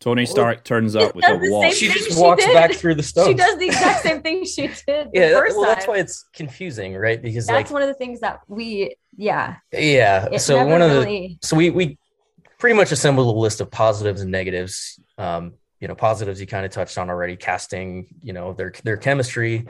Tony 0.00 0.26
Stark 0.26 0.64
turns 0.64 0.94
up 0.96 1.14
with 1.14 1.24
a 1.28 1.38
the 1.38 1.50
watch. 1.50 1.74
She 1.74 1.88
just 1.88 2.12
she 2.12 2.20
walks 2.20 2.44
did. 2.44 2.52
back 2.52 2.72
through 2.72 2.96
the 2.96 3.02
stones. 3.02 3.28
she 3.28 3.34
does 3.34 3.56
the 3.58 3.66
exact 3.66 4.02
same 4.02 4.20
thing 4.22 4.44
she 4.44 4.66
did 4.66 4.76
the 4.86 5.10
Yeah, 5.14 5.30
first 5.32 5.56
well, 5.56 5.64
that's 5.66 5.86
why 5.86 5.96
it's 5.98 6.26
confusing, 6.34 6.94
right? 6.94 7.20
Because 7.22 7.46
That's 7.46 7.70
like, 7.70 7.72
one 7.72 7.80
of 7.82 7.88
the 7.88 7.94
things 7.94 8.20
that 8.20 8.40
we, 8.48 8.96
yeah. 9.16 9.56
yeah. 9.72 10.28
It 10.32 10.40
So 10.40 10.56
never 10.58 10.70
one 10.70 10.82
of 10.82 10.90
the 10.90 10.98
really- 11.00 11.38
so 11.42 11.56
we 11.56 11.70
we 11.70 11.98
pretty 12.58 12.76
much 12.76 12.92
assembled 12.92 13.34
a 13.34 13.38
list 13.38 13.60
of 13.60 13.70
positives 13.70 14.20
and 14.20 14.30
negatives. 14.30 14.98
Um, 15.16 15.54
you 15.80 15.88
know, 15.88 15.94
positives 15.94 16.40
you 16.40 16.46
kind 16.46 16.64
of 16.66 16.70
touched 16.72 16.96
on 16.98 17.08
already, 17.10 17.36
casting, 17.36 18.06
you 18.22 18.32
know, 18.32 18.52
their 18.52 18.72
their 18.84 18.96
chemistry. 18.96 19.66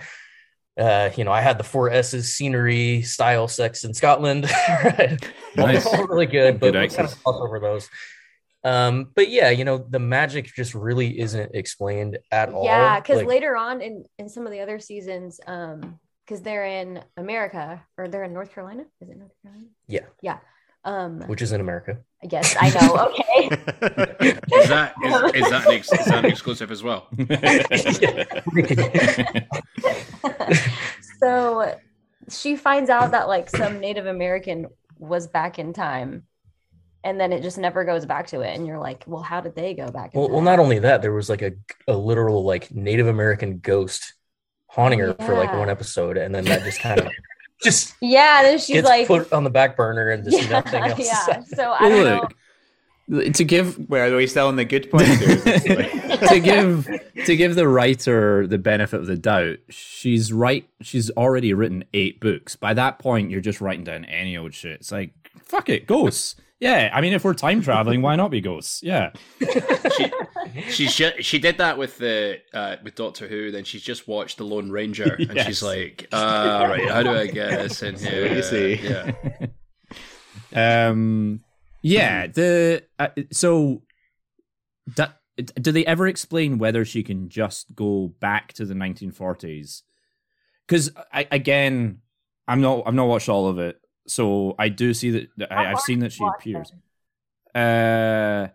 Uh, 0.76 1.10
you 1.16 1.22
know, 1.24 1.30
I 1.32 1.40
had 1.40 1.58
the 1.58 1.64
four 1.64 1.90
S's: 1.90 2.34
scenery, 2.34 3.02
style, 3.02 3.46
sex 3.46 3.84
in 3.84 3.94
Scotland. 3.94 4.50
right? 4.84 5.18
Nice. 5.56 5.87
All 5.87 6.06
really 6.06 6.26
good, 6.26 6.58
but 6.58 6.72
Good 6.72 6.80
we 6.82 6.88
kind 6.88 7.00
X's. 7.06 7.12
of 7.18 7.22
gloss 7.24 7.40
over 7.40 7.60
those. 7.60 7.88
Um, 8.64 9.11
but 9.14 9.29
yeah, 9.29 9.50
you 9.50 9.64
know, 9.64 9.79
the 9.79 9.98
magic 9.98 10.46
just 10.46 10.74
really 10.74 11.18
isn't 11.20 11.55
explained 11.55 12.18
at 12.33 12.48
all. 12.48 12.64
Yeah, 12.64 12.98
because 12.98 13.18
Like, 13.18 13.27
later 13.27 13.57
on 13.57 13.83
in 13.83 14.05
in 14.18 14.29
some 14.29 14.46
of 14.46 14.53
the 14.53 14.61
other 14.61 14.79
seasons, 14.79 15.38
um, 15.46 15.98
because 16.24 16.40
they're 16.42 16.64
in 16.64 17.03
America 17.18 17.83
or 17.98 18.09
they're 18.09 18.24
in 18.24 18.33
North 18.33 18.55
Carolina. 18.55 18.85
Is 19.00 19.11
it 19.11 19.18
North 19.18 19.33
Carolina? 19.42 19.66
Yeah. 19.87 20.07
Yeah. 20.22 20.38
Um, 20.87 21.20
which 21.22 21.40
is 21.42 21.53
in 21.53 21.61
America. 21.61 21.98
yes, 22.31 22.57
I 22.61 22.70
know. 22.70 23.11
Okay. 23.20 23.48
Is 24.55 24.68
that 24.68 24.94
is, 25.05 25.44
is 25.44 25.50
that 25.50 25.66
ex, 25.66 25.92
is 25.92 26.05
that 26.07 26.24
an 26.24 26.31
exclusive 26.31 26.70
as 26.70 26.83
well? 26.83 27.09
so 31.20 31.74
she 32.31 32.57
finds 32.57 32.90
out 32.90 33.12
that 33.12 33.29
like 33.29 33.50
some 33.50 33.81
Native 33.81 34.07
American 34.07 34.66
was 34.98 35.27
back 35.27 35.59
in 35.59 35.72
time, 35.72 36.24
and 37.04 37.20
then 37.20 37.32
it 37.32 37.42
just 37.42 37.58
never 37.58 37.84
goes 37.84 38.06
back 38.06 38.26
to 38.28 38.40
it. 38.40 38.56
And 38.56 38.66
you're 38.66 38.78
like, 38.78 39.04
well, 39.06 39.22
how 39.22 39.40
did 39.40 39.54
they 39.54 39.74
go 39.74 39.88
back? 39.88 40.14
in 40.14 40.20
Well, 40.20 40.30
well, 40.30 40.40
not 40.40 40.58
only 40.58 40.78
that, 40.80 41.02
there 41.02 41.12
was 41.12 41.28
like 41.28 41.42
a, 41.42 41.52
a 41.86 41.96
literal 41.96 42.44
like 42.44 42.72
Native 42.72 43.06
American 43.06 43.58
ghost 43.58 44.14
haunting 44.68 44.98
her 44.98 45.14
for 45.14 45.34
like 45.36 45.52
one 45.52 45.68
episode, 45.70 46.16
and 46.16 46.34
then 46.34 46.44
that 46.46 46.62
just 46.64 46.80
kind 46.80 46.98
of 47.00 47.08
just 47.62 47.94
yeah. 48.00 48.42
Then 48.42 48.58
she's 48.58 48.76
gets 48.76 48.88
like, 48.88 49.06
put 49.06 49.32
on 49.32 49.44
the 49.44 49.50
back 49.50 49.76
burner, 49.76 50.10
and 50.10 50.24
just 50.24 50.42
yeah, 50.42 50.48
nothing 50.48 50.82
else. 50.82 50.98
yeah. 50.98 51.40
So 51.40 51.72
I 51.78 51.88
don't 51.88 52.04
know. 52.04 52.28
To 53.32 53.44
give 53.44 53.76
Where 53.90 54.10
are 54.10 54.16
we 54.16 54.26
selling 54.26 54.56
the 54.56 54.64
good 54.64 54.90
point? 54.90 55.06
here? 55.06 55.30
Is 55.30 55.64
it 55.66 55.78
like- 55.78 56.28
to 56.30 56.40
give 56.40 56.88
to 57.26 57.36
give 57.36 57.54
the 57.54 57.68
writer 57.68 58.46
the 58.46 58.56
benefit 58.56 58.98
of 59.00 59.06
the 59.06 59.16
doubt, 59.18 59.58
she's 59.68 60.32
right. 60.32 60.66
She's 60.80 61.10
already 61.10 61.52
written 61.52 61.84
eight 61.92 62.18
books. 62.18 62.56
By 62.56 62.72
that 62.72 62.98
point, 62.98 63.30
you're 63.30 63.42
just 63.42 63.60
writing 63.60 63.84
down 63.84 64.06
any 64.06 64.38
old 64.38 64.54
shit. 64.54 64.80
It's 64.80 64.90
like 64.90 65.12
fuck 65.44 65.68
it, 65.68 65.86
ghosts. 65.86 66.36
Yeah, 66.64 66.88
I 66.94 67.03
mean, 67.03 67.12
if 67.12 67.22
we're 67.24 67.35
time 67.35 67.61
traveling, 67.61 68.00
why 68.00 68.16
not 68.16 68.31
be 68.31 68.40
ghosts? 68.40 68.83
Yeah, 68.83 69.11
She 69.38 70.11
she 70.70 70.87
ju- 70.87 71.20
she 71.22 71.38
did 71.38 71.59
that 71.59 71.77
with 71.77 71.98
the 71.98 72.40
uh, 72.55 72.77
with 72.83 72.94
Doctor 72.94 73.29
Who. 73.29 73.50
Then 73.50 73.64
she's 73.64 73.83
just 73.83 74.09
watched 74.09 74.38
the 74.38 74.44
Lone 74.44 74.70
Ranger, 74.70 75.12
and 75.12 75.35
Yes. 75.35 75.46
she's 75.46 75.62
like, 75.62 76.09
uh, 76.11 76.66
right, 76.70 76.88
how 76.88 77.03
do 77.03 77.11
I 77.11 77.27
get 77.27 77.50
this 77.62 77.83
in 77.83 77.96
here? 77.96 78.35
you 78.35 78.42
see. 78.42 78.77
Yeah. 78.77 79.12
um, 80.88 81.40
yeah. 81.83 82.29
The 82.29 82.85
uh, 82.98 83.09
so 83.31 83.83
that 84.96 85.18
do 85.61 85.70
they 85.72 85.85
ever 85.85 86.07
explain 86.07 86.59
whether 86.59 86.85
she 86.85 87.03
can 87.03 87.29
just 87.29 87.74
go 87.74 88.14
back 88.20 88.53
to 88.55 88.64
the 88.64 88.74
1940s? 88.74 89.83
Because 90.66 90.90
I 91.12 91.29
again, 91.31 91.98
I'm 92.48 92.61
not. 92.61 92.85
I've 92.87 92.94
not 92.94 93.07
watched 93.09 93.29
all 93.29 93.48
of 93.48 93.59
it, 93.59 93.77
so 94.06 94.54
I 94.58 94.68
do 94.68 94.94
see 94.94 95.10
that. 95.10 95.28
that 95.38 95.52
I, 95.52 95.72
I've 95.72 95.80
seen 95.80 96.00
that 96.00 96.12
she 96.12 96.24
appears. 96.24 96.72
Uh, 97.54 98.48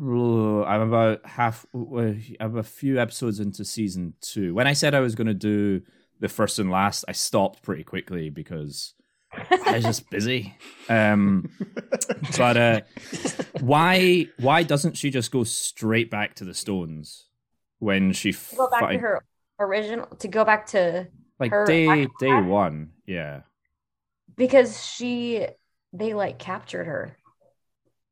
I'm 0.00 0.80
about 0.80 1.26
half. 1.26 1.66
I'm 1.74 2.56
a 2.56 2.62
few 2.62 3.00
episodes 3.00 3.40
into 3.40 3.64
season 3.64 4.14
two. 4.20 4.54
When 4.54 4.66
I 4.66 4.72
said 4.72 4.94
I 4.94 5.00
was 5.00 5.14
going 5.14 5.26
to 5.26 5.34
do 5.34 5.82
the 6.20 6.28
first 6.28 6.58
and 6.58 6.70
last, 6.70 7.04
I 7.08 7.12
stopped 7.12 7.62
pretty 7.62 7.84
quickly 7.84 8.30
because 8.30 8.94
I 9.32 9.72
was 9.74 9.84
just 9.84 10.10
busy. 10.10 10.56
Um, 10.88 11.50
but 12.36 12.56
uh, 12.56 12.80
why? 13.60 14.26
Why 14.38 14.62
doesn't 14.62 14.96
she 14.96 15.10
just 15.10 15.30
go 15.30 15.44
straight 15.44 16.10
back 16.10 16.34
to 16.36 16.44
the 16.44 16.54
Stones 16.54 17.26
when 17.78 18.12
she 18.12 18.32
To 18.32 18.56
go 18.56 18.70
back 18.70 18.90
to 18.90 18.98
her 18.98 19.24
original. 19.60 20.06
To 20.06 20.28
go 20.28 20.44
back 20.44 20.66
to 20.68 21.08
like 21.38 21.52
day 21.66 22.06
day 22.20 22.40
one? 22.40 22.90
Yeah. 23.06 23.42
Because 24.38 24.82
she 24.84 25.46
they 25.92 26.14
like 26.14 26.38
captured 26.38 26.84
her. 26.86 27.16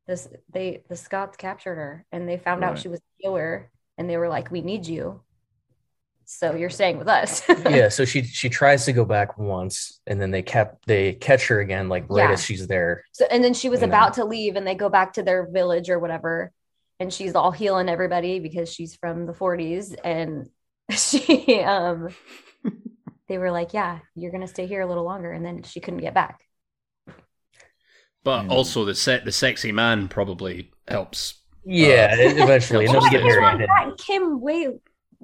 This 0.07 0.27
they 0.53 0.83
the 0.89 0.95
scots 0.95 1.37
captured 1.37 1.75
her 1.75 2.05
and 2.11 2.29
they 2.29 2.37
found 2.37 2.63
out 2.63 2.77
she 2.79 2.87
was 2.87 2.99
a 2.99 3.23
killer 3.23 3.71
and 3.97 4.09
they 4.09 4.17
were 4.17 4.29
like 4.29 4.51
we 4.51 4.61
need 4.61 4.85
you. 4.85 5.21
So 6.29 6.55
you're 6.55 6.69
staying 6.69 6.97
with 6.97 7.07
us. 7.07 7.41
Yeah, 7.69 7.89
so 7.89 8.03
she 8.05 8.23
she 8.23 8.49
tries 8.49 8.85
to 8.85 8.93
go 8.93 9.05
back 9.05 9.37
once, 9.37 10.01
and 10.05 10.19
then 10.21 10.31
they 10.31 10.41
kept 10.41 10.85
they 10.85 11.13
catch 11.13 11.47
her 11.47 11.61
again, 11.61 11.87
like 11.89 12.05
right 12.09 12.27
Yeah. 12.27 12.33
as 12.33 12.43
she's 12.43 12.67
there. 12.67 13.03
so 13.13 13.25
and 13.31 13.43
then 13.43 13.53
she 13.53 13.69
was 13.69 13.81
And 13.81 13.91
about 13.91 14.13
to 14.15 14.25
leave 14.25 14.55
and 14.57 14.67
they 14.67 14.75
go 14.75 14.89
back 14.89 15.13
to 15.13 15.23
their 15.23 15.47
village 15.49 15.89
or 15.89 15.99
whatever 15.99 16.51
and 16.99 17.13
she's 17.13 17.35
all 17.35 17.51
healing 17.51 17.89
everybody 17.89 18.39
because 18.39 18.73
she's 18.73 18.95
from 18.95 19.25
the 19.25 19.33
40s 19.33 19.95
and 20.03 20.49
she 20.91 21.61
um 21.61 22.09
they 23.27 23.37
were 23.37 23.51
like 23.51 23.73
yeah 23.73 23.99
you're 24.15 24.31
gonna 24.31 24.47
stay 24.47 24.67
here 24.67 24.81
a 24.81 24.87
little 24.87 25.03
longer 25.03 25.31
and 25.31 25.45
then 25.45 25.63
she 25.63 25.79
couldn't 25.79 25.99
get 26.01 26.13
back 26.13 26.39
But 28.23 28.45
Mm. 28.45 28.51
also 28.51 28.85
the 28.85 28.95
set 28.95 29.25
the 29.25 29.31
sexy 29.31 29.71
man 29.71 30.07
probably 30.07 30.71
helps. 30.87 31.35
Yeah, 31.63 32.09
Uh, 32.13 32.43
eventually, 32.43 32.85
and 32.85 32.95
then 32.95 33.01
we 33.03 33.09
get 33.09 33.23
Well, 33.23 33.57
that 33.57 33.97
came 33.97 34.39
way 34.39 34.67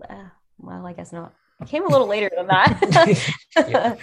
uh, 0.09 0.29
well 0.57 0.85
i 0.85 0.93
guess 0.93 1.11
not 1.13 1.33
it 1.61 1.67
came 1.67 1.85
a 1.85 1.89
little 1.89 2.07
later 2.07 2.29
than 2.35 2.47
that 2.47 3.33
Yeah. 3.67 3.95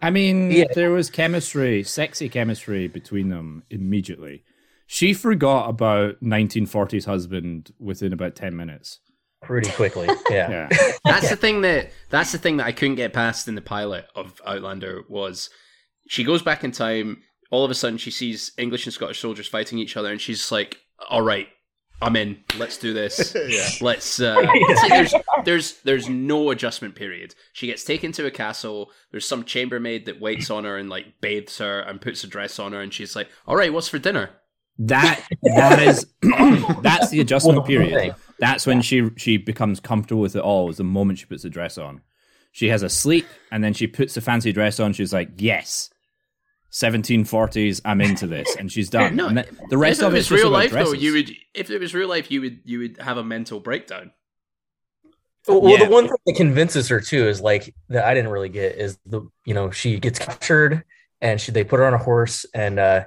I 0.00 0.10
mean, 0.10 0.50
Yeah. 0.52 0.64
there 0.74 0.90
was 0.92 1.10
chemistry, 1.10 1.82
sexy 1.82 2.28
chemistry 2.28 2.86
between 2.86 3.30
them 3.30 3.64
immediately. 3.70 4.44
She 4.86 5.12
forgot 5.12 5.68
about 5.68 6.22
1940s 6.22 7.04
husband 7.06 7.72
within 7.80 8.12
about 8.12 8.36
10 8.36 8.56
minutes. 8.56 9.00
Pretty 9.42 9.70
quickly. 9.70 10.08
Yeah. 10.30 10.68
Yeah. 10.70 10.92
That's 11.04 11.30
the 11.30 11.36
thing 11.36 11.62
that 11.62 11.90
that's 12.10 12.32
the 12.32 12.38
thing 12.38 12.58
that 12.58 12.66
I 12.66 12.72
couldn't 12.72 12.96
get 12.96 13.12
past 13.12 13.48
in 13.48 13.54
the 13.54 13.62
pilot 13.62 14.06
of 14.14 14.40
Outlander 14.46 15.04
was 15.08 15.48
she 16.08 16.22
goes 16.24 16.42
back 16.42 16.64
in 16.64 16.70
time. 16.72 17.22
All 17.50 17.64
of 17.64 17.70
a 17.70 17.74
sudden, 17.74 17.96
she 17.98 18.10
sees 18.10 18.52
English 18.58 18.84
and 18.84 18.92
Scottish 18.92 19.20
soldiers 19.20 19.48
fighting 19.48 19.78
each 19.78 19.96
other, 19.96 20.10
and 20.10 20.20
she's 20.20 20.52
like, 20.52 20.76
"All 21.08 21.22
right, 21.22 21.48
I'm 22.02 22.14
in. 22.14 22.44
Let's 22.58 22.76
do 22.76 22.92
this. 22.92 23.34
yeah. 23.48 23.68
Let's." 23.80 24.20
Uh, 24.20 24.36
it's 24.38 24.82
like 24.82 24.90
there's 24.90 25.14
there's 25.44 25.80
there's 25.82 26.08
no 26.10 26.50
adjustment 26.50 26.94
period. 26.94 27.34
She 27.54 27.66
gets 27.66 27.84
taken 27.84 28.12
to 28.12 28.26
a 28.26 28.30
castle. 28.30 28.90
There's 29.12 29.26
some 29.26 29.44
chambermaid 29.44 30.04
that 30.06 30.20
waits 30.20 30.50
on 30.50 30.64
her 30.64 30.76
and 30.76 30.90
like 30.90 31.20
bathes 31.22 31.56
her 31.56 31.80
and 31.80 32.02
puts 32.02 32.22
a 32.22 32.26
dress 32.26 32.58
on 32.58 32.72
her, 32.72 32.82
and 32.82 32.92
she's 32.92 33.16
like, 33.16 33.30
"All 33.46 33.56
right, 33.56 33.72
what's 33.72 33.88
for 33.88 33.98
dinner?" 33.98 34.30
That 34.80 35.26
that 35.42 35.80
is 35.82 36.06
that's 36.82 37.10
the 37.10 37.20
adjustment 37.20 37.58
Well, 37.58 37.66
period. 37.66 37.94
thing. 37.94 38.14
That's 38.38 38.66
when 38.66 38.80
she 38.82 39.10
she 39.16 39.36
becomes 39.36 39.80
comfortable 39.80 40.22
with 40.22 40.36
it 40.36 40.42
all. 40.42 40.70
Is 40.70 40.76
the 40.76 40.84
moment 40.84 41.18
she 41.18 41.26
puts 41.26 41.42
the 41.42 41.50
dress 41.50 41.76
on. 41.78 42.02
She 42.52 42.68
has 42.68 42.82
a 42.82 42.88
sleep 42.88 43.26
and 43.52 43.62
then 43.64 43.72
she 43.74 43.86
puts 43.86 44.14
the 44.14 44.20
fancy 44.20 44.52
dress 44.52 44.78
on. 44.80 44.92
She's 44.92 45.12
like, 45.12 45.30
yes, 45.38 45.90
1740s. 46.72 47.80
I'm 47.84 48.00
into 48.00 48.26
this, 48.26 48.54
and 48.56 48.70
she's 48.70 48.88
done. 48.90 49.16
No, 49.16 49.28
And 49.28 49.38
the, 49.38 49.46
the 49.70 49.78
rest 49.78 50.00
of 50.02 50.14
it 50.14 50.18
it's 50.18 50.30
was 50.30 50.38
just 50.40 50.44
real 50.44 50.54
about 50.54 50.72
life, 50.72 50.84
though, 50.86 50.92
you 50.92 51.12
would. 51.14 51.30
If 51.54 51.70
it 51.70 51.78
was 51.80 51.94
real 51.94 52.08
life, 52.08 52.30
you 52.30 52.40
would 52.40 52.60
you 52.64 52.78
would 52.80 52.98
have 53.00 53.16
a 53.18 53.24
mental 53.24 53.60
breakdown. 53.60 54.12
Well, 55.46 55.62
well, 55.62 55.72
Yeah. 55.78 55.84
the 55.86 55.90
one 55.90 56.06
thing 56.06 56.16
that 56.26 56.36
convinces 56.36 56.88
her 56.88 57.00
too 57.00 57.26
is 57.28 57.40
like 57.40 57.74
that 57.88 58.04
I 58.04 58.14
didn't 58.14 58.30
really 58.30 58.48
get 58.50 58.76
is 58.76 58.98
the 59.06 59.22
you 59.44 59.54
know 59.54 59.70
she 59.70 59.98
gets 59.98 60.18
captured 60.18 60.84
and 61.20 61.40
she 61.40 61.52
they 61.52 61.64
put 61.64 61.78
her 61.78 61.86
on 61.86 61.94
a 61.94 61.98
horse 61.98 62.44
and 62.54 62.78
uh 62.78 63.04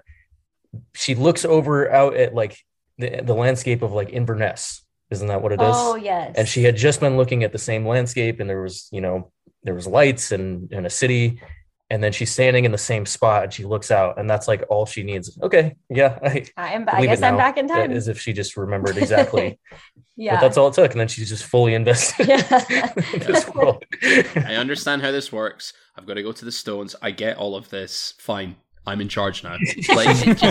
she 0.94 1.16
looks 1.16 1.46
over 1.46 1.92
out 1.92 2.16
at 2.16 2.34
like 2.34 2.58
the 2.98 3.22
the 3.24 3.34
landscape 3.34 3.82
of 3.82 3.92
like 3.92 4.10
Inverness. 4.10 4.84
Isn't 5.10 5.28
that 5.28 5.42
what 5.42 5.52
it 5.52 5.62
is? 5.62 5.68
oh 5.70 5.96
yes 5.96 6.34
and 6.38 6.48
she 6.48 6.64
had 6.64 6.78
just 6.78 7.00
been 7.02 7.18
looking 7.18 7.44
at 7.44 7.52
the 7.52 7.58
same 7.58 7.86
landscape 7.86 8.40
and 8.40 8.50
there 8.50 8.62
was 8.62 8.88
you 8.92 9.02
know 9.02 9.32
there 9.64 9.74
was 9.76 9.86
lights 9.86 10.32
and 10.32 10.72
and 10.72 10.86
a 10.86 10.90
city 10.90 11.42
and 11.90 12.02
then 12.02 12.14
she's 12.14 12.32
standing 12.32 12.64
in 12.64 12.72
the 12.72 12.78
same 12.78 13.06
spot 13.06 13.44
and 13.44 13.52
she 13.54 13.66
looks 13.66 13.92
out 13.92 14.18
and 14.18 14.30
that's 14.30 14.48
like 14.48 14.64
all 14.70 14.86
she 14.86 15.04
needs 15.04 15.38
okay 15.44 15.76
yeah 15.90 16.18
i 16.24 16.46
i 16.56 16.72
am 16.72 16.86
i 16.94 17.06
guess 17.06 17.22
i'm 17.22 17.36
back 17.36 17.58
in 17.58 17.68
time 17.68 17.92
as 17.92 18.08
if 18.08 18.18
she 18.18 18.32
just 18.32 18.56
remembered 18.56 18.98
exactly 18.98 19.60
yeah 20.16 20.36
but 20.36 20.42
that's 20.42 20.58
all 20.58 20.70
it 20.70 20.74
took 20.76 20.92
and 20.92 21.02
then 21.02 21.10
she's 21.10 21.28
just 21.28 21.44
fully 21.44 21.74
invested 21.74 22.30
Yeah. 22.30 22.94
in 23.14 23.20
this 23.20 23.46
world 23.50 23.84
I 24.02 24.56
understand 24.56 25.02
how 25.02 25.12
this 25.12 25.30
works. 25.34 25.74
I've 25.98 26.06
got 26.06 26.14
to 26.14 26.24
go 26.24 26.32
to 26.32 26.46
the 26.46 26.52
stones. 26.54 26.96
I 27.02 27.12
get 27.12 27.36
all 27.38 27.56
of 27.58 27.70
this. 27.70 28.14
Fine. 28.18 28.56
I'm 28.88 29.02
in 29.02 29.08
charge 29.08 29.44
now. 29.44 29.56
Like, 29.96 30.26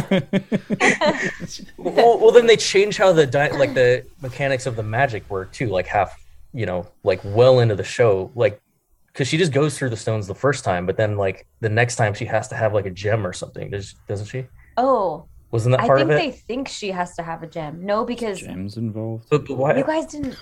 well, 1.76 2.18
well 2.18 2.30
then 2.30 2.46
they 2.46 2.56
change 2.56 2.96
how 2.96 3.12
the 3.12 3.26
di- 3.26 3.50
like 3.50 3.74
the 3.74 4.06
mechanics 4.22 4.66
of 4.66 4.76
the 4.76 4.82
magic 4.82 5.28
work 5.28 5.52
too 5.52 5.68
like 5.68 5.86
half 5.86 6.16
you 6.52 6.66
know 6.66 6.86
like 7.04 7.20
well 7.24 7.60
into 7.60 7.74
the 7.74 7.84
show 7.84 8.30
like 8.34 8.60
because 9.06 9.28
she 9.28 9.36
just 9.36 9.52
goes 9.52 9.76
through 9.76 9.90
the 9.90 9.96
stones 9.96 10.26
the 10.26 10.34
first 10.34 10.64
time 10.64 10.86
but 10.86 10.96
then 10.96 11.16
like 11.16 11.46
the 11.60 11.68
next 11.68 11.96
time 11.96 12.14
she 12.14 12.24
has 12.24 12.48
to 12.48 12.54
have 12.54 12.72
like 12.74 12.86
a 12.86 12.90
gem 12.90 13.26
or 13.26 13.32
something. 13.32 13.70
Does, 13.70 13.94
doesn't 14.06 14.26
she? 14.26 14.46
Oh 14.76 15.26
wasn't 15.50 15.72
that 15.72 15.82
i 15.82 15.86
part 15.86 15.98
think 15.98 16.10
of 16.10 16.16
it? 16.16 16.18
I 16.18 16.20
think 16.20 16.34
they 16.34 16.38
think 16.38 16.68
she 16.68 16.90
has 16.90 17.14
to 17.16 17.22
have 17.22 17.42
a 17.42 17.46
gem. 17.46 17.84
No 17.84 18.04
because 18.04 18.40
Gems 18.40 18.76
involved. 18.76 19.26
but, 19.30 19.46
but 19.46 19.56
why? 19.56 19.76
You 19.76 19.84
guys 19.84 20.06
didn't 20.06 20.36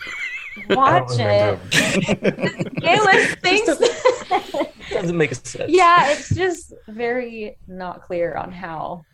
watch 0.70 1.10
it. 1.12 1.58
Remember. 2.20 2.70
Galen 2.80 3.26
thinks 3.42 3.80
doesn't 5.02 5.16
make 5.16 5.34
sense. 5.34 5.70
Yeah 5.70 6.10
it's 6.12 6.34
just 6.34 6.72
very 6.88 7.56
not 7.66 8.02
clear 8.02 8.34
on 8.34 8.52
how 8.52 9.04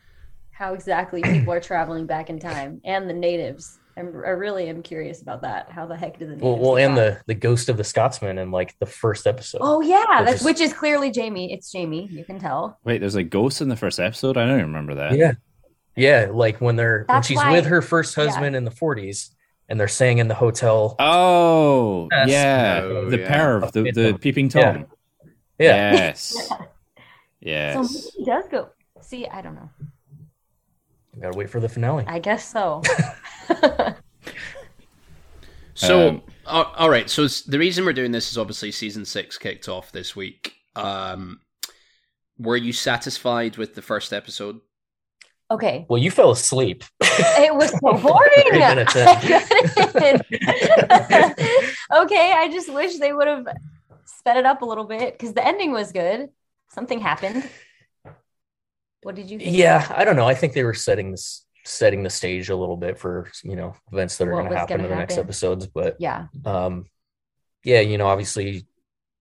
how 0.51 0.73
exactly 0.75 1.21
people 1.23 1.53
are 1.53 1.61
traveling 1.61 2.07
back 2.07 2.31
in 2.31 2.39
time. 2.39 2.81
And 2.85 3.09
the 3.09 3.15
natives. 3.15 3.79
I'm, 3.97 4.09
i 4.27 4.31
really 4.31 4.69
am 4.69 4.83
curious 4.83 5.23
about 5.23 5.43
that. 5.43 5.71
How 5.71 5.87
the 5.87 5.97
heck 5.97 6.19
did 6.19 6.27
the 6.29 6.33
natives 6.37 6.43
well, 6.43 6.59
well 6.59 6.77
and 6.79 6.97
the 6.97 7.21
the 7.27 7.35
ghost 7.35 7.69
of 7.69 7.77
the 7.77 7.85
scotsman 7.85 8.39
in 8.39 8.51
like 8.51 8.77
the 8.81 8.87
first 8.87 9.25
episode. 9.27 9.59
Oh 9.63 9.81
yeah 9.83 10.21
which 10.21 10.27
that's 10.29 10.41
is- 10.41 10.45
which 10.47 10.61
is 10.61 10.73
clearly 10.73 11.11
jamie. 11.13 11.53
It's 11.53 11.71
jamie. 11.71 12.09
You 12.11 12.25
can 12.25 12.41
tell. 12.41 12.79
Wait, 12.85 12.99
there's 12.99 13.15
a 13.15 13.23
ghost 13.23 13.61
in 13.61 13.69
the 13.69 13.77
first 13.77 14.01
episode. 14.01 14.37
I 14.37 14.47
don't 14.47 14.55
even 14.59 14.67
remember 14.67 14.97
that. 14.97 15.17
yeah. 15.17 15.33
Yeah 15.97 16.29
like 16.33 16.61
when 16.61 16.75
they're 16.75 17.05
when 17.09 17.23
she's 17.23 17.37
why- 17.37 17.53
with 17.53 17.67
her 17.67 17.81
first 17.83 18.17
yeah. 18.17 18.25
husband 18.25 18.57
in 18.57 18.65
the 18.65 18.71
40s 18.73 19.31
and 19.69 19.79
they're 19.81 19.87
staying 19.89 20.19
in 20.19 20.27
the 20.29 20.35
hotel. 20.35 20.95
Oh, 20.99 22.09
Yes. 22.13 22.29
yeah, 22.29 22.81
Oh, 22.83 23.09
the 23.11 23.19
yeah. 23.21 23.33
perv, 23.35 23.73
the, 23.73 23.91
the 23.93 24.19
peeping 24.19 24.49
tom. 24.51 24.87
Yeah 25.59 25.93
Yes. 25.93 26.21
so 26.49 26.67
Yes. 27.41 28.11
he 28.17 28.25
does 28.25 28.45
go 28.51 28.69
see 29.01 29.27
i 29.29 29.41
don't 29.43 29.55
know 29.55 29.69
We 31.15 31.21
Gotta 31.23 31.37
wait 31.39 31.51
for 31.51 31.61
the 31.61 31.69
finale. 31.69 32.05
I 32.07 32.19
guess 32.19 32.51
so. 32.51 32.83
So, 35.77 36.09
Um, 36.09 36.23
uh, 36.47 36.65
all 36.77 36.89
right. 36.89 37.11
So 37.11 37.25
s- 37.25 37.43
the 37.43 37.59
reason 37.59 37.85
we're 37.85 37.93
doing 37.93 38.13
this 38.13 38.31
is 38.31 38.39
obviously 38.39 38.71
season 38.71 39.05
six 39.05 39.37
kicked 39.37 39.69
off 39.69 39.91
this 39.91 40.15
week. 40.15 40.55
Um, 40.77 41.41
were 42.39 42.57
you 42.57 42.73
satisfied 42.73 43.57
with 43.57 43.75
the 43.75 43.83
first 43.83 44.13
episode? 44.13 44.61
okay. 45.51 45.85
Well, 45.89 46.01
you 46.03 46.11
fell 46.11 46.31
asleep. 46.31 46.85
It 47.37 47.55
was 47.55 47.71
so 47.71 47.93
boring. 47.99 48.45
Three 48.49 48.59
minutes 48.59 48.97
in. 48.97 49.07
I 49.09 49.15
couldn't. 49.93 50.23
okay, 52.03 52.33
I 52.33 52.49
just 52.51 52.73
wish 52.73 52.97
they 52.99 53.13
would 53.13 53.27
have 53.29 53.47
sped 54.07 54.37
it 54.37 54.47
up 54.47 54.63
a 54.63 54.65
little 54.65 54.85
bit 54.85 55.13
because 55.13 55.35
the 55.35 55.47
ending 55.47 55.73
was 55.73 55.93
good. 55.93 56.31
Something 56.71 57.01
happened. 57.01 57.49
What 59.03 59.15
did 59.15 59.31
you 59.31 59.39
think? 59.39 59.57
Yeah, 59.57 59.87
I 59.95 60.05
don't 60.05 60.17
know. 60.17 60.27
I 60.27 60.35
think 60.35 60.55
they 60.55 60.65
were 60.65 60.75
setting 60.75 61.11
this 61.11 61.45
setting 61.67 62.03
the 62.03 62.11
stage 62.11 62.51
a 62.51 62.57
little 62.57 62.77
bit 62.77 62.99
for 62.99 63.31
you 63.43 63.57
know 63.57 63.75
events 63.93 64.17
that 64.19 64.29
are 64.29 64.33
going 64.33 64.51
to 64.51 64.57
happen 64.57 64.81
in 64.81 64.89
the 64.89 64.97
next 64.97 65.19
episodes. 65.19 65.67
But 65.67 65.97
Yeah. 65.99 66.27
um, 66.45 66.87
yeah, 67.65 67.81
you 67.81 67.99
know, 67.99 68.07
obviously, 68.07 68.67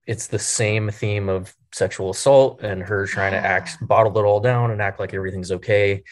it's 0.05 0.27
the 0.27 0.39
same 0.39 0.89
theme 0.89 1.29
of 1.29 1.55
sexual 1.73 2.09
assault 2.11 2.61
and 2.61 2.83
her 2.83 3.07
trying 3.07 3.31
to 3.31 3.37
act 3.37 3.77
bottle 3.81 4.17
it 4.17 4.23
all 4.23 4.39
down 4.39 4.71
and 4.71 4.81
act 4.81 4.99
like 4.99 5.13
everything's 5.13 5.51
okay. 5.51 6.03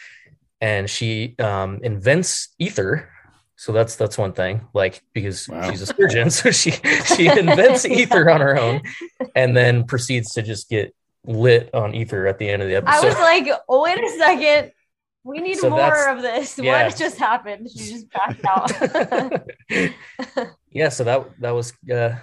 And 0.60 0.88
she 0.88 1.34
um, 1.38 1.80
invents 1.82 2.54
ether. 2.58 3.10
So 3.62 3.70
that's 3.70 3.94
that's 3.94 4.18
one 4.18 4.32
thing, 4.32 4.66
like 4.74 5.04
because 5.12 5.48
Wow. 5.48 5.70
she's 5.70 5.82
a 5.82 5.86
surgeon, 5.86 6.30
so 6.38 6.50
she 6.50 6.72
she 7.14 7.28
invents 7.28 7.84
ether 7.84 8.28
on 8.28 8.40
her 8.40 8.58
own, 8.58 8.82
and 9.36 9.56
then 9.56 9.84
proceeds 9.84 10.32
to 10.32 10.42
just 10.42 10.68
get 10.68 10.92
lit 11.24 11.72
on 11.72 11.94
ether 11.94 12.26
at 12.26 12.38
the 12.38 12.48
end 12.48 12.62
of 12.62 12.68
the 12.68 12.74
episode. 12.74 12.92
I 12.92 13.08
was 13.08 13.14
like, 13.14 13.48
oh, 13.68 13.84
wait 13.84 14.02
a 14.02 14.08
second. 14.18 14.72
We 15.22 15.38
need 15.38 15.58
So 15.58 15.70
more 15.70 16.08
of 16.08 16.22
this. 16.22 16.58
yeah. 16.58 16.86
What 16.88 16.96
just 16.96 17.18
happened? 17.18 17.70
She 17.70 17.92
just 17.92 18.10
passed 18.10 18.44
out. 18.44 19.48
yeah 20.72 20.88
so 20.88 21.04
that 21.04 21.40
that 21.40 21.50
was 21.50 21.72
uh 21.92 22.16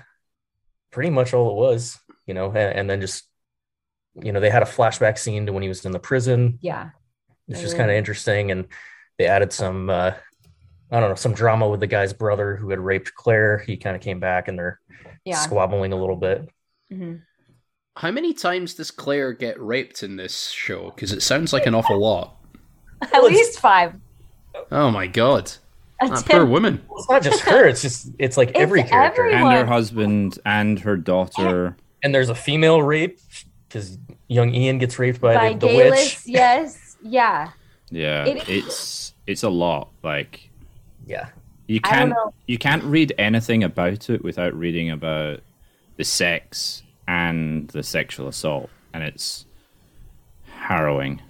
pretty 0.91 1.09
much 1.09 1.33
all 1.33 1.51
it 1.51 1.55
was 1.55 1.99
you 2.25 2.33
know 2.33 2.47
and, 2.47 2.57
and 2.79 2.89
then 2.89 2.99
just 2.99 3.23
you 4.21 4.31
know 4.33 4.39
they 4.39 4.49
had 4.49 4.63
a 4.63 4.65
flashback 4.65 5.17
scene 5.17 5.45
to 5.45 5.53
when 5.53 5.63
he 5.63 5.69
was 5.69 5.85
in 5.85 5.91
the 5.91 5.99
prison 5.99 6.57
yeah. 6.61 6.89
which 7.45 7.61
was 7.61 7.73
kind 7.73 7.89
of 7.89 7.95
interesting 7.95 8.51
and 8.51 8.65
they 9.17 9.27
added 9.27 9.53
some 9.53 9.89
uh 9.89 10.11
i 10.91 10.99
don't 10.99 11.09
know 11.09 11.15
some 11.15 11.33
drama 11.33 11.67
with 11.67 11.79
the 11.79 11.87
guy's 11.87 12.13
brother 12.13 12.55
who 12.55 12.69
had 12.69 12.79
raped 12.79 13.13
claire 13.15 13.57
he 13.59 13.77
kind 13.77 13.95
of 13.95 14.01
came 14.01 14.19
back 14.19 14.47
and 14.47 14.57
they're 14.57 14.79
Yeah. 15.25 15.35
squabbling 15.37 15.93
a 15.93 15.95
little 15.99 16.15
bit 16.15 16.49
hmm 16.89 17.15
How 17.97 18.11
many 18.11 18.33
times 18.33 18.75
does 18.75 18.91
Claire 18.91 19.33
get 19.33 19.59
raped 19.59 20.03
in 20.03 20.15
this 20.15 20.51
show? 20.51 20.91
Because 20.91 21.11
it 21.11 21.21
sounds 21.21 21.51
like 21.51 21.65
an 21.67 21.75
awful 21.75 21.99
lot. 21.99 22.35
At 23.01 23.23
least 23.23 23.59
five. 23.59 23.93
Oh 24.71 24.89
my 24.89 25.05
god, 25.07 25.51
A 26.01 26.07
that 26.07 26.25
ten- 26.25 26.37
poor 26.39 26.45
woman. 26.45 26.81
it's 26.97 27.09
not 27.09 27.21
just 27.23 27.41
her 27.41 27.67
it's 27.67 27.81
just 27.81 28.07
it's 28.17 28.37
like 28.37 28.49
It's 28.51 28.59
every 28.59 28.83
character 28.83 29.25
every- 29.27 29.35
and 29.35 29.51
her 29.53 29.65
husband 29.65 30.39
and 30.45 30.79
her 30.79 30.95
daughter. 30.95 31.75
and 32.01 32.15
there's 32.15 32.29
a 32.29 32.35
female 32.35 32.81
rape 32.81 33.19
because 33.67 33.97
young 34.29 34.53
ian 34.55 34.77
gets 34.77 34.97
raped 34.97 35.19
by, 35.19 35.33
by 35.35 35.53
the, 35.53 35.59
the 35.59 35.67
Geillis, 35.67 35.89
witch 35.91 36.19
yes. 36.25 36.95
Yeah. 37.03 37.51
Yeah, 37.91 38.25
It- 38.25 38.47
it's 38.47 39.13
it's 39.27 39.43
a 39.43 39.49
lot. 39.49 39.89
Like 40.03 40.48
yeah 41.09 41.27
you 41.69 41.79
can't 41.79 42.15
you 42.47 42.57
can't 42.57 42.83
read 42.83 43.13
anything 43.19 43.63
about 43.63 44.09
it 44.09 44.23
without 44.23 44.55
reading 44.55 44.89
about 44.89 45.41
the 45.97 46.03
sex 46.03 46.81
and 47.07 47.67
the 47.69 47.83
sexual 47.83 48.27
assault, 48.27 48.71
and 48.91 49.03
it's 49.03 49.45
harrowing. 50.45 51.21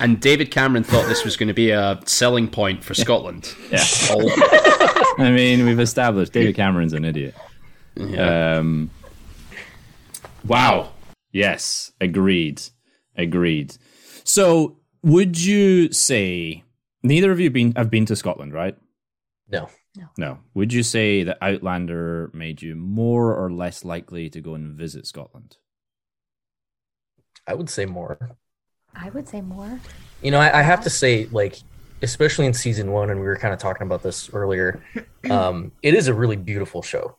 And 0.00 0.20
David 0.20 0.50
Cameron 0.50 0.82
thought 0.82 1.06
this 1.06 1.24
was 1.24 1.36
going 1.36 1.46
to 1.46 1.54
be 1.54 1.70
a 1.70 2.00
selling 2.04 2.48
point 2.48 2.82
for 2.82 2.94
Scotland. 2.94 3.54
Yeah, 3.70 3.84
All- 4.10 4.28
I 5.18 5.30
mean 5.32 5.64
we've 5.64 5.78
established 5.78 6.32
David 6.32 6.56
Cameron's 6.56 6.92
an 6.92 7.04
idiot. 7.04 7.36
Um, 8.18 8.90
wow. 10.44 10.90
Yes, 11.30 11.92
agreed. 12.00 12.60
Agreed. 13.16 13.76
So, 14.24 14.78
would 15.04 15.40
you 15.40 15.92
say 15.92 16.64
neither 17.04 17.30
of 17.30 17.38
you 17.38 17.50
been 17.50 17.72
have 17.76 17.88
been 17.88 18.06
to 18.06 18.16
Scotland, 18.16 18.52
right? 18.52 18.76
No 19.50 19.68
No. 19.96 20.06
No. 20.18 20.38
Would 20.54 20.72
you 20.72 20.82
say 20.82 21.22
that 21.24 21.38
Outlander 21.40 22.30
made 22.34 22.60
you 22.62 22.76
more 22.76 23.34
or 23.34 23.50
less 23.50 23.84
likely 23.84 24.28
to 24.30 24.40
go 24.40 24.54
and 24.54 24.76
visit 24.76 25.06
Scotland? 25.06 25.56
i 27.48 27.54
would 27.54 27.70
say 27.70 27.86
more 27.86 28.36
I 28.98 29.10
would 29.10 29.28
say 29.28 29.40
more. 29.40 29.78
You 30.22 30.30
know, 30.30 30.38
I, 30.40 30.60
I 30.60 30.62
have 30.62 30.82
to 30.84 30.90
say, 30.90 31.26
like, 31.26 31.58
especially 32.02 32.46
in 32.46 32.54
season 32.54 32.92
one, 32.92 33.10
and 33.10 33.20
we 33.20 33.26
were 33.26 33.36
kind 33.36 33.52
of 33.52 33.60
talking 33.60 33.86
about 33.86 34.02
this 34.02 34.30
earlier, 34.32 34.82
um, 35.30 35.72
it 35.82 35.94
is 35.94 36.08
a 36.08 36.14
really 36.14 36.36
beautiful 36.36 36.82
show, 36.82 37.14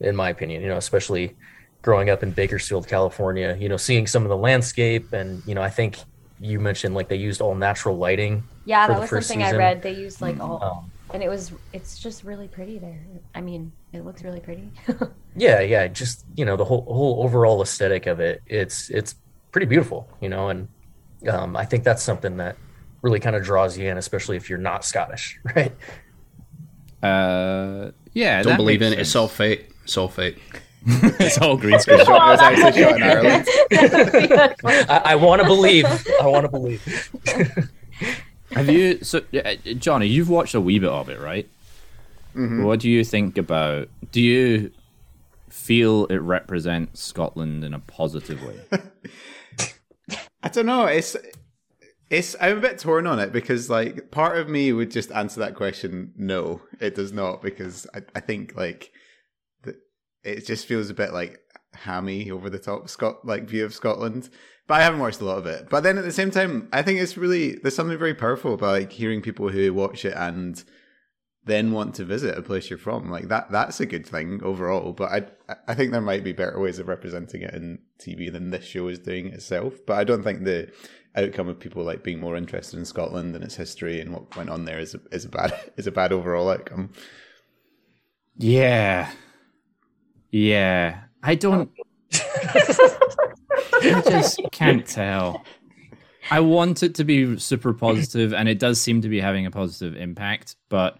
in 0.00 0.16
my 0.16 0.30
opinion. 0.30 0.62
You 0.62 0.68
know, 0.68 0.76
especially 0.78 1.36
growing 1.82 2.10
up 2.10 2.22
in 2.22 2.30
Bakersfield, 2.30 2.88
California. 2.88 3.56
You 3.60 3.68
know, 3.68 3.76
seeing 3.76 4.06
some 4.06 4.22
of 4.22 4.30
the 4.30 4.36
landscape, 4.36 5.12
and 5.12 5.42
you 5.46 5.54
know, 5.54 5.62
I 5.62 5.70
think 5.70 5.98
you 6.40 6.60
mentioned 6.60 6.94
like 6.94 7.08
they 7.08 7.16
used 7.16 7.40
all 7.40 7.54
natural 7.54 7.98
lighting. 7.98 8.42
Yeah, 8.64 8.86
For 8.86 8.92
that 8.92 8.94
the 8.94 9.00
was 9.02 9.10
first 9.10 9.28
something 9.28 9.44
I 9.44 9.52
read. 9.52 9.82
They 9.82 9.94
used 9.94 10.20
like 10.20 10.40
all, 10.40 10.62
Um, 10.64 10.90
and 11.12 11.22
it 11.22 11.28
was, 11.28 11.52
it's 11.72 11.98
just 11.98 12.24
really 12.24 12.48
pretty 12.48 12.78
there. 12.78 13.00
I 13.34 13.40
mean, 13.40 13.72
it 13.92 14.04
looks 14.04 14.22
really 14.22 14.40
pretty. 14.40 14.70
yeah, 15.36 15.60
yeah, 15.60 15.88
just 15.88 16.24
you 16.36 16.44
know, 16.44 16.56
the 16.56 16.64
whole 16.64 16.82
whole 16.82 17.22
overall 17.22 17.62
aesthetic 17.62 18.06
of 18.06 18.20
it. 18.20 18.42
It's 18.46 18.90
it's 18.90 19.14
pretty 19.52 19.66
beautiful. 19.66 20.08
You 20.20 20.28
know, 20.28 20.48
and 20.48 20.68
um, 21.28 21.56
I 21.56 21.64
think 21.64 21.84
that's 21.84 22.02
something 22.02 22.36
that 22.36 22.56
really 23.02 23.20
kind 23.20 23.36
of 23.36 23.42
draws 23.42 23.78
you 23.78 23.88
in, 23.88 23.96
especially 23.96 24.36
if 24.36 24.50
you're 24.50 24.58
not 24.58 24.84
Scottish, 24.84 25.38
right? 25.56 25.72
Uh, 27.02 27.92
yeah. 28.12 28.42
Don't 28.42 28.52
that 28.52 28.56
believe 28.56 28.80
makes 28.80 28.92
in 28.92 28.98
it. 28.98 29.00
It's 29.00 29.10
sense. 29.10 29.16
all 29.16 29.28
fate. 29.28 29.70
It's 29.84 29.96
all 29.96 30.08
fate. 30.08 30.38
it's 30.86 31.38
all 31.38 31.56
green 31.56 31.78
screen. 31.80 32.00
It 32.00 32.08
was 32.08 32.40
actually 32.40 32.82
in 32.82 33.02
Ireland. 33.02 33.48
I, 34.88 35.02
I 35.06 35.14
want 35.16 35.42
to 35.42 35.48
believe. 35.48 35.86
I 36.20 36.26
want 36.26 36.44
to 36.44 36.50
believe. 36.50 37.70
Have 38.58 38.68
you? 38.68 39.04
So, 39.04 39.22
uh, 39.32 39.54
Johnny, 39.74 40.06
you've 40.08 40.28
watched 40.28 40.54
a 40.54 40.60
wee 40.60 40.78
bit 40.78 40.90
of 40.90 41.08
it, 41.08 41.20
right? 41.20 41.48
What 42.34 42.80
do 42.80 42.90
you 42.90 43.04
think 43.04 43.38
about? 43.38 43.88
Do 44.12 44.20
you 44.20 44.72
feel 45.48 46.06
it 46.06 46.18
represents 46.18 47.02
Scotland 47.02 47.64
in 47.64 47.74
a 47.74 47.78
positive 47.78 48.42
way? 48.42 48.60
I 50.42 50.48
don't 50.48 50.66
know. 50.66 50.86
It's 50.86 51.16
it's 52.10 52.36
I'm 52.40 52.58
a 52.58 52.60
bit 52.60 52.78
torn 52.78 53.06
on 53.06 53.18
it 53.18 53.32
because 53.32 53.68
like 53.68 54.10
part 54.10 54.38
of 54.38 54.48
me 54.48 54.72
would 54.72 54.90
just 54.90 55.12
answer 55.12 55.40
that 55.40 55.54
question 55.54 56.12
no, 56.16 56.62
it 56.80 56.94
does 56.94 57.12
not 57.12 57.42
because 57.42 57.86
I, 57.94 58.02
I 58.14 58.20
think 58.20 58.56
like 58.56 58.92
the, 59.62 59.76
it 60.22 60.46
just 60.46 60.66
feels 60.66 60.90
a 60.90 60.94
bit 60.94 61.12
like 61.12 61.40
hammy 61.74 62.30
over 62.30 62.48
the 62.50 62.58
top 62.58 62.88
Scot 62.88 63.24
like 63.24 63.48
view 63.48 63.64
of 63.64 63.74
Scotland. 63.74 64.30
But 64.68 64.74
I 64.74 64.84
haven't 64.84 65.00
watched 65.00 65.22
a 65.22 65.24
lot 65.24 65.38
of 65.38 65.46
it. 65.46 65.68
But 65.70 65.82
then 65.82 65.96
at 65.96 66.04
the 66.04 66.12
same 66.12 66.30
time, 66.30 66.68
I 66.72 66.82
think 66.82 67.00
it's 67.00 67.16
really 67.16 67.54
there's 67.56 67.74
something 67.74 67.98
very 67.98 68.14
powerful 68.14 68.52
about 68.54 68.72
like 68.72 68.92
hearing 68.92 69.22
people 69.22 69.48
who 69.48 69.72
watch 69.72 70.04
it 70.04 70.12
and 70.14 70.62
then 71.46 71.72
want 71.72 71.94
to 71.94 72.04
visit 72.04 72.36
a 72.36 72.42
place 72.42 72.68
you're 72.68 72.78
from. 72.78 73.10
Like 73.10 73.28
that 73.28 73.50
that's 73.50 73.80
a 73.80 73.86
good 73.86 74.06
thing 74.06 74.42
overall. 74.44 74.92
But 74.92 75.10
I 75.10 75.56
I 75.66 75.74
think 75.74 75.90
there 75.90 76.02
might 76.02 76.22
be 76.22 76.34
better 76.34 76.60
ways 76.60 76.78
of 76.78 76.86
representing 76.86 77.40
it 77.40 77.54
in 77.54 77.78
TV 77.98 78.30
than 78.30 78.50
this 78.50 78.66
show 78.66 78.88
is 78.88 78.98
doing 78.98 79.28
itself. 79.28 79.74
But 79.86 79.96
I 79.96 80.04
don't 80.04 80.22
think 80.22 80.44
the 80.44 80.70
outcome 81.16 81.48
of 81.48 81.58
people 81.58 81.82
like 81.82 82.04
being 82.04 82.20
more 82.20 82.36
interested 82.36 82.78
in 82.78 82.84
Scotland 82.84 83.34
and 83.34 83.42
its 83.42 83.56
history 83.56 84.02
and 84.02 84.12
what 84.12 84.36
went 84.36 84.50
on 84.50 84.66
there 84.66 84.78
is 84.78 84.94
a, 84.94 85.00
is 85.10 85.24
a 85.24 85.30
bad 85.30 85.54
is 85.78 85.86
a 85.86 85.92
bad 85.92 86.12
overall 86.12 86.50
outcome. 86.50 86.90
Yeah, 88.36 89.10
yeah. 90.30 91.04
I 91.22 91.36
don't. 91.36 91.70
I 93.82 94.02
just 94.08 94.40
can't 94.52 94.86
tell. 94.86 95.44
I 96.30 96.40
want 96.40 96.82
it 96.82 96.94
to 96.96 97.04
be 97.04 97.38
super 97.38 97.72
positive, 97.72 98.34
and 98.34 98.48
it 98.48 98.58
does 98.58 98.80
seem 98.80 99.00
to 99.02 99.08
be 99.08 99.20
having 99.20 99.46
a 99.46 99.50
positive 99.50 99.96
impact, 99.96 100.56
but 100.68 100.98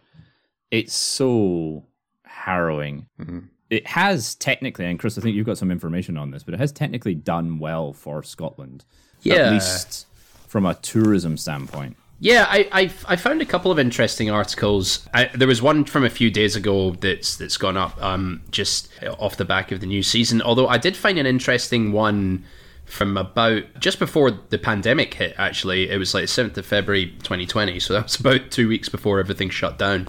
it's 0.70 0.94
so 0.94 1.84
harrowing. 2.24 3.06
Mhm. 3.20 3.48
It 3.70 3.86
has 3.86 4.34
technically, 4.36 4.86
and 4.86 4.98
Chris, 4.98 5.18
I 5.18 5.20
think 5.20 5.36
you've 5.36 5.44
got 5.46 5.58
some 5.58 5.70
information 5.70 6.16
on 6.16 6.30
this, 6.30 6.42
but 6.42 6.54
it 6.54 6.60
has 6.60 6.72
technically 6.72 7.14
done 7.14 7.58
well 7.58 7.92
for 7.92 8.22
Scotland, 8.22 8.84
Yeah. 9.22 9.34
at 9.34 9.52
least 9.52 10.06
from 10.46 10.64
a 10.64 10.74
tourism 10.74 11.36
standpoint. 11.36 11.96
Yeah, 12.20 12.46
I, 12.48 12.68
I 12.72 12.90
I 13.06 13.16
found 13.16 13.42
a 13.42 13.44
couple 13.44 13.70
of 13.70 13.78
interesting 13.78 14.28
articles. 14.28 15.06
I, 15.14 15.26
there 15.34 15.46
was 15.46 15.62
one 15.62 15.84
from 15.84 16.04
a 16.04 16.10
few 16.10 16.30
days 16.32 16.56
ago 16.56 16.90
that's 16.92 17.36
that's 17.36 17.56
gone 17.56 17.76
up 17.76 18.02
um, 18.02 18.42
just 18.50 18.88
off 19.20 19.36
the 19.36 19.44
back 19.44 19.70
of 19.70 19.78
the 19.80 19.86
new 19.86 20.02
season. 20.02 20.42
Although 20.42 20.66
I 20.66 20.78
did 20.78 20.96
find 20.96 21.16
an 21.18 21.26
interesting 21.26 21.92
one 21.92 22.44
from 22.88 23.16
about 23.16 23.62
just 23.78 23.98
before 23.98 24.30
the 24.30 24.58
pandemic 24.58 25.14
hit. 25.14 25.34
Actually, 25.38 25.90
it 25.90 25.98
was 25.98 26.14
like 26.14 26.28
seventh 26.28 26.56
of 26.58 26.66
February, 26.66 27.14
twenty 27.22 27.46
twenty. 27.46 27.78
So 27.80 27.94
that 27.94 28.04
was 28.04 28.18
about 28.18 28.50
two 28.50 28.68
weeks 28.68 28.88
before 28.88 29.18
everything 29.20 29.50
shut 29.50 29.78
down. 29.78 30.08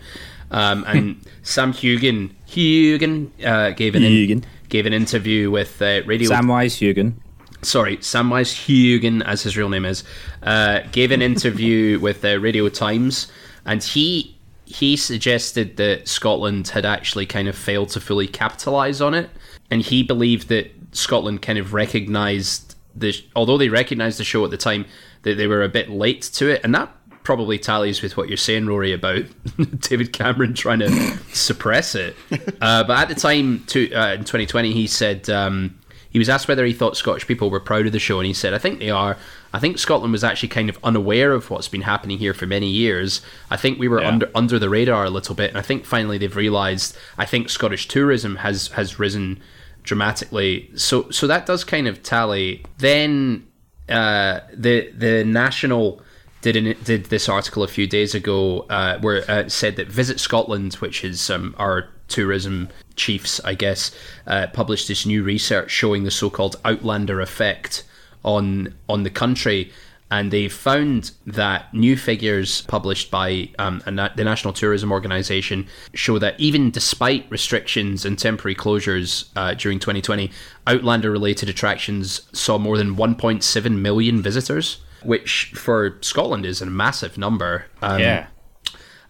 Um, 0.52 0.84
and 0.88 1.22
Sam 1.44 1.74
Heughan 1.74 2.32
Heughan 2.48 3.32
uh, 3.46 3.72
gave 3.72 3.96
an 3.96 4.04
in- 4.04 4.46
gave 4.70 4.86
an 4.86 4.94
interview 4.94 5.52
with 5.52 5.82
uh, 5.82 6.02
Radio 6.06 6.30
Samwise 6.32 6.78
Heughan. 6.80 7.14
sorry, 7.62 7.98
Samwise 7.98 8.54
Heughan, 8.66 9.22
as 9.24 9.44
his 9.44 9.58
real 9.58 9.70
name 9.70 9.86
is, 9.86 10.04
uh, 10.44 10.80
gave 10.92 11.12
an 11.12 11.22
interview 11.22 12.00
with 12.06 12.22
the 12.22 12.40
Radio 12.40 12.70
Times, 12.70 13.32
and 13.66 13.84
he 13.84 14.36
he 14.66 14.96
suggested 14.96 15.78
that 15.78 16.08
Scotland 16.08 16.68
had 16.70 16.86
actually 16.86 17.26
kind 17.26 17.48
of 17.48 17.56
failed 17.58 17.90
to 17.90 18.00
fully 18.00 18.28
capitalise 18.28 19.02
on 19.02 19.14
it, 19.14 19.30
and 19.70 19.82
he 19.82 20.02
believed 20.04 20.48
that 20.50 20.72
Scotland 20.92 21.42
kind 21.44 21.60
of 21.60 21.74
recognised 21.74 22.69
the, 22.96 23.14
although 23.36 23.58
they 23.58 23.70
recognised 23.70 24.20
the 24.20 24.24
show 24.24 24.44
at 24.46 24.52
the 24.52 24.58
time, 24.58 24.86
that 25.24 25.36
they 25.36 25.48
were 25.48 25.64
a 25.64 25.70
bit 25.70 25.90
late 25.90 26.22
to 26.24 26.50
it, 26.50 26.62
and 26.64 26.74
that 26.76 26.92
probably 27.24 27.60
tallies 27.60 28.02
with 28.02 28.18
what 28.18 28.28
you're 28.28 28.38
saying, 28.38 28.66
Rory, 28.66 28.92
about 28.94 29.24
David 29.80 30.14
Cameron 30.14 30.54
trying 30.54 30.80
to 30.80 30.90
suppress 31.34 31.94
it. 31.96 32.16
Uh, 32.62 32.84
but 32.84 32.98
at 32.98 33.08
the 33.10 33.16
time, 33.16 33.64
to, 33.68 33.92
uh, 33.94 34.14
in 34.14 34.22
2020, 34.22 34.72
he 34.74 34.88
said 34.88 35.30
um, 35.30 35.78
he 36.10 36.18
was 36.18 36.30
asked 36.30 36.48
whether 36.48 36.66
he 36.66 36.74
thought 36.74 36.98
Scottish 36.98 37.28
people 37.28 37.50
were 37.50 37.60
proud 37.60 37.86
of 37.86 37.92
the 37.92 38.00
show, 38.00 38.20
and 38.20 38.26
he 38.26 38.34
said, 38.34 38.54
"I 38.54 38.58
think 38.58 38.80
they 38.80 38.90
are. 38.90 39.18
I 39.54 39.60
think 39.60 39.78
Scotland 39.80 40.12
was 40.12 40.24
actually 40.24 40.50
kind 40.50 40.70
of 40.70 40.78
unaware 40.84 41.34
of 41.34 41.50
what's 41.50 41.68
been 41.68 41.82
happening 41.82 42.18
here 42.20 42.34
for 42.36 42.46
many 42.46 42.68
years. 42.70 43.22
I 43.50 43.58
think 43.58 43.80
we 43.80 43.88
were 43.88 44.02
Yeah. 44.02 44.08
under 44.10 44.32
under 44.34 44.58
the 44.60 44.70
radar 44.70 45.06
a 45.06 45.10
little 45.10 45.36
bit, 45.36 45.50
and 45.50 45.58
I 45.58 45.62
think 45.62 45.86
finally 45.86 46.18
they've 46.18 46.36
realised. 46.36 46.98
I 47.18 47.26
think 47.26 47.50
Scottish 47.50 47.88
tourism 47.88 48.38
has 48.38 48.70
has 48.70 48.98
risen 48.98 49.40
dramatically. 49.90 50.70
So 50.76 51.10
so 51.10 51.26
that 51.28 51.46
does 51.46 51.64
kind 51.64 51.88
of 51.88 52.02
tally. 52.04 52.64
Then 52.78 53.48
uh, 53.90 54.42
the 54.54 54.92
the 54.92 55.26
national 55.26 56.02
did 56.42 56.56
an, 56.56 56.76
did 56.84 57.06
this 57.06 57.28
article 57.28 57.64
a 57.64 57.68
few 57.68 57.88
days 57.88 58.14
ago 58.16 58.68
uh, 58.70 59.00
where 59.00 59.30
uh, 59.30 59.50
said 59.50 59.76
that 59.78 59.88
Visit 59.88 60.20
Scotland, 60.20 60.76
which 60.76 61.04
is 61.04 61.30
um, 61.30 61.56
our 61.58 61.90
tourism 62.08 62.70
chiefs, 62.96 63.42
I 63.44 63.56
guess, 63.56 63.92
uh, 64.28 64.48
published 64.54 64.88
this 64.88 65.06
new 65.06 65.24
research 65.24 65.72
showing 65.72 66.04
the 66.04 66.12
so-called 66.12 66.56
outlander 66.64 67.20
effect 67.20 67.84
on 68.24 68.76
on 68.88 69.04
the 69.04 69.10
country. 69.10 69.72
And 70.12 70.32
they 70.32 70.48
found 70.48 71.12
that 71.28 71.72
new 71.74 71.96
figures 71.96 72.62
published 72.64 73.12
by 73.12 73.50
um, 73.60 73.84
the 73.86 74.24
National 74.24 74.54
Tourism 74.54 74.92
Organization 74.92 75.68
show 75.94 76.18
that 76.18 76.40
even 76.40 76.72
despite 76.72 77.30
restrictions 77.30 78.06
and 78.06 78.18
temporary 78.18 78.56
closures 78.56 79.30
uh, 79.36 79.54
during 79.54 79.78
2020, 79.78 80.32
Outlander 80.66 81.12
related 81.12 81.48
attractions 81.48 82.22
saw 82.34 82.58
more 82.58 82.78
than 82.78 82.96
1.7 82.96 83.80
million 83.80 84.22
visitors, 84.22 84.80
which 85.04 85.52
for 85.56 85.98
Scotland 86.02 86.46
is 86.46 86.62
a 86.62 86.66
massive 86.66 87.18
number. 87.18 87.66
Um, 87.84 88.00
yeah. 88.00 88.28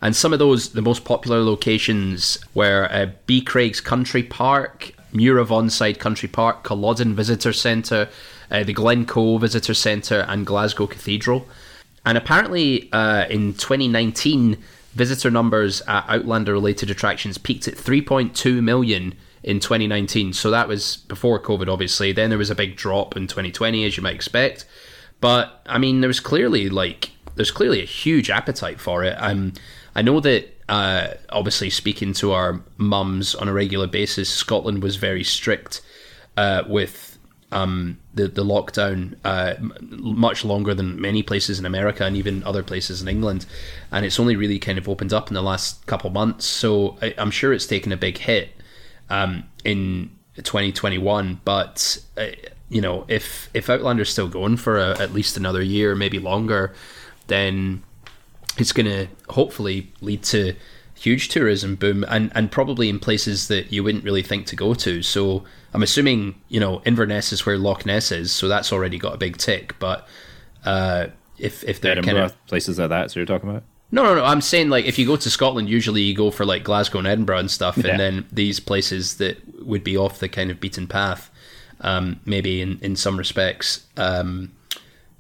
and 0.01 0.15
some 0.15 0.33
of 0.33 0.39
those, 0.39 0.73
the 0.73 0.81
most 0.81 1.05
popular 1.05 1.41
locations 1.41 2.39
were 2.53 2.89
uh, 2.91 3.07
Beecraigs 3.25 3.81
Country 3.81 4.23
Park, 4.23 4.91
Muravonside 5.13 5.97
Country 5.97 6.29
Park, 6.29 6.63
Culloden 6.63 7.15
Visitor 7.15 7.53
Centre, 7.53 8.09
uh, 8.51 8.63
the 8.63 8.73
Glencoe 8.73 9.37
Visitor 9.37 9.73
Centre, 9.73 10.25
and 10.27 10.45
Glasgow 10.45 10.87
Cathedral. 10.87 11.47
And 12.05 12.17
apparently, 12.17 12.91
uh, 12.91 13.25
in 13.29 13.53
2019, 13.53 14.57
visitor 14.93 15.29
numbers 15.29 15.81
at 15.87 16.05
Outlander 16.07 16.53
related 16.53 16.89
attractions 16.89 17.37
peaked 17.37 17.67
at 17.67 17.75
3.2 17.75 18.61
million 18.63 19.15
in 19.43 19.59
2019. 19.59 20.33
So 20.33 20.51
that 20.51 20.67
was 20.67 20.97
before 20.97 21.39
COVID, 21.39 21.67
obviously. 21.67 22.11
Then 22.11 22.29
there 22.29 22.37
was 22.37 22.49
a 22.49 22.55
big 22.55 22.75
drop 22.75 23.15
in 23.15 23.27
2020, 23.27 23.85
as 23.85 23.97
you 23.97 24.03
might 24.03 24.15
expect. 24.15 24.65
But 25.21 25.61
I 25.65 25.77
mean, 25.77 26.01
there 26.01 26.07
was 26.07 26.19
clearly 26.19 26.69
like 26.69 27.11
there's 27.35 27.51
clearly 27.51 27.81
a 27.81 27.85
huge 27.85 28.29
appetite 28.29 28.79
for 28.79 29.03
it. 29.03 29.15
Um, 29.17 29.53
I 29.95 30.01
know 30.01 30.19
that 30.19 30.53
uh, 30.67 31.13
obviously 31.29 31.69
speaking 31.69 32.13
to 32.13 32.31
our 32.31 32.61
mums 32.77 33.35
on 33.35 33.47
a 33.47 33.53
regular 33.53 33.87
basis, 33.87 34.29
Scotland 34.29 34.83
was 34.83 34.95
very 34.97 35.23
strict 35.23 35.81
uh, 36.37 36.63
with 36.67 37.08
um, 37.51 37.97
the 38.13 38.27
the 38.27 38.43
lockdown, 38.43 39.15
uh, 39.23 39.55
much 39.81 40.45
longer 40.45 40.73
than 40.73 40.99
many 41.01 41.23
places 41.23 41.59
in 41.59 41.65
America 41.65 42.05
and 42.05 42.15
even 42.15 42.43
other 42.43 42.63
places 42.63 43.01
in 43.01 43.07
England, 43.07 43.45
and 43.91 44.05
it's 44.05 44.19
only 44.19 44.35
really 44.35 44.59
kind 44.59 44.77
of 44.77 44.87
opened 44.87 45.13
up 45.13 45.29
in 45.29 45.33
the 45.33 45.41
last 45.41 45.85
couple 45.87 46.09
months. 46.09 46.45
So 46.45 46.97
I, 47.01 47.13
I'm 47.17 47.31
sure 47.31 47.51
it's 47.51 47.65
taken 47.65 47.91
a 47.91 47.97
big 47.97 48.19
hit 48.19 48.51
um, 49.09 49.45
in 49.63 50.11
2021. 50.35 51.41
But 51.43 51.97
uh, 52.17 52.27
you 52.69 52.81
know, 52.81 53.05
if 53.07 53.49
if 53.53 53.69
Outlander's 53.69 54.09
still 54.11 54.27
going 54.27 54.57
for 54.57 54.77
a, 54.77 54.99
at 54.99 55.13
least 55.13 55.37
another 55.37 55.61
year, 55.61 55.95
maybe 55.95 56.19
longer, 56.19 56.73
then 57.27 57.83
it's 58.57 58.73
going 58.73 58.85
to 58.85 59.07
hopefully 59.29 59.91
lead 60.01 60.23
to 60.23 60.53
huge 60.99 61.29
tourism 61.29 61.75
boom 61.75 62.03
and, 62.09 62.31
and 62.35 62.51
probably 62.51 62.89
in 62.89 62.99
places 62.99 63.47
that 63.47 63.71
you 63.71 63.83
wouldn't 63.83 64.03
really 64.03 64.23
think 64.23 64.45
to 64.47 64.55
go 64.55 64.73
to. 64.73 65.01
So 65.01 65.43
I'm 65.73 65.83
assuming, 65.83 66.35
you 66.49 66.59
know, 66.59 66.81
Inverness 66.85 67.31
is 67.31 67.45
where 67.45 67.57
Loch 67.57 67.85
Ness 67.85 68.11
is, 68.11 68.31
so 68.31 68.47
that's 68.47 68.71
already 68.73 68.97
got 68.97 69.13
a 69.13 69.17
big 69.17 69.37
tick. 69.37 69.77
But 69.79 70.07
uh, 70.65 71.07
if 71.37 71.63
if 71.63 71.79
they're 71.81 71.93
Edinburgh, 71.93 72.13
kind 72.13 72.25
of 72.25 72.47
places 72.47 72.79
like 72.79 72.89
that. 72.89 73.11
So 73.11 73.19
you're 73.19 73.27
talking 73.27 73.49
about? 73.49 73.63
no, 73.91 74.03
no, 74.03 74.15
no. 74.15 74.25
I'm 74.25 74.41
saying 74.41 74.69
like 74.69 74.85
if 74.85 74.99
you 74.99 75.05
go 75.07 75.15
to 75.15 75.29
Scotland, 75.29 75.69
usually 75.69 76.01
you 76.01 76.15
go 76.15 76.31
for 76.31 76.45
like 76.45 76.63
Glasgow 76.63 76.99
and 76.99 77.07
Edinburgh 77.07 77.39
and 77.39 77.51
stuff, 77.51 77.77
Yeah. 77.77 77.91
and 77.91 77.99
then 77.99 78.25
these 78.31 78.59
places 78.59 79.17
that 79.17 79.37
would 79.65 79.83
be 79.83 79.95
off 79.97 80.19
the 80.19 80.29
kind 80.29 80.51
of 80.51 80.59
beaten 80.59 80.85
path, 80.87 81.31
um, 81.81 82.19
maybe 82.25 82.61
in, 82.61 82.77
in 82.81 82.95
some 82.95 83.17
respects, 83.17 83.85
um, 83.97 84.51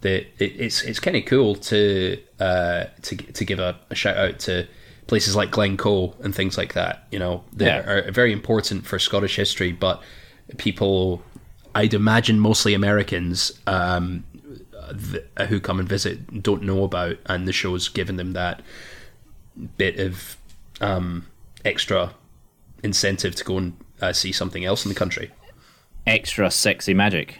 that 0.01 0.21
it, 0.43 0.53
it's 0.59 0.81
it's 0.83 0.99
kind 0.99 1.15
of 1.17 1.25
cool 1.25 1.55
to 1.55 2.17
uh, 2.39 2.85
to 3.03 3.15
to 3.15 3.45
give 3.45 3.59
a, 3.59 3.77
a 3.89 3.95
shout 3.95 4.17
out 4.17 4.39
to 4.39 4.67
places 5.09 5.35
like 5.35 5.49
Glencoe 5.51 6.13
and 6.23 6.33
things 6.35 6.55
like 6.57 6.73
that. 6.75 7.07
You 7.11 7.17
know, 7.19 7.43
that 7.53 7.65
Yeah. 7.85 7.91
are 7.91 8.11
very 8.11 8.31
important 8.31 8.85
for 8.85 8.99
Scottish 8.99 9.35
history, 9.35 9.71
but 9.71 10.01
people, 10.57 11.21
I'd 11.75 11.93
imagine 11.95 12.39
mostly 12.39 12.73
Americans, 12.75 13.51
um, 13.67 14.23
th- 15.11 15.23
who 15.49 15.59
come 15.59 15.79
and 15.79 15.89
visit 15.89 16.41
don't 16.43 16.61
know 16.63 16.83
about, 16.83 17.17
and 17.25 17.47
the 17.47 17.51
show's 17.53 17.89
given 17.89 18.15
them 18.17 18.33
that 18.33 18.61
bit 19.77 19.99
of 19.99 20.37
um, 20.79 21.25
extra 21.65 22.13
incentive 22.83 23.35
to 23.35 23.43
go 23.43 23.57
and 23.57 23.73
uh, 24.01 24.13
see 24.13 24.31
something 24.31 24.63
else 24.63 24.85
in 24.85 24.89
the 24.89 24.95
country. 24.95 25.31
Extra 26.07 26.49
sexy 26.51 26.93
magic. 26.93 27.39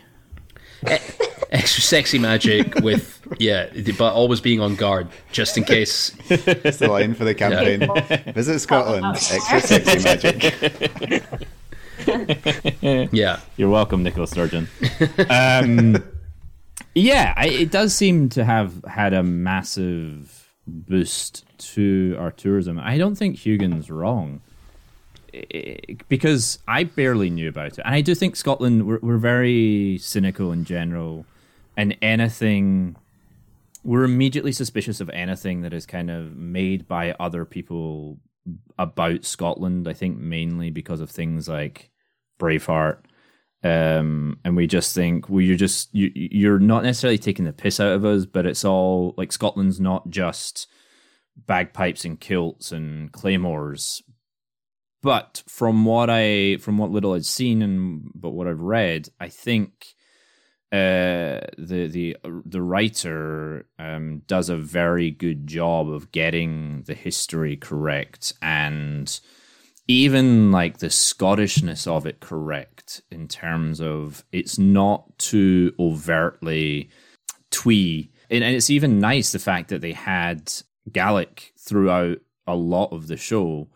Extra 1.51 1.81
sexy 1.81 2.19
magic 2.19 2.75
with 2.83 3.21
yeah, 3.39 3.69
but 3.97 4.13
always 4.13 4.39
being 4.39 4.59
on 4.61 4.75
guard 4.75 5.07
just 5.31 5.57
in 5.57 5.63
case. 5.63 6.15
It's 6.29 6.77
the 6.77 6.87
line 6.89 7.15
for 7.15 7.23
the 7.25 7.33
campaign. 7.33 8.33
Visit 8.33 8.59
Scotland. 8.59 9.05
Extra 9.05 9.61
sexy 9.61 10.03
magic. 10.03 11.23
Yeah, 13.11 13.39
You're 13.57 13.69
welcome, 13.69 14.03
Nicola 14.03 14.25
Sturgeon. 14.25 14.67
um, 15.29 16.01
yeah, 16.95 17.33
I, 17.35 17.47
it 17.49 17.71
does 17.71 17.93
seem 17.93 18.29
to 18.29 18.43
have 18.45 18.83
had 18.85 19.13
a 19.13 19.21
massive 19.21 20.49
boost 20.65 21.45
to 21.73 22.15
our 22.19 22.31
tourism. 22.31 22.79
I 22.79 22.97
don't 22.97 23.15
think 23.15 23.37
Heughan's 23.37 23.91
wrong 23.91 24.41
because 26.07 26.57
I 26.67 26.85
barely 26.85 27.29
knew 27.29 27.49
about 27.49 27.77
it, 27.77 27.79
and 27.85 27.93
I 27.93 28.01
do 28.01 28.15
think 28.15 28.35
Scotland 28.35 28.87
we're, 28.87 28.99
we're 29.01 29.17
very 29.17 29.99
cynical 30.01 30.51
in 30.51 30.65
general, 30.65 31.25
and 31.79 31.95
anything 32.01 32.97
we're 33.85 34.03
immediately 34.03 34.51
suspicious 34.51 34.99
of 34.99 35.09
anything 35.11 35.61
that 35.61 35.73
is 35.73 35.85
kind 35.85 36.11
of 36.11 36.35
made 36.35 36.89
by 36.89 37.15
other 37.21 37.45
people 37.45 38.19
about 38.77 39.23
Scotland. 39.23 39.87
I 39.87 39.93
think 39.93 40.17
mainly 40.17 40.71
because 40.71 40.99
of 40.99 41.09
things 41.09 41.47
like 41.47 41.89
Braveheart, 42.37 42.97
um, 43.63 44.39
and 44.43 44.57
we 44.57 44.67
just 44.67 44.93
think 44.93 45.29
well, 45.29 45.39
you're 45.39 45.55
just 45.55 45.95
you, 45.95 46.11
you're 46.13 46.59
not 46.59 46.83
necessarily 46.83 47.17
taking 47.17 47.45
the 47.45 47.53
piss 47.53 47.79
out 47.79 47.93
of 47.93 48.03
us, 48.03 48.25
but 48.25 48.45
it's 48.45 48.65
all 48.65 49.13
like 49.15 49.31
Scotland's 49.31 49.79
not 49.79 50.09
just 50.09 50.67
bagpipes 51.37 52.03
and 52.03 52.19
kilts 52.19 52.73
and 52.73 53.09
claymores. 53.13 54.03
But 55.01 55.43
from 55.47 55.85
what 55.85 56.09
I 56.09 56.57
from 56.57 56.77
what 56.77 56.91
little 56.91 57.13
I've 57.13 57.25
seen 57.25 57.61
and 57.61 58.11
but 58.13 58.31
what 58.31 58.47
I've 58.47 58.59
read, 58.59 59.07
I 59.17 59.29
think 59.29 59.95
uh, 60.71 61.41
the 61.57 61.87
the 61.87 62.17
the 62.45 62.61
writer 62.61 63.65
um, 63.79 64.21
does 64.27 64.49
a 64.49 64.57
very 64.57 65.09
good 65.09 65.47
job 65.47 65.89
of 65.89 66.11
getting 66.11 66.83
the 66.83 66.93
history 66.93 67.55
correct 67.55 68.33
and 68.41 69.19
even 69.89 70.51
like 70.51 70.77
the 70.77 70.91
Scottishness 70.91 71.87
of 71.87 72.05
it 72.05 72.19
correct 72.19 73.01
in 73.09 73.27
terms 73.27 73.81
of 73.81 74.23
it's 74.31 74.59
not 74.59 75.17
too 75.17 75.73
overtly 75.79 76.91
twee, 77.49 78.11
and, 78.29 78.43
and 78.43 78.55
it's 78.55 78.69
even 78.69 78.99
nice 78.99 79.31
the 79.31 79.39
fact 79.39 79.69
that 79.69 79.81
they 79.81 79.93
had 79.93 80.53
Gaelic 80.91 81.53
throughout 81.57 82.19
a 82.45 82.55
lot 82.55 82.93
of 82.93 83.07
the 83.07 83.17
show. 83.17 83.67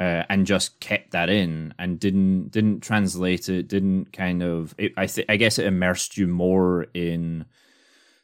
Uh, 0.00 0.24
and 0.30 0.46
just 0.46 0.80
kept 0.80 1.10
that 1.10 1.28
in 1.28 1.74
and 1.78 2.00
didn't 2.00 2.48
didn't 2.48 2.80
translate 2.80 3.50
it 3.50 3.68
didn't 3.68 4.10
kind 4.14 4.42
of 4.42 4.74
it, 4.78 4.94
I 4.96 5.04
th- 5.04 5.26
I 5.28 5.36
guess 5.36 5.58
it 5.58 5.66
immersed 5.66 6.16
you 6.16 6.26
more 6.26 6.86
in 6.94 7.44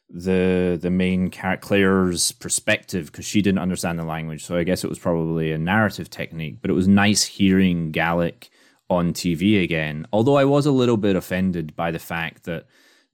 the 0.09 0.79
the 0.81 0.89
main 0.89 1.29
character 1.29 1.67
Claire's 1.67 2.31
perspective 2.31 3.11
because 3.11 3.25
she 3.25 3.43
didn't 3.43 3.59
understand 3.59 3.99
the 3.99 4.05
language. 4.05 4.43
So 4.43 4.57
I 4.57 4.63
guess 4.63 4.83
it 4.83 4.89
was 4.89 4.97
probably 4.97 5.51
a 5.51 5.59
narrative 5.59 6.09
technique 6.09 6.57
but 6.63 6.71
it 6.71 6.73
was 6.73 6.87
nice 6.87 7.25
hearing 7.25 7.91
Gaelic 7.91 8.49
on 8.89 9.13
TV 9.13 9.61
again. 9.63 10.07
Although 10.11 10.37
I 10.37 10.45
was 10.45 10.65
a 10.65 10.71
little 10.71 10.97
bit 10.97 11.15
offended 11.15 11.75
by 11.75 11.91
the 11.91 11.99
fact 11.99 12.45
that 12.45 12.65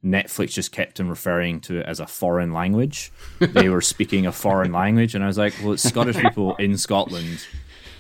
Netflix 0.03 0.51
just 0.51 0.71
kept 0.71 0.99
on 0.99 1.09
referring 1.09 1.61
to 1.61 1.79
it 1.79 1.85
as 1.85 1.99
a 1.99 2.07
foreign 2.07 2.53
language. 2.53 3.11
they 3.39 3.69
were 3.69 3.81
speaking 3.81 4.25
a 4.25 4.31
foreign 4.31 4.73
language, 4.73 5.15
and 5.15 5.23
I 5.23 5.27
was 5.27 5.37
like, 5.37 5.53
well, 5.61 5.73
it's 5.73 5.83
Scottish 5.83 6.17
people 6.17 6.55
in 6.57 6.77
Scotland 6.77 7.45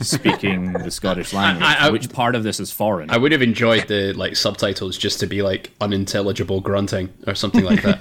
speaking 0.09 0.73
the 0.73 0.91
Scottish 0.91 1.33
language. 1.33 1.63
I- 1.65 1.87
I- 1.87 1.89
Which 1.89 2.09
part 2.11 2.35
of 2.35 2.43
this 2.43 2.59
is 2.59 2.71
foreign? 2.71 3.09
I 3.09 3.17
would 3.17 3.31
have 3.31 3.41
enjoyed 3.41 3.87
the 3.87 4.13
like 4.13 4.35
subtitles 4.35 4.97
just 4.97 5.19
to 5.21 5.27
be 5.27 5.41
like 5.41 5.71
unintelligible 5.81 6.61
grunting 6.61 7.09
or 7.27 7.35
something 7.35 7.63
like 7.63 7.81
that. 7.83 7.99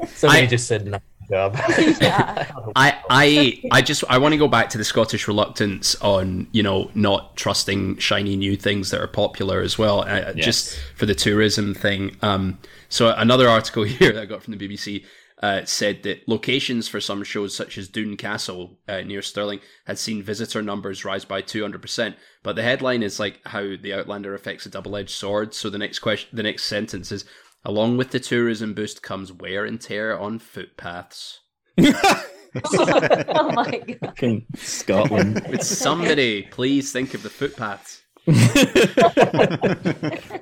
Somebody 0.14 0.42
I- 0.42 0.46
just 0.46 0.66
said 0.66 0.86
nice 0.86 1.00
job. 1.30 1.56
Yeah. 2.00 2.50
I, 2.76 2.98
I, 3.08 3.62
I 3.70 3.82
just 3.82 4.04
I 4.08 4.18
want 4.18 4.32
to 4.32 4.38
go 4.38 4.48
back 4.48 4.68
to 4.70 4.78
the 4.78 4.84
Scottish 4.84 5.28
reluctance 5.28 5.94
on 5.96 6.46
you 6.52 6.62
know 6.62 6.90
not 6.94 7.36
trusting 7.36 7.98
shiny 7.98 8.36
new 8.36 8.56
things 8.56 8.90
that 8.90 9.00
are 9.00 9.06
popular 9.06 9.60
as 9.60 9.78
well. 9.78 10.00
Uh, 10.02 10.32
Just 10.34 10.78
for 10.96 11.06
the 11.06 11.14
tourism 11.14 11.74
thing. 11.74 12.16
Um, 12.22 12.58
so 12.88 13.14
another 13.16 13.48
article 13.48 13.82
here 13.98 14.12
that 14.12 14.22
I 14.22 14.26
got 14.26 14.42
from 14.42 14.56
the 14.56 14.68
BBC 14.68 15.04
uh, 15.42 15.64
said 15.64 16.02
that 16.02 16.28
locations 16.28 16.86
for 16.86 17.00
some 17.00 17.24
shows 17.24 17.54
such 17.56 17.78
as 17.78 17.88
Doune 17.88 18.16
Castle 18.16 18.78
uh, 18.86 19.00
near 19.00 19.22
Stirling 19.22 19.60
had 19.86 19.98
seen 19.98 20.22
visitor 20.22 20.62
numbers 20.62 21.04
rise 21.04 21.24
by 21.24 21.40
two 21.40 21.62
hundred 21.62 21.82
percent. 21.82 22.16
But 22.42 22.56
the 22.56 22.62
headline 22.62 23.02
is 23.02 23.18
like 23.18 23.40
how 23.46 23.76
the 23.80 23.94
Outlander 23.94 24.34
affects 24.34 24.66
a 24.66 24.70
double-edged 24.70 25.10
sword. 25.10 25.54
So 25.54 25.70
the 25.70 25.78
next 25.78 26.00
question, 26.00 26.36
the 26.36 26.42
next 26.42 26.64
sentence 26.64 27.10
is. 27.12 27.24
Along 27.62 27.98
with 27.98 28.10
the 28.10 28.20
tourism 28.20 28.72
boost 28.72 29.02
comes 29.02 29.30
wear 29.30 29.66
and 29.66 29.78
tear 29.78 30.18
on 30.18 30.38
footpaths. 30.38 31.40
oh 31.78 33.52
my 33.52 33.70
god. 33.86 33.98
Fucking 34.00 34.46
Scotland. 34.56 35.46
Would 35.48 35.62
somebody 35.62 36.42
please 36.50 36.92
think 36.92 37.14
of 37.14 37.22
the 37.22 37.30
footpaths? 37.30 38.02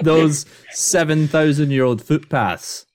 Those 0.01 0.47
7,000 0.71 1.71
year 1.71 1.85
old 1.85 2.03
footpaths. 2.03 2.87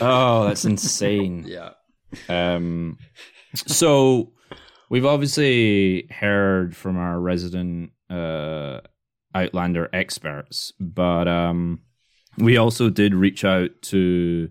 Oh, 0.00 0.46
that's 0.46 0.64
insane. 0.64 1.44
Yeah. 1.54 1.70
Um, 2.28 2.98
so 3.54 4.32
we've 4.88 5.04
obviously 5.04 6.06
heard 6.10 6.76
from 6.76 6.96
our 6.96 7.18
resident 7.18 7.90
uh, 8.08 8.80
Outlander 9.34 9.90
experts, 9.92 10.72
but 10.78 11.26
um, 11.26 11.80
we 12.38 12.56
also 12.56 12.90
did 12.90 13.14
reach 13.14 13.44
out 13.44 13.70
to 13.82 14.48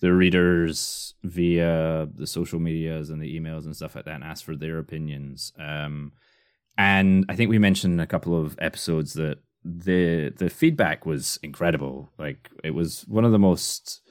the 0.00 0.12
readers 0.12 1.14
via 1.22 2.08
the 2.12 2.26
social 2.26 2.58
medias 2.58 3.10
and 3.10 3.22
the 3.22 3.38
emails 3.38 3.64
and 3.64 3.74
stuff 3.74 3.94
like 3.94 4.04
that 4.04 4.16
and 4.16 4.24
ask 4.24 4.44
for 4.44 4.56
their 4.56 4.78
opinions. 4.78 5.52
Um, 5.58 6.12
and 6.76 7.24
I 7.28 7.36
think 7.36 7.50
we 7.50 7.58
mentioned 7.58 7.94
in 7.94 8.00
a 8.00 8.06
couple 8.06 8.40
of 8.40 8.56
episodes 8.60 9.14
that 9.14 9.38
the 9.64 10.32
the 10.36 10.50
feedback 10.50 11.06
was 11.06 11.38
incredible. 11.42 12.10
Like 12.18 12.50
it 12.64 12.72
was 12.72 13.04
one 13.06 13.24
of 13.24 13.32
the 13.32 13.38
most 13.38 14.01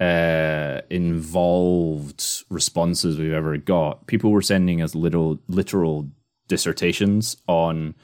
uh, 0.00 0.80
involved 0.90 2.44
responses 2.48 3.18
we've 3.18 3.32
ever 3.32 3.56
got. 3.58 4.06
People 4.06 4.30
were 4.30 4.42
sending 4.42 4.80
us 4.82 4.94
little 4.94 5.38
literal 5.48 6.08
dissertations 6.48 7.36
on. 7.46 7.94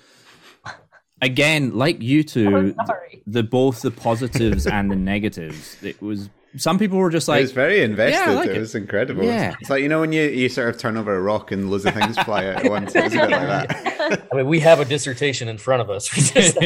Again, 1.22 1.74
like 1.74 2.02
you 2.02 2.22
two, 2.22 2.74
Oh, 2.78 2.84
sorry. 2.84 3.22
the 3.26 3.42
both 3.42 3.80
the 3.80 3.90
positives 3.90 4.66
and 4.76 4.90
the 4.90 4.96
negatives. 4.96 5.82
It 5.82 6.00
was 6.02 6.28
some 6.58 6.78
people 6.78 6.98
were 6.98 7.08
just 7.10 7.26
it 7.28 7.32
like, 7.32 7.40
was 7.42 7.52
very 7.52 7.82
invested. 7.82 8.30
Yeah, 8.30 8.36
like 8.36 8.48
it, 8.50 8.56
it. 8.56 8.60
was 8.60 8.74
incredible. 8.74 9.24
Yeah. 9.24 9.54
It's 9.60 9.70
like 9.70 9.82
you 9.82 9.88
know 9.88 10.00
when 10.00 10.12
you, 10.12 10.22
you 10.24 10.50
sort 10.50 10.68
of 10.68 10.78
turn 10.78 10.98
over 10.98 11.14
a 11.16 11.20
rock 11.22 11.52
and 11.52 11.70
loads 11.70 11.86
of 11.86 11.94
things 11.94 12.18
fly 12.18 12.46
out 12.46 12.64
at 12.64 12.70
once. 12.70 12.94
It 12.94 13.04
was 13.04 13.14
a 13.14 13.16
bit 13.18 13.30
like 13.30 13.48
that. 13.68 14.28
I 14.32 14.36
mean, 14.36 14.46
we 14.46 14.60
have 14.60 14.78
a 14.78 14.84
dissertation 14.84 15.48
in 15.48 15.56
front 15.56 15.80
of 15.80 15.88
us. 15.90 16.14
We 16.14 16.22
just- 16.22 16.58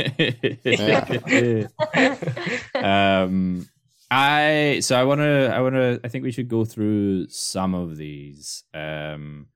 um 2.74 3.68
i 4.11 4.78
so 4.82 4.96
i 4.98 5.04
want 5.04 5.20
to 5.20 5.52
i 5.54 5.61
want 5.61 5.74
to 5.74 6.00
i 6.04 6.08
think 6.08 6.24
we 6.24 6.32
should 6.32 6.48
go 6.48 6.64
through 6.64 7.28
some 7.28 7.74
of 7.74 7.96
these 7.96 8.64
um 8.74 9.46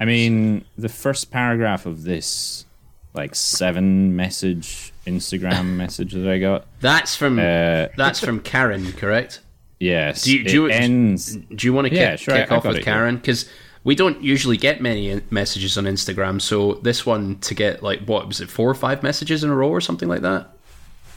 i 0.00 0.04
mean 0.04 0.64
the 0.76 0.88
first 0.88 1.30
paragraph 1.30 1.86
of 1.86 2.02
this 2.04 2.66
like 3.14 3.34
seven 3.34 4.14
message 4.16 4.92
instagram 5.06 5.76
message 5.76 6.12
that 6.12 6.28
i 6.28 6.38
got 6.38 6.66
That's 6.80 7.16
from 7.16 7.38
uh 7.38 7.86
that's 7.96 8.20
from 8.20 8.40
Karen, 8.40 8.92
correct? 8.92 9.40
yes 9.80 10.24
Do 10.24 10.36
you- 10.36 10.44
do 10.44 10.52
you- 10.52 10.66
ends 10.68 11.34
Do 11.36 11.66
you 11.66 11.72
want 11.72 11.88
to 11.88 11.94
Yeah, 11.94 12.12
kick, 12.12 12.20
sure, 12.20 12.34
kick 12.34 12.50
I- 12.50 12.54
I 12.54 12.58
off 12.58 12.62
got 12.64 12.68
with 12.70 12.78
it. 12.78 12.84
Karen? 12.84 13.16
Because 13.16 13.48
we 13.82 13.94
don't 13.94 14.22
usually 14.22 14.56
get 14.56 14.80
many 14.80 15.20
messages 15.30 15.76
on 15.76 15.84
Instagram, 15.84 16.40
so 16.40 16.74
this 16.82 17.04
one 17.04 17.36
to 17.40 17.54
get 17.54 17.82
like 17.82 18.00
what 18.06 18.26
was 18.26 18.40
it, 18.40 18.48
four 18.48 18.68
or 18.70 18.74
five 18.74 19.02
messages 19.02 19.44
in 19.44 19.50
a 19.50 19.54
row 19.54 19.68
or 19.68 19.80
something 19.80 20.08
like 20.08 20.22
that? 20.22 20.48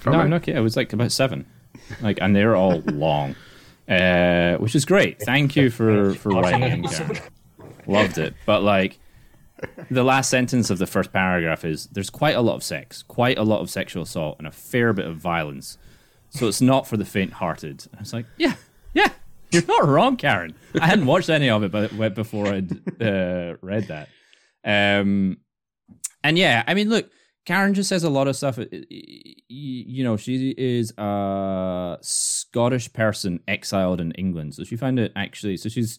No 0.06 0.12
her? 0.14 0.20
i'm 0.22 0.30
not 0.30 0.44
kidding 0.44 0.58
it 0.60 0.64
was 0.64 0.76
like 0.78 0.92
about 0.94 1.12
seven 1.12 1.46
like 2.02 2.20
and 2.22 2.36
they're 2.36 2.56
all 2.56 2.82
long. 2.86 3.36
Uh 3.88 4.56
which 4.58 4.76
is 4.76 4.86
great. 4.86 5.22
Thank 5.22 5.56
you 5.56 5.70
for 5.70 6.14
for 6.16 6.30
writing. 6.30 6.84
Karen. 6.84 7.18
loved 7.88 8.18
it. 8.18 8.34
But 8.46 8.62
like 8.64 9.00
the 9.90 10.04
last 10.04 10.30
sentence 10.30 10.70
of 10.70 10.78
the 10.78 10.86
first 10.88 11.12
paragraph 11.12 11.66
is 11.66 11.88
there's 11.88 12.10
quite 12.10 12.36
a 12.36 12.42
lot 12.42 12.56
of 12.56 12.64
sex 12.64 13.02
quite 13.04 13.38
a 13.40 13.44
lot 13.44 13.60
of 13.62 13.70
sexual 13.70 14.04
assault 14.04 14.36
and 14.38 14.48
a 14.48 14.52
fair 14.52 14.94
bit 14.94 15.06
of 15.06 15.18
violence. 15.18 15.78
So 16.30 16.48
it's 16.48 16.62
not 16.62 16.86
for 16.88 16.98
the 16.98 17.06
faint-hearted. 17.06 17.86
I 17.96 18.00
was 18.00 18.14
like 18.14 18.26
yeah 18.38 18.56
yeah 18.94 19.10
you're 19.52 19.66
not 19.66 19.88
wrong 19.88 20.18
karen. 20.18 20.54
I 20.80 20.86
hadn't 20.88 21.06
watched 21.06 21.30
any 21.30 21.50
of 21.50 21.64
it 21.64 21.72
but 21.72 21.86
it 21.86 21.94
went 21.94 22.14
before 22.16 22.48
i'd 22.48 22.72
uh, 23.02 23.56
read 23.62 23.88
that. 23.88 24.10
Um 24.66 25.38
and 26.24 26.38
yeah 26.38 26.64
i 26.68 26.74
mean 26.74 26.90
look 26.90 27.10
Karen 27.48 27.74
just 27.74 27.88
says 27.88 28.04
a 28.04 28.10
lot 28.10 28.28
of 28.28 28.36
stuff. 28.36 28.58
Y- 28.58 28.68
You 29.50 30.04
know, 30.04 30.18
she 30.18 30.54
is 30.58 30.92
a 30.98 31.98
Scottish 32.02 32.92
person 32.92 33.40
exiled 33.48 34.02
in 34.02 34.12
England, 34.12 34.54
so 34.56 34.66
she 34.66 34.76
found 34.76 35.00
it 35.00 35.14
actually. 35.16 35.56
So 35.56 35.70
she's, 35.70 35.98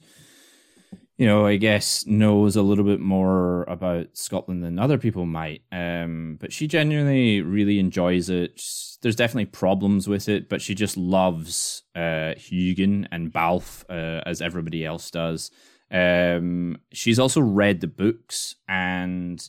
you 1.17 1.25
know, 1.27 1.47
I 1.47 1.57
guess 1.57 2.05
knows 2.07 2.55
a 2.55 2.61
little 2.61 2.85
bit 2.85 3.01
more 3.01 3.63
about 3.65 4.09
Scotland 4.13 4.63
than 4.63 4.79
other 4.79 4.99
people 4.99 5.25
might. 5.25 5.63
Um, 5.73 6.37
but 6.39 6.53
she 6.53 6.67
genuinely 6.67 7.41
really 7.41 7.79
enjoys 7.79 8.29
it. 8.29 8.61
There's 9.01 9.17
definitely 9.17 9.47
problems 9.47 10.07
with 10.07 10.29
it, 10.29 10.51
but 10.51 10.61
she 10.61 10.75
just 10.75 10.99
loves 10.99 11.83
uh, 11.97 12.35
Heughan 12.37 13.09
and 13.11 13.33
Balfe 13.33 13.87
uh, 13.89 14.21
as 14.27 14.43
everybody 14.43 14.85
else 14.85 15.11
does. 15.11 15.51
Um, 15.91 16.77
she's 16.93 17.19
also 17.19 17.41
read 17.41 17.81
the 17.81 17.87
books 17.87 18.57
and 18.69 19.41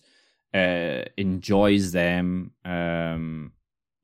uh, 0.53 1.03
enjoys 1.17 1.91
them. 1.91 2.51
Um, 2.65 3.53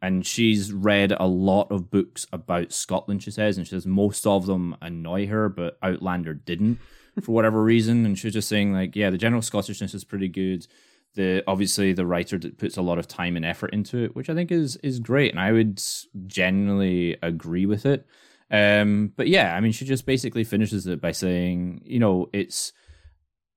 and 0.02 0.26
she's 0.26 0.72
read 0.72 1.14
a 1.20 1.26
lot 1.26 1.72
of 1.72 1.90
books 1.90 2.28
about 2.32 2.72
Scotland, 2.72 3.24
she 3.24 3.32
says, 3.32 3.58
and 3.58 3.66
she 3.66 3.72
says 3.72 3.88
most 3.88 4.28
of 4.28 4.46
them 4.46 4.76
annoy 4.82 5.26
her, 5.28 5.50
but 5.50 5.80
Outlander 5.82 6.34
didn't 6.34 6.80
for 7.22 7.32
whatever 7.32 7.64
reason. 7.64 8.06
And 8.06 8.18
she's 8.18 8.34
just 8.34 8.50
saying, 8.50 8.74
like, 8.74 8.96
yeah, 8.96 9.10
the 9.10 9.18
general 9.18 9.42
Scottishness 9.42 9.96
is 9.96 10.04
pretty 10.04 10.28
good. 10.28 10.68
The 11.16 11.44
obviously 11.48 11.94
the 11.94 12.06
writer 12.06 12.38
that 12.38 12.58
puts 12.58 12.78
a 12.78 12.82
lot 12.82 13.00
of 13.00 13.08
time 13.08 13.36
and 13.36 13.46
effort 13.46 13.74
into 13.74 14.04
it, 14.04 14.16
which 14.16 14.30
I 14.30 14.36
think 14.36 14.52
is 14.52 14.76
is 14.78 15.00
great, 15.00 15.32
and 15.32 15.40
I 15.40 15.54
would 15.54 15.82
generally 16.28 17.18
agree 17.24 17.66
with 17.66 17.86
it. 17.86 18.06
Um, 18.52 19.14
but 19.16 19.28
yeah, 19.28 19.56
I 19.56 19.62
mean, 19.62 19.72
she 19.72 19.86
just 19.86 20.06
basically 20.06 20.44
finishes 20.44 20.86
it 20.88 21.02
by 21.02 21.14
saying, 21.14 21.82
you 21.86 22.00
know, 22.00 22.30
it's 22.34 22.74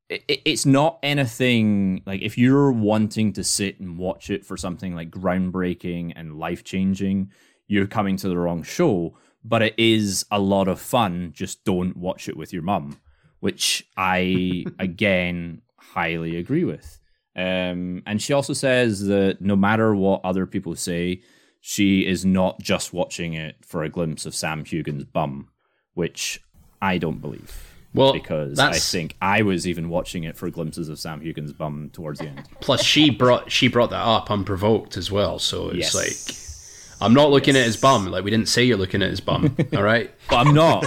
it, 0.08 0.42
it's 0.44 0.66
not 0.66 0.98
anything 1.02 2.02
like 2.06 2.22
if 2.22 2.38
you're 2.38 2.72
wanting 2.72 3.32
to 3.34 3.44
sit 3.44 3.78
and 3.80 3.98
watch 3.98 4.30
it 4.30 4.44
for 4.44 4.56
something 4.56 4.94
like 4.94 5.10
groundbreaking 5.10 6.12
and 6.16 6.38
life 6.38 6.64
changing, 6.64 7.30
you're 7.66 7.86
coming 7.86 8.16
to 8.16 8.28
the 8.28 8.38
wrong 8.38 8.62
show. 8.62 9.16
But 9.44 9.62
it 9.62 9.74
is 9.78 10.26
a 10.30 10.38
lot 10.38 10.68
of 10.68 10.80
fun. 10.80 11.32
Just 11.34 11.64
don't 11.64 11.96
watch 11.96 12.28
it 12.28 12.36
with 12.36 12.52
your 12.52 12.62
mum, 12.62 12.98
which 13.40 13.86
I 13.96 14.64
again 14.78 15.62
highly 15.76 16.36
agree 16.36 16.64
with. 16.64 16.98
Um, 17.36 18.02
and 18.04 18.20
she 18.20 18.32
also 18.32 18.52
says 18.52 19.06
that 19.06 19.40
no 19.40 19.54
matter 19.54 19.94
what 19.94 20.22
other 20.24 20.44
people 20.44 20.74
say, 20.74 21.22
she 21.60 22.06
is 22.06 22.24
not 22.24 22.60
just 22.60 22.92
watching 22.92 23.34
it 23.34 23.56
for 23.64 23.84
a 23.84 23.88
glimpse 23.88 24.26
of 24.26 24.34
Sam 24.34 24.64
Heughan's 24.64 25.04
bum, 25.04 25.48
which 25.94 26.40
I 26.82 26.98
don't 26.98 27.20
believe 27.20 27.67
Well, 27.94 28.12
because 28.12 28.58
I 28.58 28.72
think 28.74 29.16
I 29.20 29.42
was 29.42 29.66
even 29.66 29.88
watching 29.88 30.24
it 30.24 30.36
for 30.36 30.48
glimpses 30.50 30.88
of 30.88 30.98
Sam 30.98 31.20
Heughan's 31.20 31.52
bum 31.52 31.90
towards 31.92 32.20
the 32.20 32.26
end. 32.26 32.42
plus 32.60 32.82
she 32.84 33.10
brought 33.10 33.50
she 33.50 33.68
brought 33.68 33.90
that 33.90 34.02
up 34.04 34.30
unprovoked 34.30 34.96
as 34.96 35.10
well. 35.10 35.38
So 35.38 35.70
it's 35.70 35.94
Yes. 35.94 35.94
like 35.94 37.00
I'm 37.00 37.14
not 37.14 37.30
looking 37.30 37.56
at 37.56 37.64
his 37.64 37.76
bum. 37.76 38.06
Like 38.06 38.24
we 38.24 38.30
didn't 38.30 38.48
say 38.48 38.64
you're 38.64 38.76
looking 38.76 39.02
at 39.02 39.10
his 39.10 39.20
bum. 39.20 39.56
all 39.76 39.82
right. 39.82 40.10
But 40.28 40.46
I'm 40.46 40.54
not. 40.54 40.84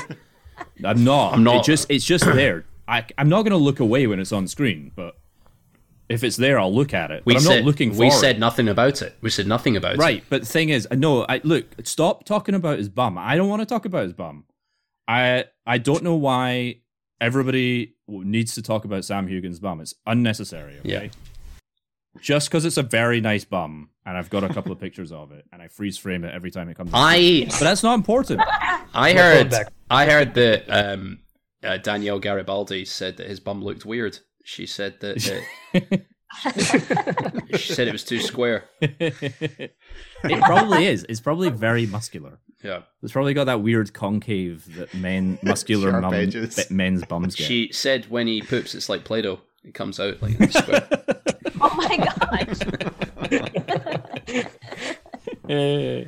I'm 0.86 1.04
not. 1.04 1.34
I'm 1.34 1.44
not. 1.44 1.58
It 1.58 1.64
just 1.72 1.90
it's 1.90 2.06
just 2.06 2.26
there. 2.26 2.66
I, 2.88 3.06
I'm 3.18 3.30
not 3.30 3.44
going 3.44 3.52
to 3.52 3.58
look 3.58 3.80
away 3.80 4.06
when 4.08 4.20
it's 4.20 4.34
on 4.34 4.48
screen, 4.48 4.92
but 4.96 5.16
if 6.10 6.24
it's 6.26 6.36
there, 6.36 6.60
I'll 6.60 6.74
look 6.74 6.94
at 6.94 7.10
it. 7.10 7.24
We 7.26 7.34
but 7.34 7.40
I'm 7.42 7.46
said 7.48 7.56
not 7.60 7.66
looking 7.66 7.92
we 7.92 7.96
forward. 8.10 8.12
said 8.20 8.40
nothing 8.40 8.68
about 8.68 9.02
it. 9.02 9.16
We 9.22 9.30
said 9.30 9.48
nothing 9.48 9.78
about 9.78 9.94
it. 9.94 10.00
right. 10.00 10.24
But 10.30 10.42
the 10.42 10.48
thing 10.48 10.70
is, 10.70 10.88
no. 10.92 11.26
I 11.30 11.40
look. 11.46 11.66
Stop 11.84 12.26
talking 12.26 12.54
about 12.54 12.78
his 12.80 12.90
bum. 12.90 13.18
I 13.18 13.38
don't 13.38 13.48
want 13.50 13.62
to 13.62 13.66
talk 13.66 13.86
about 13.86 14.04
his 14.04 14.14
bum. 14.14 14.44
I 15.08 15.46
I 15.66 15.78
don't 15.78 16.04
know 16.04 16.16
why 16.16 16.78
everybody 17.22 17.96
needs 18.08 18.56
to 18.56 18.62
talk 18.62 18.84
about 18.84 19.06
Sam 19.06 19.28
Heughan's 19.28 19.60
bum. 19.60 19.80
It's 19.80 19.94
unnecessary. 20.06 20.80
Okay? 20.80 20.90
Yeah. 21.06 21.08
just 22.20 22.50
because 22.50 22.66
it's 22.66 22.78
a 22.78 22.84
very 22.84 23.22
nice 23.22 23.46
bum, 23.46 23.90
and 24.06 24.18
I've 24.18 24.30
got 24.30 24.44
a 24.44 24.50
couple 24.50 24.72
of 24.74 24.80
pictures 24.86 25.12
of 25.14 25.32
it, 25.32 25.46
and 25.54 25.62
I 25.62 25.70
freeze 25.70 25.98
frame 25.98 26.26
it 26.26 26.34
every 26.34 26.52
time 26.52 26.68
it 26.68 26.76
comes. 26.76 26.92
I 26.94 27.46
but 27.48 27.60
that's 27.60 27.84
not 27.84 27.94
important. 27.94 28.42
I 28.94 29.14
heard. 29.14 29.54
I 29.90 30.06
heard 30.06 30.34
that 30.34 30.66
um, 30.68 31.20
uh, 31.64 31.78
Danielle 31.78 32.20
Garibaldi 32.20 32.84
said 32.86 33.18
that 33.18 33.28
his 33.28 33.40
bum 33.40 33.64
looked 33.64 33.86
weird. 33.86 34.20
She 34.44 34.66
said 34.66 35.00
that 35.02 35.44
uh, 35.74 35.98
she 37.58 37.74
said 37.74 37.88
it 37.88 37.92
was 37.92 38.04
too 38.04 38.20
square. 38.20 38.66
it 38.82 39.74
probably 40.42 40.88
is. 40.88 41.06
It's 41.10 41.20
probably 41.20 41.50
very 41.50 41.86
muscular. 41.86 42.40
Yeah. 42.64 42.82
It's 43.02 43.12
probably 43.12 43.34
got 43.34 43.46
that 43.46 43.62
weird 43.62 43.94
concave 43.94 44.76
that 44.76 44.94
men 44.94 45.40
muscular 45.44 46.00
mum, 46.00 46.12
that 46.12 46.68
men's 46.70 47.04
bums 47.06 47.36
get. 47.36 47.48
She 47.48 47.72
said 47.72 48.10
when 48.10 48.28
he 48.28 48.42
poops, 48.42 48.76
it's 48.76 48.90
like 48.90 49.04
Play-Doh. 49.04 49.40
It 49.64 49.74
comes 49.74 50.00
out 50.00 50.22
like 50.22 50.40
a 50.40 50.52
square. 50.52 50.88
Oh 51.64 51.76
my 51.76 51.96
gosh. 51.98 52.58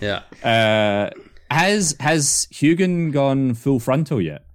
yeah. 0.00 0.22
Uh, 0.44 1.10
has 1.50 1.96
has 1.98 2.46
Heughan 2.52 3.10
gone 3.10 3.54
full 3.54 3.80
frontal 3.80 4.20
yet? 4.20 4.45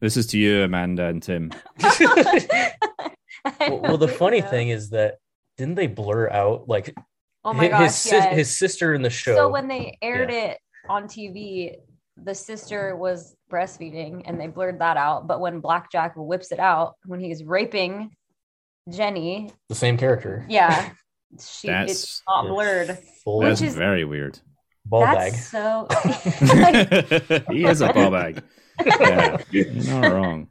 This 0.00 0.16
is 0.16 0.26
to 0.28 0.38
you, 0.38 0.62
Amanda 0.62 1.06
and 1.06 1.22
Tim. 1.22 1.50
well, 1.82 3.80
well, 3.80 3.98
the 3.98 4.08
funny 4.08 4.40
thing 4.40 4.68
is 4.68 4.90
that 4.90 5.16
didn't 5.56 5.74
they 5.74 5.88
blur 5.88 6.30
out 6.30 6.68
like 6.68 6.94
oh 7.44 7.52
my 7.52 7.64
his, 7.64 7.70
gosh. 7.70 7.80
his, 7.82 8.12
yes. 8.12 8.36
his 8.36 8.58
sister 8.58 8.94
in 8.94 9.02
the 9.02 9.10
show? 9.10 9.34
So 9.34 9.48
when 9.48 9.66
they 9.66 9.98
aired 10.00 10.30
it 10.30 10.58
on 10.88 11.04
TV, 11.04 11.74
the 12.16 12.34
sister 12.34 12.96
was 12.96 13.34
breastfeeding 13.50 14.22
and 14.24 14.40
they 14.40 14.46
blurred 14.46 14.80
that 14.80 14.96
out. 14.96 15.26
But 15.26 15.40
when 15.40 15.60
Blackjack 15.60 16.14
whips 16.16 16.52
it 16.52 16.60
out, 16.60 16.94
when 17.04 17.20
he's 17.20 17.42
raping 17.42 18.10
Jenny, 18.88 19.50
the 19.68 19.74
same 19.74 19.96
character, 19.96 20.46
yeah, 20.48 20.90
she 21.44 21.68
That's- 21.68 21.90
it's 21.90 22.22
not 22.28 22.46
blurred. 22.46 22.98
full 23.24 23.40
That's 23.40 23.60
is- 23.62 23.74
very 23.74 24.04
weird. 24.04 24.38
ball 24.86 25.02
bag. 25.02 25.34
So 25.34 25.88
he 27.50 27.64
is 27.64 27.80
a 27.80 27.92
ball 27.92 28.10
bag. 28.12 28.42
Yeah, 28.86 29.38
you're 29.50 29.72
not 30.00 30.12
wrong. 30.12 30.48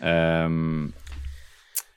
Um, 0.00 0.94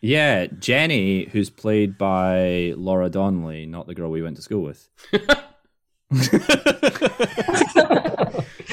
yeah, 0.01 0.47
Jenny, 0.47 1.25
who's 1.25 1.49
played 1.49 1.97
by 1.97 2.73
Laura 2.75 3.09
Donnelly, 3.09 3.65
not 3.65 3.87
the 3.87 3.93
girl 3.95 4.09
we 4.11 4.21
went 4.21 4.35
to 4.37 4.41
school 4.41 4.63
with. 4.63 4.87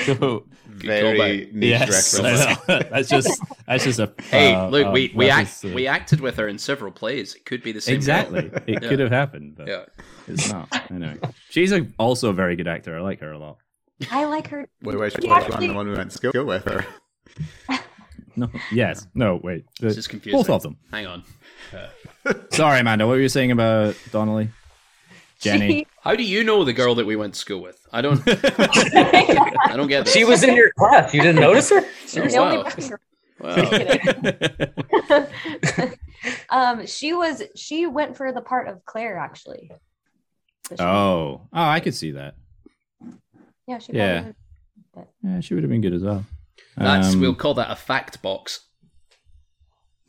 so, 0.05 0.45
Very 0.66 1.51
niche 1.53 1.70
yes, 1.70 2.18
I 2.18 2.22
reference. 2.33 2.61
that's 2.91 3.09
just 3.09 3.43
that's 3.66 3.85
just 3.85 3.99
a 3.99 4.12
Hey, 4.31 4.55
uh, 4.55 4.68
look, 4.68 4.87
uh, 4.87 4.91
we 4.91 5.12
we 5.14 5.26
reference 5.29 5.51
act, 5.51 5.61
to- 5.62 5.74
we 5.74 5.87
acted 5.87 6.20
with 6.20 6.37
her 6.37 6.49
in 6.49 6.59
several 6.59 6.93
plays. 6.93 7.35
It 7.35 7.45
could 7.45 7.62
be 7.62 7.72
the 7.72 7.81
same. 7.81 7.95
girl. 7.95 7.97
exactly. 7.99 8.51
It 8.66 8.83
Yeah. 8.83 8.89
could 8.89 8.99
have 9.01 9.11
happened, 9.11 9.55
but 9.57 9.68
Yeah. 9.68 9.85
it's 10.26 10.51
not. 10.51 10.68
Anyway, 10.91 11.18
she's 11.51 11.72
a, 11.72 11.87
also 11.99 12.31
a 12.31 12.33
very 12.33 12.57
good 12.57 12.68
actor. 12.68 12.97
I 12.97 13.01
like 13.01 13.20
her 13.20 13.33
a 13.33 13.39
lot. 13.39 13.59
I 14.11 14.25
like 14.27 14.49
her. 14.49 14.69
Wait, 14.83 14.99
which, 14.99 15.15
which 15.15 15.25
She 15.25 15.29
one? 15.29 15.43
actually- 15.43 15.69
The 15.69 15.75
one 15.75 15.89
we 15.89 15.95
went 15.97 16.11
to 16.11 16.17
school 16.17 16.45
with 16.45 16.65
her? 16.65 16.85
No, 18.37 18.49
yes, 18.71 19.05
no, 19.15 19.41
wait, 19.43 19.65
This 19.81 19.97
is 19.97 20.07
confusing. 20.07 20.39
both 20.39 20.49
of 20.49 20.63
them. 20.63 20.77
Hang 20.93 21.07
on. 21.09 21.25
Sorry, 22.53 22.79
Amanda. 22.79 23.05
What 23.05 23.15
were 23.17 23.21
you 23.21 23.29
saying 23.29 23.51
about 23.51 23.97
Donnelly? 24.13 24.51
Jenny. 25.41 25.69
She- 25.81 25.87
How 26.03 26.15
do 26.15 26.23
you 26.23 26.45
know 26.45 26.63
the 26.63 26.73
girl 26.73 26.95
that 26.97 27.07
we 27.07 27.17
went 27.17 27.35
to 27.35 27.41
school 27.41 27.61
with? 27.61 27.85
I 27.93 28.01
don't. 28.01 28.23
I 28.29 29.73
don't 29.75 29.89
get 29.89 30.05
this. 30.05 30.15
She 30.15 30.23
was 30.25 30.45
in 30.45 30.55
your 30.55 30.71
class. 30.79 31.13
You 31.13 31.21
didn't 31.21 31.41
notice 31.41 31.69
her? 31.71 31.85
She 32.07 32.21
the 32.21 32.37
Oh, 32.37 32.45
only 32.45 32.59
wow. 33.41 33.57
Wow. 35.11 35.27
um, 36.51 36.87
she 36.87 37.13
was 37.13 37.43
she 37.57 37.87
went 37.87 38.17
for 38.17 38.33
the 38.33 38.41
part 38.41 38.69
of 38.69 38.85
Claire 38.85 39.19
actually. 39.19 39.71
Oh, 40.79 41.41
oh, 41.41 41.49
I 41.53 41.81
could 41.81 41.95
see 41.95 42.13
that. 42.13 42.35
Yeah, 43.69 43.79
she 43.79 43.93
yeah. 43.93 44.33
probably- 44.93 45.12
Yeah, 45.23 45.41
she 45.41 45.55
would 45.55 45.62
have 45.62 45.71
been 45.71 45.81
good 45.81 45.95
as 45.95 46.03
well. 46.03 46.25
That's 46.77 47.14
Um, 47.14 47.21
we'll 47.21 47.35
call 47.35 47.55
that 47.55 47.71
a 47.71 47.77
fact 47.77 48.23
box. 48.23 48.61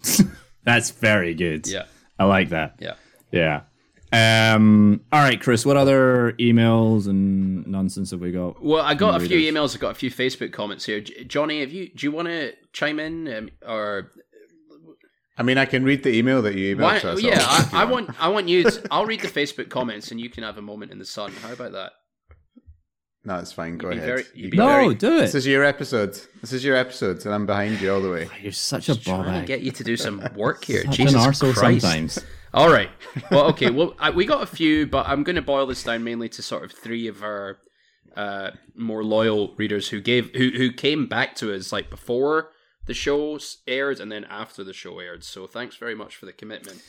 That's 0.63 0.91
very 0.91 1.33
good. 1.33 1.67
Yeah. 1.67 1.85
I 2.17 2.25
like 2.25 2.49
that. 2.49 2.75
Yeah. 2.79 2.95
Yeah. 3.31 3.61
Um. 4.11 5.01
All 5.11 5.21
right, 5.21 5.39
Chris. 5.39 5.65
What 5.65 5.77
other 5.77 6.33
emails 6.39 7.07
and 7.07 7.67
nonsense 7.67 8.09
have 8.11 8.19
we 8.21 8.31
got? 8.31 8.63
Well, 8.63 8.83
I 8.83 8.95
got 8.95 9.21
a 9.21 9.25
few 9.25 9.37
emails. 9.37 9.75
I've 9.75 9.81
got 9.81 9.91
a 9.91 9.95
few 9.95 10.09
Facebook 10.09 10.51
comments 10.51 10.85
here. 10.85 10.99
J- 10.99 11.25
Johnny, 11.25 11.59
have 11.59 11.71
you? 11.71 11.89
Do 11.89 12.07
you 12.07 12.11
want 12.11 12.27
to 12.27 12.53
chime 12.73 12.99
in, 12.99 13.31
um, 13.31 13.49
or 13.67 14.11
I 15.37 15.43
mean, 15.43 15.59
I 15.59 15.65
can 15.65 15.83
read 15.83 16.01
the 16.01 16.09
email 16.09 16.41
that 16.41 16.55
you 16.55 16.75
emailed 16.75 16.81
why? 16.81 16.99
to 16.99 17.11
us. 17.11 17.21
Yeah, 17.21 17.45
all, 17.47 17.61
if 17.61 17.71
you 17.71 17.77
I, 17.77 17.81
I 17.83 17.85
want. 17.85 18.09
I 18.21 18.27
want 18.29 18.49
you. 18.49 18.63
To, 18.63 18.87
I'll 18.89 19.05
read 19.05 19.21
the 19.21 19.27
Facebook 19.27 19.69
comments, 19.69 20.09
and 20.09 20.19
you 20.19 20.29
can 20.29 20.43
have 20.43 20.57
a 20.57 20.61
moment 20.61 20.91
in 20.91 20.97
the 20.97 21.05
sun. 21.05 21.31
How 21.43 21.53
about 21.53 21.73
that? 21.73 21.91
No, 23.25 23.37
it's 23.37 23.51
fine. 23.51 23.77
Go 23.77 23.89
ahead. 23.89 24.03
very- 24.03 24.23
You 24.33 24.43
you'd 24.43 24.51
be 24.51 24.57
go. 24.57 24.65
No, 24.67 24.73
very- 24.83 24.95
do 24.95 25.17
it. 25.17 25.21
This 25.21 25.35
is 25.35 25.45
your 25.45 25.63
episode. 25.65 26.19
This 26.41 26.53
is 26.53 26.63
your 26.63 26.75
episode, 26.75 27.25
and 27.25 27.33
I'm 27.33 27.45
behind 27.45 27.81
you 27.81 27.93
all 27.93 28.01
the 28.01 28.09
way. 28.09 28.29
You're 28.41 28.51
such 28.53 28.87
a 28.89 28.95
ball 28.95 29.23
Trying 29.23 29.41
to 29.41 29.47
get 29.47 29.61
you 29.61 29.71
to 29.71 29.83
do 29.83 29.97
some 29.97 30.25
work 30.35 30.63
here. 30.63 30.83
Such 30.85 30.95
Jesus 30.95 31.13
an 31.15 31.19
arsehole 31.19 31.53
Christ. 31.53 31.81
sometimes. 31.81 32.19
All 32.53 32.71
right. 32.71 32.89
Well, 33.29 33.45
okay. 33.49 33.69
Well, 33.69 33.93
I, 33.99 34.09
we 34.09 34.25
got 34.25 34.41
a 34.41 34.45
few, 34.47 34.87
but 34.87 35.07
I'm 35.07 35.23
going 35.23 35.35
to 35.35 35.41
boil 35.41 35.65
this 35.67 35.83
down 35.83 36.03
mainly 36.03 36.29
to 36.29 36.41
sort 36.41 36.63
of 36.63 36.71
three 36.71 37.07
of 37.07 37.21
our 37.21 37.59
uh, 38.15 38.51
more 38.75 39.03
loyal 39.03 39.53
readers 39.57 39.89
who 39.89 39.99
gave 40.01 40.33
who 40.35 40.49
who 40.51 40.71
came 40.71 41.05
back 41.05 41.35
to 41.35 41.53
us 41.53 41.71
like 41.71 41.89
before 41.89 42.51
the 42.85 42.93
show 42.95 43.37
aired 43.67 43.99
and 43.99 44.11
then 44.11 44.23
after 44.25 44.63
the 44.63 44.73
show 44.73 44.97
aired. 44.99 45.23
So 45.23 45.45
thanks 45.45 45.75
very 45.75 45.93
much 45.93 46.15
for 46.15 46.25
the 46.25 46.33
commitment. 46.33 46.81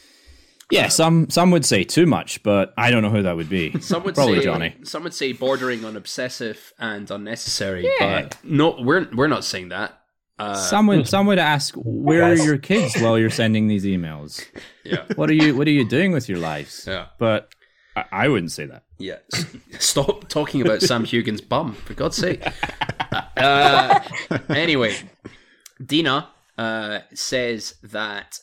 Yeah, 0.71 0.89
some 0.89 1.29
some 1.31 1.51
would 1.51 1.65
say 1.65 1.85
too 1.85 2.07
much, 2.07 2.43
but 2.43 2.73
I 2.79 2.91
don't 2.91 3.03
know 3.03 3.11
who 3.11 3.23
that 3.23 3.37
would 3.37 3.49
be. 3.49 3.73
Some 3.81 4.05
would 4.05 4.15
Probably 4.15 4.39
say 4.39 4.45
Johnny. 4.45 4.75
Some 4.85 5.03
would 5.05 5.15
say 5.15 5.33
bordering 5.33 5.85
on 5.85 5.97
obsessive 5.97 6.73
and 6.79 7.11
unnecessary. 7.11 7.85
Yeah. 7.99 8.23
But 8.23 8.37
no, 8.45 8.77
we're 8.81 9.09
we're 9.13 9.27
not 9.29 9.45
saying 9.45 9.71
that. 9.71 9.97
Uh, 10.39 10.55
Some 10.55 10.87
would 10.87 11.07
some 11.09 11.27
would 11.27 11.39
ask, 11.39 11.75
"Where 11.75 12.23
are 12.23 12.35
your 12.35 12.57
kids 12.57 12.99
while 13.01 13.19
you're 13.19 13.29
sending 13.31 13.69
these 13.69 13.85
emails? 13.85 14.47
yeah. 14.85 15.05
What 15.17 15.29
are 15.29 15.35
you 15.35 15.57
What 15.57 15.67
are 15.67 15.73
you 15.73 15.87
doing 15.87 16.13
with 16.13 16.29
your 16.29 16.39
lives?" 16.39 16.85
Yeah. 16.87 17.07
But 17.19 17.53
I, 17.97 18.05
I 18.13 18.29
wouldn't 18.29 18.53
say 18.53 18.67
that. 18.67 18.85
Yeah. 18.99 19.19
S- 19.35 19.57
Stop 19.81 20.29
talking 20.29 20.63
about 20.63 20.81
Sam 20.83 21.05
Heughan's 21.05 21.41
bum, 21.41 21.75
for 21.75 21.95
God's 21.95 22.17
sake. 22.17 22.43
Uh, 23.37 24.01
anyway, 24.49 24.95
Dina 25.85 26.29
uh, 26.59 27.01
says 27.15 27.75
that 27.83 28.39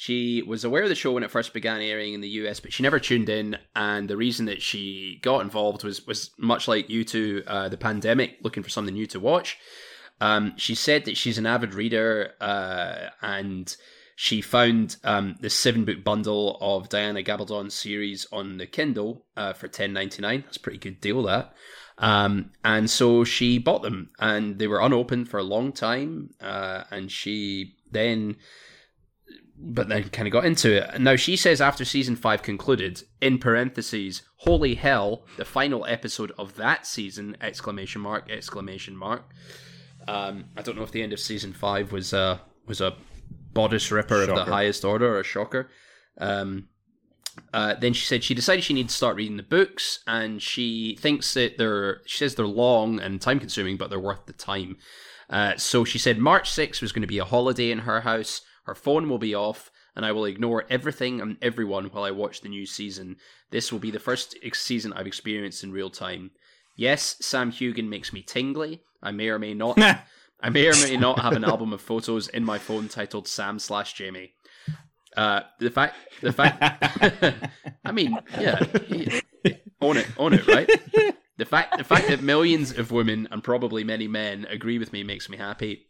she 0.00 0.42
was 0.42 0.62
aware 0.62 0.84
of 0.84 0.88
the 0.88 0.94
show 0.94 1.10
when 1.10 1.24
it 1.24 1.30
first 1.32 1.52
began 1.52 1.80
airing 1.80 2.14
in 2.14 2.20
the 2.20 2.28
US, 2.28 2.60
but 2.60 2.72
she 2.72 2.84
never 2.84 3.00
tuned 3.00 3.28
in. 3.28 3.58
And 3.74 4.08
the 4.08 4.16
reason 4.16 4.46
that 4.46 4.62
she 4.62 5.18
got 5.22 5.40
involved 5.40 5.82
was 5.82 6.06
was 6.06 6.30
much 6.38 6.68
like 6.68 6.88
you 6.88 7.02
two, 7.02 7.42
uh, 7.48 7.68
the 7.68 7.76
pandemic, 7.76 8.36
looking 8.40 8.62
for 8.62 8.68
something 8.68 8.94
new 8.94 9.08
to 9.08 9.18
watch. 9.18 9.58
Um, 10.20 10.52
she 10.56 10.76
said 10.76 11.04
that 11.06 11.16
she's 11.16 11.36
an 11.36 11.46
avid 11.46 11.74
reader 11.74 12.34
uh, 12.40 13.08
and 13.22 13.76
she 14.14 14.40
found 14.40 14.98
um, 15.02 15.34
the 15.40 15.50
seven 15.50 15.84
book 15.84 16.04
bundle 16.04 16.58
of 16.60 16.88
Diana 16.88 17.24
Gabaldon's 17.24 17.74
series 17.74 18.24
on 18.30 18.58
the 18.58 18.66
Kindle 18.66 19.26
uh, 19.36 19.52
for 19.52 19.66
ten 19.66 19.92
ninety 19.92 20.22
nine. 20.22 20.42
That's 20.42 20.58
a 20.58 20.60
pretty 20.60 20.78
good 20.78 21.00
deal, 21.00 21.24
that. 21.24 21.54
Um, 21.98 22.52
and 22.64 22.88
so 22.88 23.24
she 23.24 23.58
bought 23.58 23.82
them, 23.82 24.10
and 24.20 24.60
they 24.60 24.68
were 24.68 24.80
unopened 24.80 25.28
for 25.28 25.38
a 25.38 25.42
long 25.42 25.72
time. 25.72 26.30
Uh, 26.40 26.84
and 26.92 27.10
she 27.10 27.74
then, 27.90 28.36
but 29.60 29.88
then 29.88 30.08
kind 30.10 30.28
of 30.28 30.32
got 30.32 30.44
into 30.44 30.76
it. 30.76 31.00
Now 31.00 31.16
she 31.16 31.36
says 31.36 31.60
after 31.60 31.84
season 31.84 32.16
five 32.16 32.42
concluded, 32.42 33.02
in 33.20 33.38
parentheses, 33.38 34.22
holy 34.36 34.74
hell, 34.76 35.24
the 35.36 35.44
final 35.44 35.84
episode 35.86 36.32
of 36.38 36.56
that 36.56 36.86
season! 36.86 37.36
Exclamation 37.40 38.00
mark! 38.00 38.30
Exclamation 38.30 38.96
mark! 38.96 39.32
Um, 40.06 40.44
I 40.56 40.62
don't 40.62 40.76
know 40.76 40.84
if 40.84 40.92
the 40.92 41.02
end 41.02 41.12
of 41.12 41.20
season 41.20 41.52
five 41.52 41.92
was 41.92 42.14
uh, 42.14 42.38
was 42.66 42.80
a 42.80 42.96
bodice 43.52 43.90
ripper 43.90 44.22
of 44.22 44.28
the 44.28 44.44
highest 44.44 44.84
order 44.84 45.16
or 45.16 45.20
a 45.20 45.24
shocker. 45.24 45.70
Um, 46.18 46.68
uh, 47.52 47.74
then 47.74 47.92
she 47.92 48.04
said 48.06 48.24
she 48.24 48.34
decided 48.34 48.64
she 48.64 48.74
needed 48.74 48.88
to 48.88 48.94
start 48.94 49.16
reading 49.16 49.36
the 49.36 49.42
books, 49.42 50.00
and 50.06 50.40
she 50.42 50.96
thinks 51.00 51.34
that 51.34 51.58
they're. 51.58 52.00
She 52.06 52.18
says 52.18 52.34
they're 52.34 52.46
long 52.46 53.00
and 53.00 53.20
time 53.20 53.40
consuming, 53.40 53.76
but 53.76 53.90
they're 53.90 54.00
worth 54.00 54.26
the 54.26 54.32
time. 54.32 54.76
Uh, 55.30 55.56
so 55.56 55.84
she 55.84 55.98
said 55.98 56.18
March 56.18 56.50
6th 56.50 56.80
was 56.80 56.90
going 56.90 57.02
to 57.02 57.06
be 57.06 57.18
a 57.18 57.24
holiday 57.24 57.70
in 57.70 57.80
her 57.80 58.00
house. 58.00 58.40
Her 58.68 58.74
phone 58.74 59.08
will 59.08 59.18
be 59.18 59.34
off, 59.34 59.70
and 59.96 60.04
I 60.04 60.12
will 60.12 60.26
ignore 60.26 60.66
everything 60.68 61.22
and 61.22 61.38
everyone 61.40 61.86
while 61.86 62.04
I 62.04 62.10
watch 62.10 62.42
the 62.42 62.50
new 62.50 62.66
season. 62.66 63.16
This 63.50 63.72
will 63.72 63.78
be 63.78 63.90
the 63.90 63.98
first 63.98 64.36
ex- 64.42 64.60
season 64.60 64.92
I've 64.92 65.06
experienced 65.06 65.64
in 65.64 65.72
real 65.72 65.88
time. 65.88 66.32
Yes, 66.76 67.16
Sam 67.20 67.50
Heughan 67.50 67.88
makes 67.88 68.12
me 68.12 68.20
tingly. 68.20 68.82
I 69.02 69.10
may 69.10 69.28
or 69.30 69.38
may 69.38 69.54
not. 69.54 69.78
I 70.40 70.50
may 70.50 70.68
or 70.68 70.74
may 70.74 70.98
not 70.98 71.18
have 71.20 71.32
an 71.32 71.44
album 71.44 71.72
of 71.72 71.80
photos 71.80 72.28
in 72.28 72.44
my 72.44 72.58
phone 72.58 72.88
titled 72.88 73.26
Sam 73.26 73.58
slash 73.58 73.94
Jamie. 73.94 74.32
Uh, 75.16 75.40
the 75.58 75.70
fact, 75.70 75.96
the 76.20 76.30
fact, 76.30 76.62
I 77.86 77.90
mean, 77.90 78.18
yeah, 78.38 78.66
own 79.80 79.96
it, 79.96 80.08
own 80.18 80.34
it, 80.34 80.46
right? 80.46 80.70
The 81.38 81.46
fact, 81.46 81.78
the 81.78 81.84
fact 81.84 82.08
that 82.08 82.20
millions 82.20 82.76
of 82.76 82.90
women 82.90 83.28
and 83.30 83.42
probably 83.42 83.82
many 83.82 84.08
men 84.08 84.46
agree 84.50 84.78
with 84.78 84.92
me 84.92 85.04
makes 85.04 85.30
me 85.30 85.38
happy. 85.38 85.86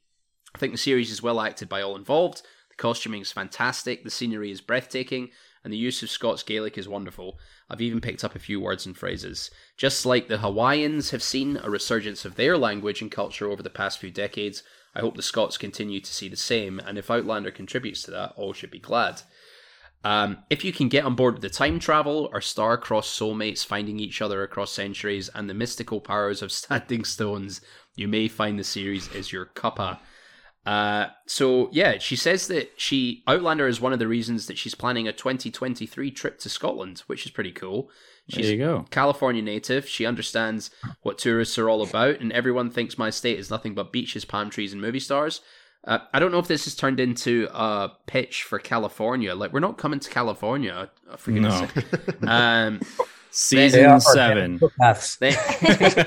I 0.55 0.59
think 0.59 0.73
the 0.73 0.79
series 0.79 1.11
is 1.11 1.23
well 1.23 1.41
acted 1.41 1.69
by 1.69 1.83
all 1.83 1.97
involved. 1.97 2.43
Costuming 2.79 3.21
is 3.21 3.33
fantastic, 3.33 4.05
the 4.05 4.11
scenery 4.11 4.51
is 4.51 4.63
breathtaking, 4.63 5.31
and 5.63 5.73
the 5.73 5.77
use 5.77 6.03
of 6.03 6.09
Scots 6.09 6.43
Gaelic 6.43 6.79
is 6.79 6.89
wonderful. 6.89 7.39
I've 7.69 7.83
even 7.83 8.01
picked 8.01 8.25
up 8.25 8.35
a 8.35 8.39
few 8.39 8.61
words 8.61 8.87
and 8.87 8.97
phrases. 8.97 9.51
Just 9.77 10.07
like 10.07 10.29
the 10.29 10.39
Hawaiians 10.39 11.11
have 11.11 11.23
seen 11.23 11.59
a 11.63 11.69
resurgence 11.69 12.25
of 12.25 12.37
their 12.37 12.57
language 12.57 13.03
and 13.03 13.11
culture 13.11 13.51
over 13.51 13.63
the 13.63 13.69
past 13.69 13.99
few 13.99 14.11
decades, 14.11 14.63
I 14.95 15.01
hope 15.01 15.17
the 15.17 15.23
Scots 15.23 15.59
continue 15.59 16.01
to 16.01 16.15
see 16.15 16.29
the 16.29 16.37
same, 16.37 16.79
and 16.79 16.97
if 16.97 17.11
Outlander 17.11 17.51
contributes 17.51 18.03
to 18.05 18.13
that, 18.13 18.33
all 18.37 18.53
should 18.53 18.71
be 18.71 18.79
glad. 18.79 19.23
Um, 20.05 20.39
if 20.49 20.65
you 20.65 20.73
can 20.73 20.89
get 20.89 21.05
on 21.05 21.17
board 21.17 21.35
with 21.35 21.43
the 21.43 21.51
time 21.51 21.81
travel 21.81 22.31
or 22.33 22.41
star-crossed 22.41 23.19
soulmates 23.19 23.67
finding 23.67 23.99
each 23.99 24.23
other 24.23 24.43
across 24.45 24.73
centuries 24.73 25.29
and 25.35 25.51
the 25.51 25.55
mystical 25.55 26.01
powers 26.01 26.41
of 26.43 26.53
standing 26.53 27.05
stones, 27.05 27.61
you 27.97 28.07
may 28.07 28.29
find 28.29 28.59
the 28.59 28.65
series 28.65 29.13
is 29.13 29.33
your 29.33 29.47
cuppa. 29.47 29.99
Uh, 30.69 31.09
so 31.25 31.71
yeah, 31.73 31.97
she 31.97 32.15
says 32.15 32.47
that 32.49 32.73
she 32.77 33.23
Outlander 33.27 33.67
is 33.67 33.81
one 33.81 33.95
of 33.95 33.99
the 33.99 34.07
reasons 34.07 34.49
that 34.49 34.59
she's 34.59 34.75
planning 34.75 35.09
a 35.09 35.15
2023 35.15 36.11
trip 36.11 36.39
to 36.41 36.51
Scotland, 36.51 36.99
which 37.07 37.25
is 37.25 37.33
pretty 37.33 37.53
cool. 37.53 37.89
She's 38.29 38.45
there 38.45 38.55
you 38.55 38.59
go. 38.63 38.85
California 38.91 39.41
native. 39.41 39.89
She 39.89 40.05
understands 40.05 40.71
what 41.01 41.17
tourists 41.17 41.57
are 41.57 41.71
all 41.71 41.81
about, 41.81 42.21
and 42.21 42.31
everyone 42.35 42.69
thinks 42.71 42.99
my 42.99 43.09
state 43.09 43.39
is 43.39 43.49
nothing 43.49 43.73
but 43.73 43.93
beaches, 43.93 44.27
palm 44.27 44.51
trees, 44.51 44.75
and 44.75 44.83
movie 44.83 45.01
stars. 45.01 45.41
Uh, 45.85 46.01
I 46.13 46.19
don't 46.19 46.33
know 46.33 46.39
if 46.39 46.49
this 46.49 46.65
has 46.65 46.75
turned 46.75 47.01
into 47.01 47.49
a 47.51 47.91
pitch 48.07 48.43
for 48.43 48.59
California. 48.59 49.35
Like 49.35 49.55
we're 49.55 49.61
not 49.61 49.79
coming 49.79 50.01
to 50.01 50.11
California. 50.11 50.91
For 51.17 51.33
goodness 51.33 51.63
No. 52.21 52.29
Um, 52.29 52.81
Season 53.41 53.89
They 53.89 53.99
seven. 54.01 54.61
Paths. 54.81 55.17
then, 55.21 55.33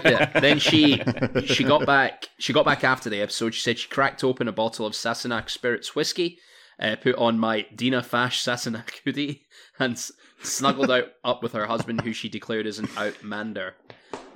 yeah, 0.04 0.38
then 0.38 0.60
she 0.60 1.02
she 1.46 1.64
got 1.64 1.86
back. 1.86 2.28
She 2.40 2.52
got 2.52 2.66
back 2.66 2.84
after 2.84 3.10
the 3.10 3.22
episode. 3.22 3.54
She 3.54 3.62
said 3.62 3.80
she 3.80 3.88
cracked 3.88 4.22
open 4.22 4.50
a 4.50 4.52
bottle 4.52 4.86
of 4.86 4.92
Sassenach 4.92 5.50
Spirits 5.50 5.96
whiskey, 5.96 6.40
uh, 6.78 6.98
put 7.02 7.16
on 7.16 7.40
my 7.40 7.66
Dinna 7.74 8.04
Fash 8.04 8.44
Sassenach 8.44 9.00
hoodie, 9.06 9.46
and 9.80 9.94
s- 9.94 10.12
snuggled 10.44 10.92
out 10.92 11.06
up 11.24 11.42
with 11.42 11.54
her 11.54 11.68
husband, 11.68 12.02
who 12.02 12.12
she 12.12 12.28
declared 12.28 12.68
as 12.68 12.80
an 12.80 12.90
outmander. 12.98 13.76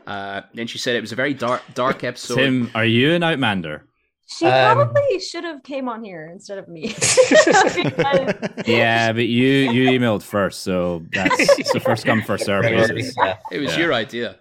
Uh, 0.07 0.43
then 0.53 0.65
she 0.67 0.77
said 0.77 0.95
it 0.95 1.01
was 1.01 1.11
a 1.11 1.17
very 1.17 1.33
dark 1.33 1.63
dark 1.73 2.01
episode. 2.05 2.35
Tim, 2.35 2.71
are 2.75 2.85
you 2.85 3.11
an 3.11 3.23
Outmander? 3.23 3.85
She 4.27 4.45
Um, 4.45 4.75
probably 4.77 5.19
should 5.19 5.43
have 5.43 5.61
came 5.63 5.87
on 5.87 6.03
here 6.03 6.29
instead 6.31 6.57
of 6.57 6.67
me. 6.67 6.87
Because- 7.83 8.67
Yeah, 8.67 9.11
but 9.13 9.25
you 9.27 9.47
you 9.71 9.89
emailed 9.99 10.23
first, 10.23 10.61
so 10.61 11.05
that's 11.11 11.71
so 11.71 11.79
first 11.79 12.05
come 12.05 12.21
first 12.21 12.45
serve 12.45 12.63
basis. 12.63 13.15
Yeah. 13.17 13.37
It 13.51 13.59
was 13.59 13.71
Yeah. 13.73 13.79
your 13.79 13.93
idea. 13.93 14.39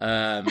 Um, 0.00 0.46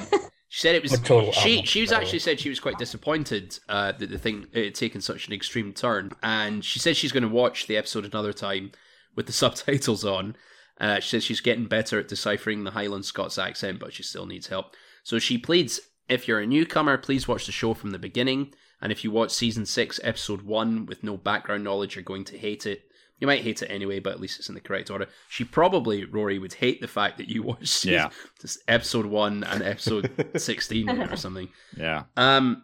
she 0.49 0.61
said 0.61 0.75
it 0.75 0.83
was. 0.83 0.99
Total 1.03 1.31
she 1.31 1.63
she 1.63 1.81
was 1.81 1.91
actually 1.91 2.19
said 2.19 2.39
she 2.39 2.49
was 2.49 2.59
quite 2.59 2.77
disappointed 2.77 3.57
uh, 3.69 3.91
that 3.93 4.09
the 4.09 4.17
thing 4.19 4.47
it 4.53 4.65
had 4.65 4.75
taken 4.75 5.01
such 5.01 5.27
an 5.27 5.33
extreme 5.33 5.73
turn, 5.73 6.11
and 6.23 6.63
she 6.63 6.79
said 6.79 6.95
she's 6.95 7.11
going 7.11 7.23
to 7.23 7.29
watch 7.29 7.67
the 7.67 7.77
episode 7.77 8.05
another 8.05 8.33
time 8.33 8.71
with 9.15 9.25
the 9.25 9.33
subtitles 9.33 10.05
on. 10.05 10.35
Uh, 10.79 10.99
she 10.99 11.09
says 11.09 11.23
she's 11.23 11.41
getting 11.41 11.65
better 11.67 11.99
at 11.99 12.07
deciphering 12.09 12.63
the 12.65 12.71
Highland 12.71 13.05
Scots 13.05 13.37
accent, 13.37 13.79
but 13.79 13.93
she 13.93 14.03
still 14.03 14.25
needs 14.25 14.47
help. 14.47 14.75
So 15.03 15.19
she 15.19 15.37
pleads, 15.37 15.79
if 16.09 16.27
you're 16.27 16.41
a 16.41 16.45
newcomer, 16.47 16.97
please 16.97 17.27
watch 17.27 17.45
the 17.45 17.51
show 17.53 17.73
from 17.73 17.91
the 17.91 17.99
beginning. 17.99 18.53
And 18.81 18.91
if 18.91 19.03
you 19.03 19.11
watch 19.11 19.31
season 19.31 19.65
six, 19.65 19.99
episode 20.03 20.41
one, 20.43 20.85
with 20.85 21.03
no 21.03 21.17
background 21.17 21.63
knowledge, 21.63 21.95
you're 21.95 22.03
going 22.03 22.25
to 22.25 22.37
hate 22.37 22.65
it. 22.65 22.83
You 23.19 23.27
might 23.27 23.41
hate 23.43 23.61
it 23.61 23.67
anyway, 23.67 23.99
but 23.99 24.11
at 24.13 24.19
least 24.19 24.39
it's 24.39 24.49
in 24.49 24.55
the 24.55 24.61
correct 24.61 24.91
order. 24.91 25.07
She 25.29 25.45
probably, 25.45 26.03
Rory, 26.03 26.37
would 26.37 26.53
hate 26.55 26.81
the 26.81 26.87
fact 26.87 27.17
that 27.17 27.29
you 27.29 27.43
watched 27.49 27.67
season- 27.69 27.93
Yeah. 27.93 28.09
just 28.41 28.59
episode 28.67 29.05
one 29.05 29.43
and 29.45 29.63
episode 29.63 30.31
16 30.35 30.89
or 30.89 31.15
something. 31.15 31.47
Yeah, 31.77 32.03
Um, 32.17 32.63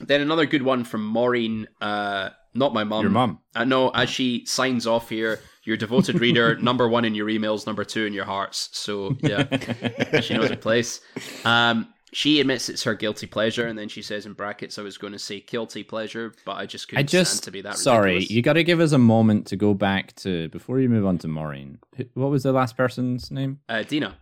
then 0.00 0.20
another 0.20 0.46
good 0.46 0.62
one 0.62 0.84
from 0.84 1.04
Maureen, 1.04 1.66
uh, 1.80 2.30
not 2.54 2.72
my 2.74 2.84
mum. 2.84 3.02
your 3.02 3.10
mum. 3.10 3.40
I 3.54 3.64
know 3.64 3.88
as 3.90 4.08
she 4.10 4.44
signs 4.46 4.86
off 4.86 5.08
here, 5.08 5.40
your 5.64 5.76
devoted 5.76 6.20
reader, 6.20 6.56
number 6.60 6.88
one 6.88 7.04
in 7.04 7.14
your 7.14 7.26
emails, 7.28 7.66
number 7.66 7.84
two 7.84 8.04
in 8.06 8.12
your 8.12 8.24
hearts. 8.24 8.68
So 8.72 9.16
yeah, 9.20 10.20
she 10.20 10.34
knows 10.34 10.50
her 10.50 10.56
place. 10.56 11.00
Um, 11.44 11.88
she 12.12 12.40
admits 12.40 12.68
it's 12.68 12.84
her 12.84 12.94
guilty 12.94 13.26
pleasure, 13.26 13.66
and 13.66 13.78
then 13.78 13.88
she 13.88 14.02
says 14.02 14.26
in 14.26 14.32
brackets, 14.32 14.78
"I 14.78 14.82
was 14.82 14.98
going 14.98 15.12
to 15.12 15.18
say 15.18 15.40
guilty 15.40 15.82
pleasure, 15.82 16.34
but 16.44 16.56
I 16.56 16.66
just 16.66 16.88
couldn't 16.88 17.00
I 17.00 17.02
just 17.04 17.32
stand 17.32 17.44
to 17.44 17.50
be 17.50 17.60
that." 17.62 17.76
sorry. 17.76 18.14
ridiculous." 18.14 18.30
You 18.30 18.42
got 18.42 18.52
to 18.54 18.64
give 18.64 18.80
us 18.80 18.92
a 18.92 18.98
moment 18.98 19.46
to 19.48 19.56
go 19.56 19.74
back 19.74 20.14
to 20.16 20.48
before 20.48 20.80
you 20.80 20.88
move 20.88 21.06
on 21.06 21.18
to 21.18 21.28
Maureen. 21.28 21.78
What 22.14 22.30
was 22.30 22.42
the 22.42 22.52
last 22.52 22.76
person's 22.76 23.30
name? 23.30 23.60
uh, 23.68 23.82
Dina. 23.82 24.16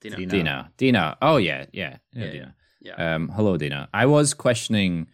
Dina. 0.00 0.16
Dina. 0.16 0.30
Dina. 0.30 0.72
Dina. 0.76 1.18
Oh 1.22 1.36
yeah, 1.36 1.66
yeah, 1.72 1.96
yeah, 2.12 2.24
Yeah, 2.24 2.30
Dina. 2.30 2.54
Yeah. 2.80 3.14
Um, 3.14 3.28
hello, 3.30 3.56
Dina. 3.56 3.88
I 3.94 4.04
was 4.06 4.34
questioning 4.34 5.06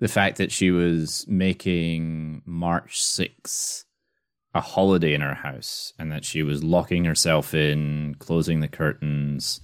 the 0.00 0.08
fact 0.08 0.36
that 0.38 0.52
she 0.52 0.70
was 0.70 1.26
making 1.28 2.42
March 2.44 3.00
6th 3.00 3.84
a 4.52 4.60
holiday 4.60 5.14
in 5.14 5.20
her 5.20 5.34
house 5.34 5.92
and 5.98 6.10
that 6.10 6.24
she 6.24 6.42
was 6.42 6.64
locking 6.64 7.04
herself 7.04 7.54
in, 7.54 8.16
closing 8.18 8.60
the 8.60 8.68
curtains, 8.68 9.60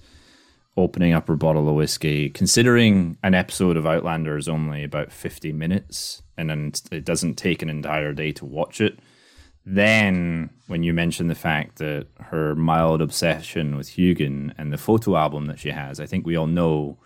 opening 0.77 1.13
up 1.13 1.27
her 1.27 1.35
bottle 1.35 1.67
of 1.67 1.75
whiskey. 1.75 2.29
Considering 2.29 3.17
an 3.23 3.33
episode 3.33 3.75
of 3.75 3.85
Outlander 3.85 4.37
is 4.37 4.47
only 4.47 4.83
about 4.83 5.11
50 5.11 5.51
minutes 5.51 6.21
and 6.37 6.49
then 6.49 6.71
it 6.91 7.03
doesn't 7.03 7.35
take 7.35 7.61
an 7.61 7.69
entire 7.69 8.13
day 8.13 8.31
to 8.33 8.45
watch 8.45 8.79
it. 8.79 8.99
Then, 9.65 10.49
when 10.67 10.83
you 10.83 10.93
mention 10.93 11.27
the 11.27 11.35
fact 11.35 11.79
that 11.79 12.07
her 12.21 12.55
mild 12.55 13.01
obsession 13.01 13.75
with 13.75 13.89
Heughan 13.89 14.53
and 14.57 14.71
the 14.71 14.77
photo 14.77 15.17
album 15.17 15.47
that 15.47 15.59
she 15.59 15.71
has, 15.71 15.99
I 15.99 16.05
think 16.05 16.25
we 16.25 16.37
all 16.37 16.47
know 16.47 16.99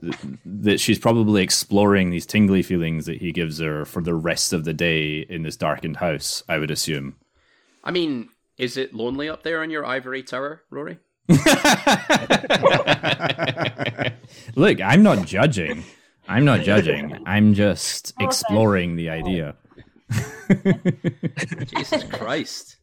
th- 0.00 0.16
that 0.46 0.80
she's 0.80 0.98
probably 0.98 1.42
exploring 1.42 2.08
these 2.08 2.24
tingly 2.24 2.62
feelings 2.62 3.04
that 3.04 3.20
he 3.20 3.32
gives 3.32 3.58
her 3.58 3.84
for 3.84 4.00
the 4.00 4.14
rest 4.14 4.54
of 4.54 4.64
the 4.64 4.72
day 4.72 5.26
in 5.28 5.42
this 5.42 5.58
darkened 5.58 5.98
house, 5.98 6.42
I 6.48 6.56
would 6.56 6.70
assume. 6.70 7.16
I 7.82 7.90
mean, 7.90 8.30
is 8.56 8.78
it 8.78 8.94
lonely 8.94 9.28
up 9.28 9.42
there 9.42 9.62
in 9.62 9.68
your 9.68 9.84
ivory 9.84 10.22
tower, 10.22 10.62
Rory? 10.70 10.98
Look, 14.56 14.80
I'm 14.80 15.02
not 15.02 15.26
judging. 15.26 15.84
I'm 16.28 16.44
not 16.44 16.60
judging. 16.60 17.18
I'm 17.26 17.54
just 17.54 18.12
exploring 18.20 18.96
the 18.96 19.10
idea. 19.10 19.56
Jesus 21.66 22.04
Christ. 22.04 22.76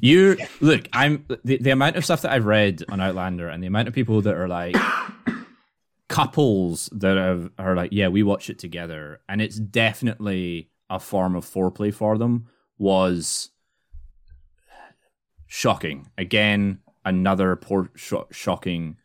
You 0.00 0.36
look, 0.60 0.88
I'm 0.92 1.24
the, 1.44 1.58
the 1.58 1.70
amount 1.70 1.96
of 1.96 2.04
stuff 2.04 2.22
that 2.22 2.32
I've 2.32 2.46
read 2.46 2.84
on 2.88 3.00
Outlander 3.00 3.48
and 3.48 3.62
the 3.62 3.66
amount 3.66 3.88
of 3.88 3.94
people 3.94 4.22
that 4.22 4.34
are 4.34 4.46
like 4.46 4.76
couples 6.08 6.88
that 6.92 7.16
have, 7.16 7.50
are 7.58 7.74
like, 7.74 7.90
yeah, 7.92 8.08
we 8.08 8.22
watch 8.22 8.50
it 8.50 8.58
together, 8.58 9.20
and 9.28 9.42
it's 9.42 9.56
definitely 9.56 10.70
a 10.88 11.00
form 11.00 11.34
of 11.34 11.44
foreplay 11.44 11.92
for 11.92 12.18
them 12.18 12.46
was 12.78 13.50
shocking. 15.46 16.10
Again, 16.16 16.80
another 17.04 17.56
poor 17.56 17.90
sho- 17.94 18.26
shocking 18.30 18.96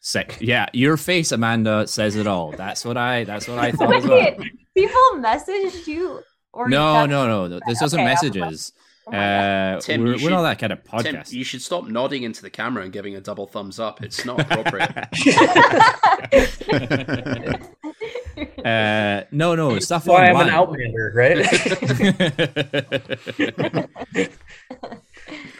sex. 0.00 0.40
Yeah, 0.40 0.66
your 0.72 0.96
face, 0.96 1.32
Amanda, 1.32 1.86
says 1.86 2.16
it 2.16 2.26
all. 2.26 2.52
That's 2.52 2.84
what 2.84 2.96
I. 2.96 3.24
That's 3.24 3.48
what 3.48 3.58
I 3.58 3.72
thought 3.72 3.94
as 3.96 4.06
well. 4.06 4.34
People 4.74 5.00
messaged 5.16 5.86
you 5.86 6.22
or 6.52 6.68
No, 6.68 6.92
that's- 6.92 7.08
no, 7.10 7.26
no. 7.26 7.46
no. 7.46 7.60
This 7.66 7.80
doesn't 7.80 7.98
Okay, 7.98 8.06
messages. 8.06 8.72
Oh. 9.06 9.12
Uh, 9.12 9.80
Tim, 9.80 10.02
we're, 10.02 10.16
you 10.16 10.24
we're 10.24 10.30
not 10.30 10.42
that 10.42 10.58
kind 10.58 10.72
of 10.72 10.84
Tim, 10.84 11.14
podcast. 11.14 11.32
you 11.32 11.42
should 11.42 11.62
stop 11.62 11.86
nodding 11.86 12.24
into 12.24 12.42
the 12.42 12.50
camera 12.50 12.84
and 12.84 12.92
giving 12.92 13.16
a 13.16 13.20
double 13.22 13.46
thumbs 13.46 13.80
up. 13.80 14.02
It's 14.02 14.26
not 14.26 14.38
appropriate. 14.40 14.90
uh, 18.64 19.22
no, 19.30 19.54
no, 19.54 19.78
stuff 19.78 20.04
That's 20.04 20.12
why 20.12 20.26
I'm 20.26 20.36
an 20.36 20.50
outlander, 20.50 21.12
right? 21.14 21.38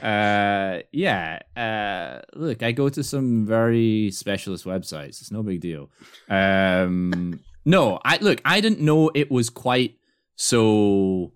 uh, 0.02 0.80
yeah. 0.92 1.40
Uh, 1.56 2.20
look, 2.34 2.62
I 2.62 2.72
go 2.72 2.88
to 2.88 3.02
some 3.02 3.46
very 3.46 4.10
specialist 4.10 4.64
websites. 4.64 5.20
It's 5.20 5.30
no 5.30 5.42
big 5.42 5.60
deal. 5.60 5.90
Um, 6.28 7.40
no, 7.64 8.00
I 8.04 8.18
look. 8.18 8.40
I 8.44 8.60
didn't 8.60 8.80
know 8.80 9.10
it 9.14 9.30
was 9.30 9.50
quite 9.50 9.98
so 10.36 11.32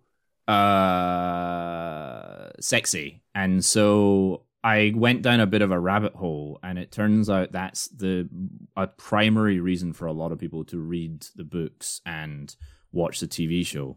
uh 0.49 2.51
sexy, 2.61 3.23
and 3.35 3.65
so 3.65 4.45
I 4.65 4.93
went 4.95 5.23
down 5.23 5.41
a 5.41 5.47
bit 5.47 5.63
of 5.63 5.73
a 5.73 5.79
rabbit 5.79 6.15
hole, 6.15 6.61
and 6.63 6.79
it 6.79 6.93
turns 6.93 7.29
out 7.29 7.53
that's 7.53 7.89
the 7.89 8.29
a 8.77 8.87
primary 8.87 9.61
reason 9.61 9.93
for 9.93 10.07
a 10.07 10.13
lot 10.13 10.33
of 10.33 10.39
people 10.39 10.65
to 10.67 10.79
read 10.79 11.27
the 11.35 11.45
books 11.45 12.01
and 12.07 12.55
watch 12.93 13.21
the 13.21 13.27
TV 13.27 13.67
show. 13.67 13.97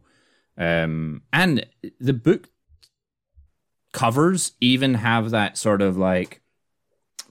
Um, 0.57 1.23
and 1.31 1.65
the 1.99 2.13
book 2.13 2.49
covers 3.95 4.51
even 4.59 4.95
have 4.95 5.31
that 5.31 5.57
sort 5.57 5.81
of 5.81 5.95
like 5.97 6.41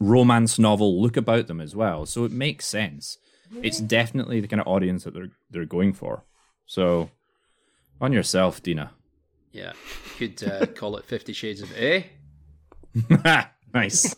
romance 0.01 0.59
novel 0.59 1.01
look 1.03 1.17
about 1.17 1.47
them 1.47 1.61
as 1.61 1.77
well, 1.77 2.07
so 2.07 2.25
it 2.25 2.33
makes 2.33 2.67
sense. 2.67 3.19
It's 3.62 3.79
definitely 3.79 4.41
the 4.41 4.49
kind 4.49 4.61
of 4.61 4.67
audience 4.67 5.05
that 5.05 5.12
they're 5.15 5.31
they're 5.51 5.67
going 5.67 5.93
for. 5.93 6.25
So, 6.67 7.11
on 8.01 8.12
yourself, 8.12 8.62
Dina. 8.62 8.91
yeah. 9.53 9.73
You 10.19 10.29
could 10.29 10.49
uh, 10.49 10.67
call 10.75 10.97
it 10.97 11.05
Fifty 11.05 11.33
Shades 11.35 11.61
of 11.61 11.71
A. 11.77 12.07
nice. 13.75 14.15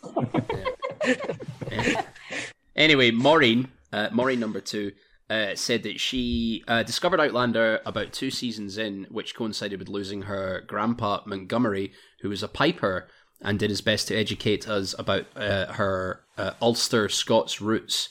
Anyway, 2.75 3.11
Maureen, 3.11 3.69
uh, 3.91 4.09
Maureen 4.11 4.39
number 4.39 4.61
two. 4.61 4.93
uh, 5.29 5.55
said 5.55 5.83
that 5.83 5.99
she 5.99 6.63
uh, 6.69 6.83
discovered 6.83 7.19
Outlander 7.19 7.81
about 7.85 8.13
two 8.13 8.31
seasons 8.31 8.77
in, 8.77 9.05
which 9.09 9.35
coincided 9.35 9.77
with 9.79 9.89
losing 9.89 10.21
her 10.23 10.63
grandpa 10.65 11.19
Montgomery, 11.25 11.91
who 12.21 12.29
was 12.29 12.43
a 12.43 12.47
piper 12.47 13.07
and 13.41 13.59
did 13.59 13.69
his 13.69 13.81
best 13.81 14.07
to 14.07 14.15
educate 14.15 14.67
us 14.67 14.95
about 14.97 15.25
uh, 15.35 15.73
her 15.73 16.21
uh, 16.37 16.51
Ulster 16.61 17.09
Scots 17.09 17.61
roots. 17.61 18.09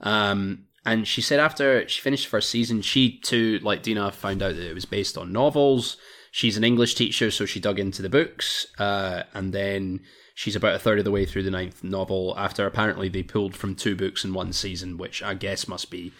Um, 0.00 0.66
and 0.84 1.06
she 1.06 1.22
said 1.22 1.40
after 1.40 1.88
she 1.88 2.00
finished 2.00 2.24
the 2.24 2.30
first 2.30 2.50
season, 2.50 2.82
she 2.82 3.18
too, 3.18 3.58
like 3.62 3.82
Dina, 3.82 4.10
found 4.10 4.42
out 4.42 4.56
that 4.56 4.68
it 4.68 4.74
was 4.74 4.84
based 4.84 5.16
on 5.16 5.32
novels. 5.32 5.96
She's 6.30 6.56
an 6.56 6.64
English 6.64 6.96
teacher, 6.96 7.30
so 7.30 7.46
she 7.46 7.60
dug 7.60 7.78
into 7.78 8.02
the 8.02 8.08
books, 8.08 8.66
uh, 8.78 9.22
and 9.34 9.52
then 9.52 10.00
she's 10.34 10.56
about 10.56 10.74
a 10.74 10.80
third 10.80 10.98
of 10.98 11.04
the 11.04 11.12
way 11.12 11.24
through 11.24 11.44
the 11.44 11.50
ninth 11.50 11.84
novel. 11.84 12.34
After 12.36 12.66
apparently 12.66 13.08
they 13.08 13.22
pulled 13.22 13.54
from 13.54 13.76
two 13.76 13.94
books 13.94 14.24
in 14.24 14.34
one 14.34 14.52
season, 14.52 14.98
which 14.98 15.22
I 15.22 15.34
guess 15.34 15.68
must 15.68 15.90
be 15.90 16.12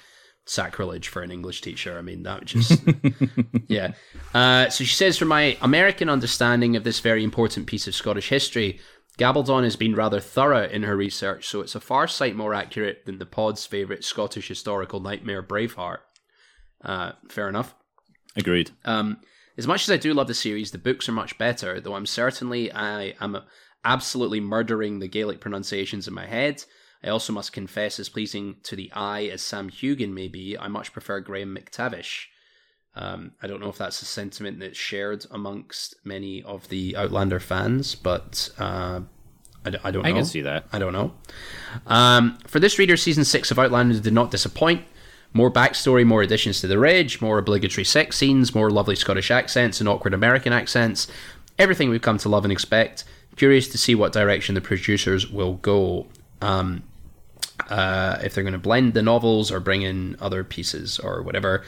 sacrilege 0.47 1.09
for 1.09 1.23
an 1.23 1.31
English 1.31 1.61
teacher. 1.61 1.99
I 1.99 2.03
mean, 2.03 2.23
that 2.25 2.45
just 2.45 2.83
yeah. 3.69 3.93
Uh, 4.33 4.69
so 4.69 4.85
she 4.85 4.95
says, 4.95 5.17
from 5.17 5.29
my 5.29 5.57
American 5.63 6.09
understanding 6.09 6.77
of 6.77 6.85
this 6.85 7.01
very 7.01 7.25
important 7.25 7.67
piece 7.67 7.87
of 7.87 7.95
Scottish 7.95 8.29
history, 8.29 8.81
Gabaldon 9.19 9.63
has 9.65 9.77
been 9.77 9.95
rather 9.95 10.21
thorough 10.21 10.67
in 10.67 10.83
her 10.83 10.97
research, 10.97 11.47
so 11.47 11.61
it's 11.61 11.75
a 11.75 11.81
far 11.81 12.09
sight 12.09 12.35
more 12.35 12.53
accurate 12.53 13.05
than 13.07 13.19
the 13.19 13.27
pod's 13.27 13.65
favourite 13.65 14.03
Scottish 14.03 14.49
historical 14.49 15.01
nightmare, 15.01 15.43
Braveheart. 15.43 15.99
Uh, 16.85 17.13
fair 17.29 17.49
enough. 17.49 17.75
Agreed. 18.37 18.73
Um, 18.85 19.19
as 19.57 19.67
much 19.67 19.83
as 19.85 19.91
I 19.91 19.97
do 19.97 20.13
love 20.13 20.27
the 20.27 20.35
series, 20.35 20.73
the 20.73 20.79
books 20.79 21.09
are 21.09 21.13
much 21.13 21.39
better. 21.39 21.81
Though 21.81 21.95
I'm 21.95 22.07
certainly 22.07 22.73
I 22.73 23.15
am 23.21 23.41
absolutely 23.85 24.41
murdering 24.41 24.99
the 24.99 25.09
Gaelic 25.09 25.41
pronunciations 25.41 26.09
in 26.09 26.15
my 26.15 26.27
head. 26.27 26.65
I 27.05 27.11
also 27.11 27.33
must 27.33 27.53
confess, 27.53 28.01
as 28.01 28.09
pleasing 28.09 28.57
to 28.63 28.75
the 28.75 28.91
eye 28.95 29.25
as 29.25 29.43
Sam 29.43 29.69
Heughan 29.69 30.15
may 30.15 30.29
be, 30.29 30.57
I 30.57 30.69
much 30.69 30.93
prefer 30.93 31.21
Graham 31.21 31.55
McTavish. 31.55 32.25
Um, 32.97 33.33
I 33.43 33.47
don't 33.47 33.61
know 33.61 33.69
if 33.69 33.77
that's 33.77 34.01
a 34.01 34.07
sentiment 34.07 34.61
that's 34.61 34.79
shared 34.79 35.27
amongst 35.31 35.97
many 36.05 36.43
of 36.45 36.69
the 36.69 36.97
Outlander 36.97 37.41
fans, 37.41 37.95
but 37.95 38.49
uh, 38.59 39.01
I, 39.65 39.71
d- 39.71 39.79
I 39.85 39.91
don't 39.91 40.05
know. 40.05 40.09
I 40.09 40.13
can 40.13 40.25
see 40.25 40.43
that. 40.43 40.67
I 40.73 40.79
don't 40.79 40.93
know. 40.93 41.13
Um, 41.87 42.39
for 42.47 42.61
this 42.61 42.79
reader, 42.79 42.97
season 42.97 43.25
six 43.25 43.51
of 43.51 43.59
Outlander 43.59 43.99
did 44.01 44.13
not 44.13 44.31
disappoint. 44.31 44.85
More 45.33 45.51
backstory, 45.51 46.07
more 46.07 46.23
additions 46.23 46.61
to 46.61 46.69
the 46.69 46.79
Ridge, 46.79 47.21
more 47.21 47.39
obligatory 47.39 47.85
sex 47.85 48.17
scenes, 48.17 48.55
more 48.55 48.71
lovely 48.71 48.95
Scottish 48.95 49.31
accents 49.31 49.81
and 49.81 49.89
awkward 49.89 50.15
American 50.15 50.53
accents. 50.53 51.09
Everything 51.59 51.91
we've 51.91 52.01
come 52.01 52.19
to 52.19 52.29
love 52.29 52.45
and 52.45 52.53
expect. 52.53 53.05
Curious 53.37 53.67
to 53.69 53.77
see 53.77 53.97
what 53.97 54.13
direction 54.13 54.55
the 54.55 54.61
producers 54.61 55.29
will 55.29 55.55
go. 55.55 56.07
Um, 56.41 56.85
uh, 57.69 58.19
if 58.23 58.35
they're 58.35 58.45
going 58.45 58.53
to 58.53 58.59
blend 58.59 58.95
the 58.95 59.03
novels 59.03 59.51
or 59.51 59.61
bring 59.61 59.83
in 59.83 60.17
other 60.21 60.45
pieces 60.45 60.99
or 60.99 61.23
whatever. 61.23 61.65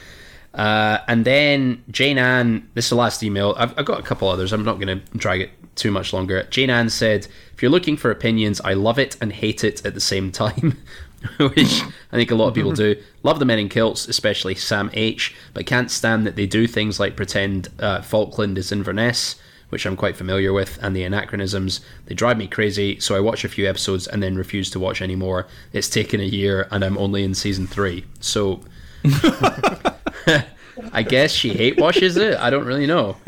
Uh, 0.53 0.99
and 1.07 1.23
then 1.25 1.83
Jane 1.91 2.17
Ann, 2.17 2.67
this 2.73 2.85
is 2.85 2.89
the 2.89 2.95
last 2.95 3.21
email. 3.21 3.53
I've, 3.57 3.77
I've 3.77 3.85
got 3.85 3.99
a 3.99 4.03
couple 4.03 4.27
others. 4.27 4.51
I'm 4.51 4.65
not 4.65 4.79
going 4.79 4.99
to 4.99 5.17
drag 5.17 5.41
it 5.41 5.51
too 5.75 5.91
much 5.91 6.13
longer. 6.13 6.43
Jane 6.49 6.69
Ann 6.69 6.89
said, 6.89 7.27
If 7.53 7.61
you're 7.61 7.71
looking 7.71 7.95
for 7.95 8.11
opinions, 8.11 8.59
I 8.61 8.73
love 8.73 8.97
it 8.97 9.15
and 9.21 9.31
hate 9.31 9.63
it 9.63 9.85
at 9.85 9.93
the 9.93 10.01
same 10.01 10.31
time. 10.31 10.77
Which 11.39 11.81
I 12.11 12.15
think 12.15 12.31
a 12.31 12.35
lot 12.35 12.49
of 12.49 12.53
people 12.53 12.73
do. 12.73 12.95
Love 13.23 13.39
the 13.39 13.45
men 13.45 13.59
in 13.59 13.69
kilts, 13.69 14.07
especially 14.07 14.55
Sam 14.55 14.89
H, 14.93 15.35
but 15.53 15.65
can't 15.65 15.89
stand 15.89 16.27
that 16.27 16.35
they 16.35 16.45
do 16.45 16.67
things 16.67 16.99
like 16.99 17.15
pretend 17.15 17.69
uh, 17.79 18.01
Falkland 18.01 18.57
is 18.57 18.71
Inverness, 18.71 19.35
which 19.69 19.85
I'm 19.85 19.95
quite 19.95 20.15
familiar 20.15 20.53
with, 20.53 20.79
and 20.81 20.95
the 20.95 21.03
anachronisms. 21.03 21.81
They 22.05 22.15
drive 22.15 22.37
me 22.37 22.47
crazy, 22.47 22.99
so 22.99 23.15
I 23.15 23.19
watch 23.19 23.43
a 23.43 23.49
few 23.49 23.67
episodes 23.67 24.07
and 24.07 24.21
then 24.23 24.35
refuse 24.35 24.69
to 24.71 24.79
watch 24.79 25.01
any 25.01 25.15
more. 25.15 25.47
It's 25.73 25.89
taken 25.89 26.19
a 26.19 26.23
year, 26.23 26.67
and 26.71 26.83
I'm 26.83 26.97
only 26.97 27.23
in 27.23 27.33
season 27.35 27.67
three. 27.67 28.05
So 28.19 28.61
I 30.93 31.03
guess 31.03 31.31
she 31.31 31.49
hate 31.49 31.79
washes 31.79 32.17
it. 32.17 32.37
I 32.37 32.49
don't 32.49 32.65
really 32.65 32.85
know. 32.87 33.17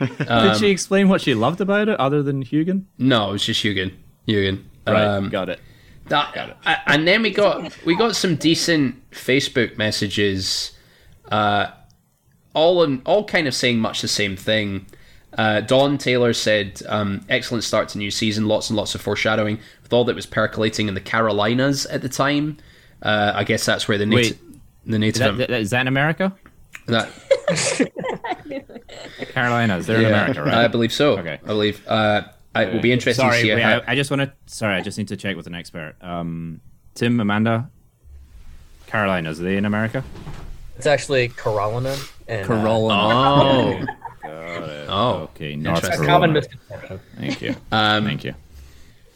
Did 0.00 0.56
she 0.58 0.70
explain 0.70 1.08
what 1.08 1.20
she 1.20 1.34
loved 1.34 1.60
about 1.60 1.88
it 1.88 1.98
other 2.00 2.22
than 2.22 2.42
Heughan? 2.42 2.86
No, 2.98 3.28
it 3.30 3.32
was 3.32 3.44
just 3.44 3.62
Heughan. 3.62 3.92
Heughan. 4.26 4.64
Right, 4.86 5.04
Um, 5.04 5.28
got 5.28 5.48
it. 5.50 5.60
that, 6.08 6.56
a- 6.64 6.90
and 6.90 7.06
then 7.06 7.22
we 7.22 7.30
got 7.30 7.76
we 7.84 7.94
got 7.94 8.16
some 8.16 8.36
decent 8.36 8.96
Facebook 9.10 9.76
messages, 9.76 10.72
uh, 11.30 11.66
all 12.54 12.82
in, 12.82 13.02
all 13.04 13.24
kind 13.24 13.46
of 13.46 13.54
saying 13.54 13.78
much 13.78 14.00
the 14.02 14.08
same 14.08 14.36
thing. 14.36 14.86
Uh, 15.38 15.60
Don 15.60 15.96
Taylor 15.98 16.32
said, 16.32 16.82
um, 16.88 17.24
"Excellent 17.28 17.64
start 17.64 17.88
to 17.90 17.98
new 17.98 18.10
season. 18.10 18.46
Lots 18.46 18.68
and 18.70 18.76
lots 18.76 18.94
of 18.94 19.00
foreshadowing 19.00 19.58
with 19.82 19.92
all 19.92 20.04
that 20.04 20.14
was 20.16 20.26
percolating 20.26 20.88
in 20.88 20.94
the 20.94 21.00
Carolinas 21.00 21.86
at 21.86 22.02
the 22.02 22.08
time. 22.08 22.56
Uh, 23.02 23.32
I 23.34 23.44
guess 23.44 23.64
that's 23.64 23.86
where 23.88 23.96
the 23.98 24.06
native 24.06 24.38
the 24.84 24.94
Is 24.94 24.98
native 24.98 25.36
that, 25.38 25.48
that, 25.48 25.60
is 25.60 25.70
that 25.70 25.82
in 25.82 25.88
America? 25.88 26.34
that- 26.86 27.08
Carolinas, 29.32 29.86
they're 29.86 30.00
in 30.00 30.06
America, 30.06 30.42
right? 30.42 30.54
I 30.54 30.68
believe 30.68 30.92
so. 30.92 31.18
Okay. 31.18 31.38
I 31.42 31.46
believe. 31.46 31.86
Uh, 31.86 32.22
I 32.54 32.64
will 32.64 32.80
be 32.80 32.90
interesting 32.92 33.24
Sorry, 33.24 33.36
to 33.36 33.42
see 33.42 33.54
wait, 33.54 33.62
how. 33.62 33.78
I, 33.78 33.92
I 33.92 33.94
just 33.94 34.10
want 34.10 34.22
to. 34.22 34.32
Sorry, 34.46 34.74
I 34.74 34.80
just 34.80 34.98
need 34.98 35.08
to 35.08 35.16
check 35.16 35.36
with 35.36 35.46
an 35.46 35.54
expert. 35.54 35.94
Um, 36.00 36.60
Tim, 36.94 37.20
Amanda, 37.20 37.70
Carolinas, 38.86 39.40
are 39.40 39.44
they 39.44 39.56
in 39.56 39.64
America? 39.64 40.02
It's 40.76 40.86
actually 40.86 41.28
Carolina. 41.28 41.96
And, 42.26 42.42
uh, 42.44 42.46
Carolina. 42.46 43.02
oh, 43.02 43.86
oh, 44.24 45.28
Okay, 45.34 45.56
North 45.56 45.78
Interesting. 45.84 46.04
a 46.04 46.08
common 46.08 46.32
misconception. 46.32 47.00
Thank 47.16 47.42
you. 47.42 47.56
Um, 47.72 48.04
Thank 48.04 48.24
you. 48.24 48.34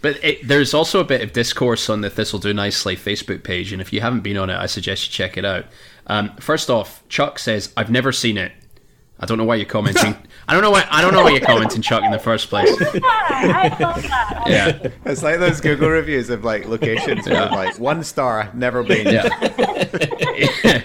But 0.00 0.22
it, 0.22 0.46
there's 0.46 0.74
also 0.74 1.00
a 1.00 1.04
bit 1.04 1.22
of 1.22 1.32
discourse 1.32 1.88
on 1.88 2.02
the 2.02 2.10
Thistle 2.10 2.38
Do 2.38 2.52
Nicely 2.52 2.94
Facebook 2.96 3.42
page, 3.42 3.72
and 3.72 3.80
if 3.80 3.92
you 3.92 4.00
haven't 4.02 4.20
been 4.20 4.36
on 4.36 4.50
it, 4.50 4.56
I 4.56 4.66
suggest 4.66 5.06
you 5.06 5.12
check 5.12 5.36
it 5.38 5.44
out. 5.46 5.64
Um, 6.06 6.36
first 6.36 6.68
off, 6.68 7.02
Chuck 7.08 7.38
says, 7.38 7.72
"I've 7.76 7.90
never 7.90 8.12
seen 8.12 8.36
it." 8.36 8.52
I 9.18 9.26
don't 9.26 9.38
know 9.38 9.44
why 9.44 9.54
you're 9.54 9.64
commenting. 9.64 10.14
I 10.48 10.52
don't 10.52 10.60
know 10.62 10.70
why. 10.72 10.86
I 10.90 11.00
don't 11.00 11.14
know 11.14 11.22
why 11.22 11.30
you're 11.30 11.40
commenting, 11.40 11.80
Chuck, 11.80 12.02
in 12.04 12.10
the 12.10 12.18
first 12.18 12.48
place. 12.50 12.68
I 12.80 13.74
love 13.80 14.02
that. 14.02 14.42
Yeah, 14.46 14.88
It's 15.06 15.22
like 15.22 15.38
those 15.38 15.62
Google 15.62 15.88
reviews 15.88 16.28
of 16.28 16.44
like 16.44 16.66
locations 16.68 17.26
where 17.26 17.46
like 17.48 17.78
one 17.78 18.04
star, 18.04 18.50
never 18.52 18.82
been. 18.82 19.06
yeah. 19.06 20.82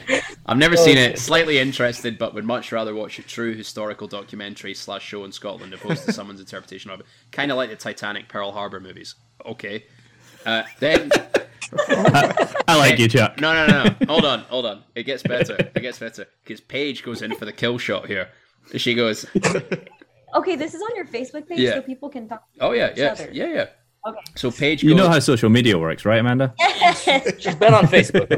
I've 0.50 0.58
never 0.58 0.76
seen 0.76 0.98
it. 0.98 1.20
Slightly 1.20 1.60
interested, 1.60 2.18
but 2.18 2.34
would 2.34 2.44
much 2.46 2.72
rather 2.72 2.96
watch 2.96 3.20
a 3.20 3.24
true 3.24 3.54
historical 3.54 4.08
documentary 4.08 4.74
slash 4.74 5.06
show 5.06 5.24
in 5.24 5.32
Scotland 5.32 5.74
opposed 5.74 6.06
to 6.06 6.12
someone's 6.14 6.40
interpretation 6.40 6.90
of 6.90 7.00
it. 7.02 7.06
Kind 7.32 7.52
of 7.52 7.58
like 7.58 7.70
the 7.70 7.76
Titanic, 7.76 8.28
Pearl 8.28 8.52
Harbor 8.52 8.80
movies. 8.80 9.14
Okay. 9.46 9.86
Uh, 10.46 10.64
then 10.80 11.12
I 11.88 12.76
like 12.78 12.98
you, 12.98 13.08
Chuck. 13.08 13.40
No, 13.40 13.54
no, 13.54 13.68
no, 13.68 13.84
no. 13.84 13.96
Hold 14.08 14.26
on, 14.26 14.40
hold 14.42 14.66
on. 14.66 14.84
It 14.96 15.04
gets 15.04 15.22
better. 15.22 15.56
It 15.56 15.82
gets 15.82 16.00
better 16.00 16.26
because 16.44 16.62
Paige 16.62 17.04
goes 17.04 17.22
in 17.22 17.36
for 17.36 17.46
the 17.46 17.54
kill 17.54 17.78
shot 17.78 18.08
here. 18.08 18.30
She 18.76 18.96
goes, 18.96 19.26
Okay, 20.36 20.56
this 20.56 20.74
is 20.74 20.82
on 20.82 20.96
your 20.96 21.06
Facebook 21.06 21.48
page, 21.48 21.60
Yeah. 21.60 21.76
so 21.76 21.82
people 21.82 22.10
can 22.10 22.28
talk. 22.28 22.44
"Oh 22.60 22.72
yeah, 22.72 22.92
each 22.92 22.98
yeah, 22.98 23.12
other. 23.12 23.30
yeah, 23.32 23.46
yeah." 23.54 23.66
Okay. 24.08 24.20
So 24.36 24.50
Paige 24.52 24.84
You 24.84 24.96
know 24.96 25.10
how 25.10 25.20
social 25.20 25.50
media 25.50 25.78
works, 25.78 26.06
right, 26.06 26.20
Amanda? 26.20 26.54
She's 27.40 27.56
been 27.56 27.74
on 27.74 27.86
Facebook. 27.86 28.30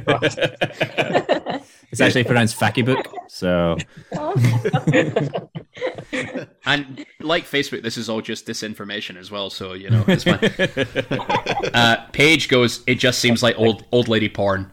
It's 1.91 1.99
actually 1.99 2.23
pronounced 2.23 2.57
Fakibook. 2.57 3.05
So 3.27 3.77
and 6.65 7.05
like 7.19 7.45
Facebook, 7.45 7.83
this 7.83 7.97
is 7.97 8.09
all 8.09 8.21
just 8.21 8.47
disinformation 8.47 9.17
as 9.17 9.29
well. 9.29 9.49
So 9.49 9.73
you 9.73 9.89
know, 9.89 10.03
it's 10.07 10.23
fine. 10.23 10.39
uh, 11.73 12.05
Paige 12.11 12.49
goes, 12.49 12.81
"It 12.87 12.95
just 12.95 13.19
seems 13.19 13.43
like 13.43 13.59
old 13.59 13.85
old 13.91 14.07
lady 14.07 14.29
porn," 14.29 14.71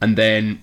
and 0.00 0.16
then 0.16 0.62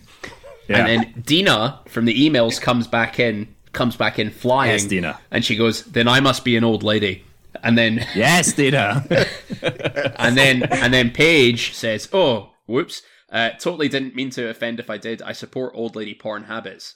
yeah. 0.67 0.79
and 0.79 0.87
then 0.87 1.23
Dina 1.25 1.79
from 1.87 2.05
the 2.05 2.29
emails 2.29 2.59
comes 2.59 2.87
back 2.87 3.19
in, 3.19 3.53
comes 3.71 3.95
back 3.95 4.19
in 4.19 4.31
flying, 4.31 4.71
Yes, 4.71 4.85
Dina. 4.85 5.19
and 5.31 5.45
she 5.45 5.55
goes, 5.55 5.83
"Then 5.83 6.07
I 6.07 6.19
must 6.19 6.43
be 6.43 6.57
an 6.57 6.63
old 6.63 6.83
lady." 6.83 7.23
And 7.63 7.77
then 7.77 8.05
yes, 8.15 8.53
Dina. 8.53 9.05
and 10.17 10.37
then 10.37 10.63
and 10.63 10.93
then 10.93 11.11
Paige 11.11 11.73
says, 11.73 12.09
"Oh, 12.11 12.49
whoops! 12.65 13.03
Uh, 13.34 13.49
totally 13.59 13.89
didn't 13.89 14.15
mean 14.15 14.29
to 14.29 14.47
offend. 14.49 14.79
If 14.79 14.89
I 14.89 14.97
did, 14.97 15.21
I 15.21 15.34
support 15.34 15.73
old 15.75 15.95
lady 15.95 16.13
porn 16.13 16.43
habits." 16.45 16.95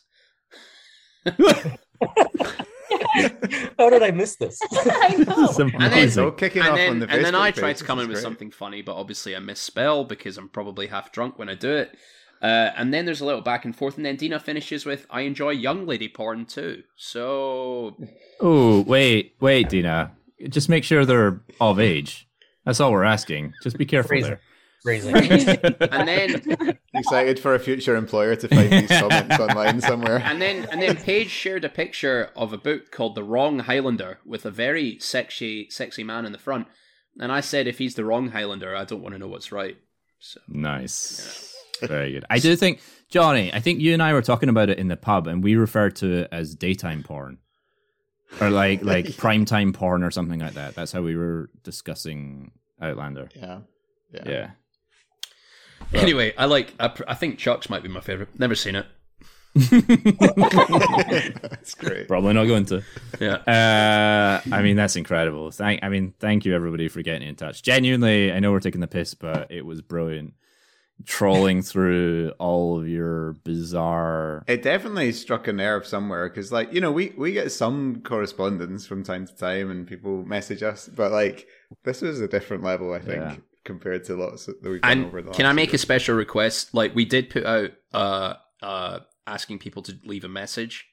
How 3.77 3.89
did 3.89 4.03
I 4.03 4.11
miss 4.11 4.35
this? 4.35 4.59
I 4.71 5.15
know. 5.17 5.47
Some 5.47 5.71
And 5.73 5.91
then. 5.93 6.11
So 6.11 6.31
kicking 6.31 6.61
and 6.61 6.71
off 6.71 6.77
then, 6.77 6.89
on 6.91 6.99
the 6.99 7.09
and 7.09 7.25
then 7.25 7.35
I 7.35 7.51
page, 7.51 7.59
tried 7.59 7.77
to 7.77 7.83
come 7.83 7.99
in 7.99 8.07
with 8.07 8.15
great. 8.15 8.21
something 8.23 8.51
funny, 8.51 8.81
but 8.81 8.95
obviously 8.95 9.35
I 9.35 9.39
misspell 9.39 10.03
because 10.05 10.37
I'm 10.37 10.49
probably 10.49 10.87
half 10.87 11.11
drunk 11.11 11.37
when 11.37 11.49
I 11.49 11.55
do 11.55 11.75
it. 11.75 11.97
Uh, 12.41 12.69
and 12.77 12.93
then 12.93 13.05
there's 13.05 13.21
a 13.21 13.25
little 13.25 13.41
back 13.41 13.65
and 13.65 13.75
forth, 13.75 13.97
and 13.97 14.05
then 14.05 14.15
Dina 14.15 14.39
finishes 14.39 14.85
with, 14.85 15.07
"I 15.09 15.21
enjoy 15.21 15.49
young 15.51 15.87
lady 15.87 16.07
porn 16.07 16.45
too." 16.45 16.83
So 16.95 17.97
Oh, 18.39 18.81
wait, 18.81 19.35
wait, 19.41 19.69
Dina. 19.69 20.11
Just 20.47 20.69
make 20.69 20.83
sure 20.83 21.03
they're 21.03 21.41
of 21.59 21.79
age. 21.79 22.27
That's 22.63 22.79
all 22.79 22.91
we're 22.91 23.03
asking. 23.03 23.53
Just 23.63 23.77
be 23.77 23.85
careful 23.85 24.09
Crazy. 24.09 24.27
there. 24.27 24.41
Crazy. 24.83 25.09
and 25.13 26.07
then 26.07 26.77
Excited 26.93 27.39
for 27.39 27.53
a 27.55 27.59
future 27.59 27.95
employer 27.95 28.35
to 28.35 28.47
find 28.47 28.71
these 28.71 28.89
comments 28.89 29.39
online 29.39 29.81
somewhere. 29.81 30.21
and 30.23 30.41
then 30.41 30.67
and 30.71 30.81
then 30.81 30.95
Paige 30.95 31.29
shared 31.29 31.65
a 31.65 31.69
picture 31.69 32.31
of 32.35 32.53
a 32.53 32.57
book 32.57 32.91
called 32.91 33.15
The 33.15 33.23
Wrong 33.23 33.59
Highlander 33.59 34.19
with 34.25 34.45
a 34.45 34.51
very 34.51 34.97
sexy 34.99 35.69
sexy 35.69 36.03
man 36.03 36.25
in 36.25 36.31
the 36.31 36.37
front. 36.37 36.67
And 37.19 37.31
I 37.31 37.41
said, 37.41 37.67
if 37.67 37.79
he's 37.79 37.95
the 37.95 38.05
wrong 38.05 38.29
Highlander, 38.29 38.75
I 38.75 38.85
don't 38.85 39.01
want 39.01 39.15
to 39.15 39.19
know 39.19 39.27
what's 39.27 39.51
right. 39.51 39.77
So 40.19 40.39
Nice. 40.47 41.55
Very 41.81 42.13
good. 42.13 42.25
I 42.29 42.39
do 42.39 42.55
think, 42.55 42.79
Johnny, 43.09 43.53
I 43.53 43.59
think 43.59 43.79
you 43.79 43.93
and 43.93 44.01
I 44.01 44.13
were 44.13 44.21
talking 44.21 44.49
about 44.49 44.69
it 44.69 44.79
in 44.79 44.87
the 44.87 44.97
pub, 44.97 45.27
and 45.27 45.43
we 45.43 45.55
referred 45.55 45.95
to 45.97 46.21
it 46.21 46.29
as 46.31 46.55
daytime 46.55 47.03
porn, 47.03 47.37
or 48.41 48.49
like 48.49 48.83
like 48.83 49.05
primetime 49.05 49.73
porn 49.73 50.03
or 50.03 50.11
something 50.11 50.39
like 50.39 50.53
that. 50.53 50.75
That's 50.75 50.91
how 50.91 51.01
we 51.01 51.15
were 51.15 51.49
discussing 51.63 52.51
Outlander. 52.81 53.29
Yeah. 53.35 53.59
Yeah. 54.11 54.23
Yeah. 54.25 54.49
Anyway, 55.93 56.33
I 56.37 56.45
like. 56.45 56.73
I, 56.79 56.91
I 57.07 57.13
think 57.13 57.37
Chuck's 57.39 57.69
might 57.69 57.83
be 57.83 57.89
my 57.89 58.01
favorite. 58.01 58.29
Never 58.39 58.55
seen 58.55 58.75
it. 58.75 58.85
That's 61.51 61.73
great. 61.75 62.07
Probably 62.07 62.33
not 62.33 62.45
going 62.45 62.65
to. 62.65 62.83
Yeah. 63.19 63.35
Uh, 63.35 64.41
I 64.51 64.61
mean, 64.61 64.75
that's 64.75 64.95
incredible. 64.95 65.49
Thank, 65.51 65.83
I 65.83 65.89
mean, 65.89 66.13
thank 66.19 66.45
you 66.45 66.53
everybody 66.55 66.87
for 66.87 67.01
getting 67.01 67.27
in 67.27 67.35
touch. 67.35 67.63
Genuinely, 67.63 68.31
I 68.31 68.39
know 68.39 68.51
we're 68.51 68.59
taking 68.59 68.81
the 68.81 68.87
piss, 68.87 69.13
but 69.13 69.51
it 69.51 69.65
was 69.65 69.81
brilliant. 69.81 70.33
Trolling 71.05 71.61
through 71.61 72.33
all 72.39 72.79
of 72.79 72.87
your 72.87 73.33
bizarre. 73.43 74.43
It 74.47 74.63
definitely 74.63 75.11
struck 75.11 75.47
a 75.47 75.53
nerve 75.53 75.85
somewhere 75.85 76.27
because, 76.27 76.51
like, 76.51 76.73
you 76.73 76.81
know, 76.81 76.91
we 76.91 77.13
we 77.15 77.33
get 77.33 77.51
some 77.51 78.01
correspondence 78.01 78.87
from 78.87 79.03
time 79.03 79.27
to 79.27 79.35
time, 79.35 79.69
and 79.69 79.85
people 79.85 80.23
message 80.25 80.63
us, 80.63 80.87
but 80.87 81.11
like, 81.11 81.47
this 81.83 82.01
was 82.01 82.19
a 82.19 82.27
different 82.27 82.63
level, 82.63 82.93
I 82.93 82.99
think, 82.99 83.17
Yeah. 83.17 83.35
Compared 83.67 84.05
to 84.05 84.15
lots 84.15 84.47
that 84.47 84.63
we've 84.63 84.81
done 84.81 85.05
over 85.05 85.21
the. 85.21 85.27
And 85.27 85.35
can 85.35 85.45
I 85.45 85.53
make 85.53 85.69
year. 85.69 85.75
a 85.75 85.79
special 85.79 86.15
request? 86.15 86.73
Like 86.73 86.95
we 86.95 87.05
did 87.05 87.29
put 87.29 87.45
out 87.45 87.71
uh 87.93 88.33
uh 88.63 88.99
asking 89.27 89.59
people 89.59 89.83
to 89.83 89.93
leave 90.03 90.23
a 90.23 90.29
message. 90.29 90.87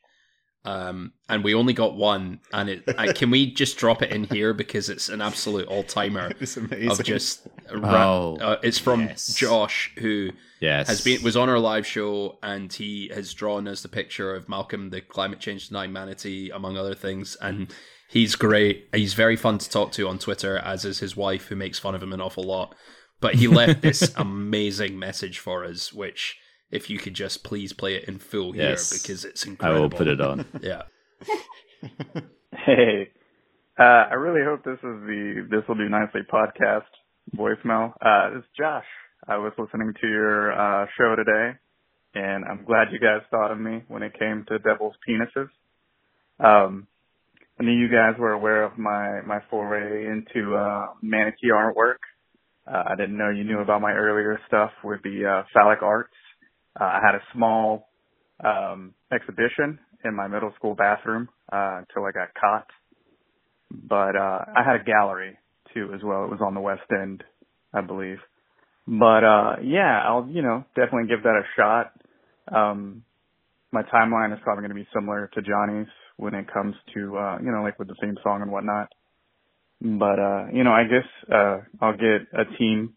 Um 0.64 1.12
and 1.28 1.44
we 1.44 1.52
only 1.54 1.72
got 1.74 1.94
one 1.94 2.40
and 2.52 2.68
it 2.70 2.84
I, 2.96 3.12
can 3.12 3.30
we 3.30 3.52
just 3.52 3.76
drop 3.76 4.02
it 4.02 4.10
in 4.10 4.24
here 4.24 4.54
because 4.54 4.88
it's 4.88 5.08
an 5.10 5.20
absolute 5.20 5.68
all-timer 5.68 6.32
It's 6.40 6.56
amazing. 6.56 6.90
of 6.90 7.02
just 7.04 7.46
ra- 7.72 8.06
Oh, 8.06 8.36
uh, 8.40 8.58
it's 8.62 8.78
from 8.78 9.02
yes. 9.02 9.34
Josh 9.34 9.92
who 9.98 10.30
Yes, 10.60 10.88
has 10.88 11.02
been 11.02 11.22
was 11.22 11.36
on 11.36 11.50
our 11.50 11.58
live 11.58 11.86
show 11.86 12.38
and 12.42 12.72
he 12.72 13.10
has 13.14 13.34
drawn 13.34 13.68
us 13.68 13.82
the 13.82 13.88
picture 13.88 14.34
of 14.34 14.48
Malcolm 14.48 14.88
the 14.88 15.02
climate 15.02 15.38
change 15.40 15.68
denying 15.68 15.92
manatee 15.92 16.48
among 16.50 16.78
other 16.78 16.94
things 16.94 17.36
and 17.42 17.70
he's 18.08 18.34
great 18.34 18.88
he's 18.94 19.12
very 19.12 19.36
fun 19.36 19.58
to 19.58 19.68
talk 19.68 19.92
to 19.92 20.08
on 20.08 20.18
Twitter 20.18 20.56
as 20.56 20.86
is 20.86 21.00
his 21.00 21.14
wife 21.14 21.46
who 21.48 21.56
makes 21.56 21.78
fun 21.78 21.94
of 21.94 22.02
him 22.02 22.14
an 22.14 22.20
awful 22.22 22.44
lot 22.44 22.74
but 23.20 23.34
he 23.34 23.48
left 23.48 23.82
this 23.82 24.14
amazing 24.16 24.98
message 24.98 25.38
for 25.38 25.62
us 25.64 25.92
which 25.92 26.38
if 26.70 26.90
you 26.90 26.98
could 26.98 27.14
just 27.14 27.44
please 27.44 27.72
play 27.72 27.94
it 27.94 28.04
in 28.04 28.18
full 28.18 28.52
here 28.52 28.70
because 28.70 29.24
it's 29.24 29.44
incredible. 29.46 29.78
I 29.78 29.82
will 29.82 29.90
put 29.90 30.08
it 30.08 30.20
on. 30.20 30.46
yeah 30.62 30.82
Hey, 32.56 33.10
uh, 33.78 33.82
I 33.82 34.14
really 34.14 34.44
hope 34.44 34.64
this 34.64 34.78
is 34.78 34.80
the 34.82 35.46
Thistle 35.50 35.74
Do 35.74 35.88
Nicely 35.88 36.20
podcast 36.32 36.84
voicemail. 37.36 37.92
Uh, 38.00 38.30
this 38.30 38.38
is 38.38 38.50
Josh. 38.56 38.86
I 39.26 39.36
was 39.36 39.52
listening 39.58 39.92
to 40.00 40.06
your 40.06 40.52
uh, 40.52 40.86
show 40.96 41.14
today, 41.16 41.58
and 42.14 42.44
I'm 42.44 42.64
glad 42.64 42.88
you 42.92 42.98
guys 42.98 43.22
thought 43.30 43.50
of 43.50 43.58
me 43.58 43.82
when 43.88 44.02
it 44.02 44.18
came 44.18 44.46
to 44.48 44.58
devil's 44.60 44.94
penises. 45.06 45.48
Um, 46.38 46.86
I 47.60 47.64
knew 47.64 47.72
you 47.72 47.88
guys 47.88 48.18
were 48.18 48.32
aware 48.32 48.62
of 48.62 48.78
my 48.78 49.20
my 49.22 49.40
foray 49.50 50.06
into 50.06 50.56
uh, 50.56 50.86
manatee 51.02 51.50
artwork. 51.52 51.98
Uh, 52.66 52.82
I 52.86 52.94
didn't 52.96 53.18
know 53.18 53.30
you 53.30 53.44
knew 53.44 53.58
about 53.58 53.82
my 53.82 53.92
earlier 53.92 54.40
stuff 54.46 54.70
with 54.82 55.02
the 55.02 55.26
uh, 55.26 55.42
phallic 55.52 55.82
arts. 55.82 56.14
Uh, 56.78 56.84
I 56.84 57.00
had 57.04 57.14
a 57.14 57.22
small 57.32 57.88
um, 58.44 58.94
exhibition 59.12 59.78
in 60.04 60.14
my 60.14 60.28
middle 60.28 60.52
school 60.56 60.74
bathroom 60.74 61.28
uh, 61.52 61.80
until 61.80 62.04
I 62.06 62.12
got 62.12 62.28
caught. 62.38 62.66
But 63.70 64.16
uh, 64.16 64.44
I 64.56 64.62
had 64.64 64.80
a 64.80 64.84
gallery 64.84 65.38
too 65.72 65.92
as 65.94 66.00
well. 66.02 66.24
It 66.24 66.30
was 66.30 66.40
on 66.44 66.54
the 66.54 66.60
West 66.60 66.82
End, 66.90 67.24
I 67.72 67.80
believe. 67.80 68.18
But 68.86 69.24
uh, 69.24 69.56
yeah, 69.62 70.02
I'll 70.04 70.28
you 70.28 70.42
know 70.42 70.64
definitely 70.76 71.08
give 71.08 71.22
that 71.22 71.40
a 71.40 71.44
shot. 71.56 71.92
Um, 72.54 73.04
my 73.72 73.82
timeline 73.82 74.32
is 74.32 74.38
probably 74.42 74.62
going 74.62 74.76
to 74.76 74.82
be 74.82 74.88
similar 74.94 75.30
to 75.34 75.42
Johnny's 75.42 75.88
when 76.16 76.34
it 76.34 76.52
comes 76.52 76.74
to 76.94 77.16
uh, 77.16 77.38
you 77.42 77.50
know 77.50 77.62
like 77.62 77.78
with 77.78 77.88
the 77.88 77.96
theme 78.00 78.16
song 78.22 78.42
and 78.42 78.52
whatnot. 78.52 78.88
But 79.80 80.18
uh, 80.18 80.46
you 80.52 80.64
know, 80.64 80.72
I 80.72 80.84
guess 80.84 81.32
uh, 81.32 81.58
I'll 81.80 81.96
get 81.96 82.28
a 82.32 82.44
team 82.58 82.94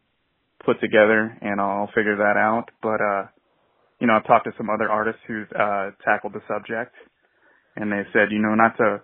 put 0.65 0.80
together 0.82 1.38
and 1.41 1.61
I'll 1.61 1.88
figure 1.95 2.17
that 2.17 2.38
out. 2.38 2.65
But 2.82 3.01
uh, 3.01 3.28
you 3.99 4.07
know, 4.07 4.13
I've 4.13 4.27
talked 4.27 4.45
to 4.45 4.51
some 4.57 4.69
other 4.69 4.89
artists 4.89 5.21
who've 5.27 5.51
uh, 5.57 5.91
tackled 6.05 6.33
the 6.33 6.41
subject, 6.47 6.93
and 7.75 7.91
they 7.91 8.03
said, 8.13 8.31
you 8.31 8.39
know, 8.39 8.55
not 8.55 8.77
to 8.77 9.01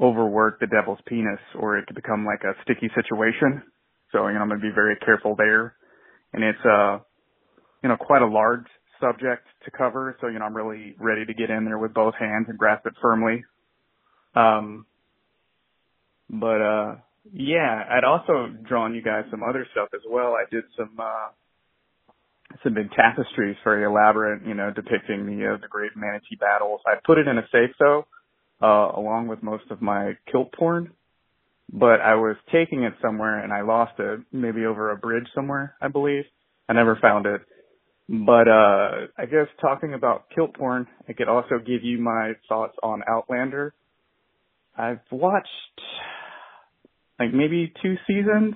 overwork 0.00 0.60
the 0.60 0.66
devil's 0.66 0.98
penis, 1.06 1.40
or 1.58 1.78
it 1.78 1.86
could 1.86 1.96
become 1.96 2.24
like 2.24 2.42
a 2.44 2.54
sticky 2.62 2.90
situation. 2.94 3.62
So, 4.10 4.26
you 4.28 4.34
know, 4.34 4.40
I'm 4.40 4.48
going 4.48 4.60
to 4.60 4.66
be 4.66 4.74
very 4.74 4.96
careful 4.96 5.34
there. 5.36 5.74
And 6.32 6.42
it's, 6.42 6.64
uh, 6.64 6.98
you 7.82 7.88
know, 7.88 7.96
quite 7.96 8.22
a 8.22 8.26
large 8.26 8.66
subject 9.00 9.46
to 9.64 9.70
cover. 9.70 10.16
So, 10.20 10.28
you 10.28 10.38
know, 10.38 10.44
I'm 10.44 10.56
really 10.56 10.94
ready 10.98 11.26
to 11.26 11.34
get 11.34 11.50
in 11.50 11.64
there 11.64 11.78
with 11.78 11.92
both 11.92 12.14
hands 12.18 12.46
and 12.48 12.58
grasp 12.58 12.86
it 12.86 12.94
firmly. 13.02 13.44
Um, 14.34 14.86
but, 16.30 16.60
uh, 16.62 16.94
yeah, 17.32 17.84
I'd 17.90 18.04
also 18.04 18.48
drawn 18.66 18.94
you 18.94 19.02
guys 19.02 19.24
some 19.30 19.42
other 19.42 19.66
stuff 19.72 19.88
as 19.94 20.00
well. 20.08 20.34
I 20.34 20.44
did 20.50 20.64
some, 20.76 20.96
uh, 20.98 21.28
some 22.62 22.74
big 22.74 22.90
tapestries, 22.92 23.56
very 23.64 23.84
elaborate, 23.84 24.46
you 24.46 24.54
know, 24.54 24.70
depicting 24.70 25.26
the 25.26 25.54
uh, 25.54 25.56
the 25.60 25.68
great 25.68 25.92
manatee 25.96 26.36
battles. 26.38 26.80
I 26.86 26.94
put 27.04 27.18
it 27.18 27.28
in 27.28 27.38
a 27.38 27.42
safe 27.52 27.74
though, 27.78 28.06
uh, 28.62 28.92
along 28.98 29.28
with 29.28 29.42
most 29.42 29.64
of 29.70 29.82
my 29.82 30.12
kilt 30.30 30.52
porn. 30.52 30.92
But 31.72 32.00
I 32.00 32.16
was 32.16 32.36
taking 32.52 32.82
it 32.82 32.92
somewhere 33.00 33.42
and 33.42 33.52
I 33.52 33.62
lost 33.62 33.92
it, 33.98 34.20
maybe 34.30 34.66
over 34.66 34.90
a 34.90 34.96
bridge 34.96 35.26
somewhere, 35.34 35.74
I 35.80 35.88
believe. 35.88 36.24
I 36.68 36.74
never 36.74 36.98
found 37.00 37.26
it. 37.26 37.40
But 38.08 38.48
uh 38.48 39.06
I 39.16 39.24
guess 39.26 39.46
talking 39.60 39.94
about 39.94 40.24
kilt 40.34 40.54
porn, 40.54 40.86
I 41.08 41.14
could 41.14 41.28
also 41.28 41.58
give 41.58 41.82
you 41.82 41.98
my 41.98 42.32
thoughts 42.48 42.76
on 42.82 43.02
Outlander. 43.08 43.74
I've 44.76 45.00
watched 45.10 45.48
like 47.18 47.32
maybe 47.32 47.72
two 47.82 47.94
seasons. 48.06 48.54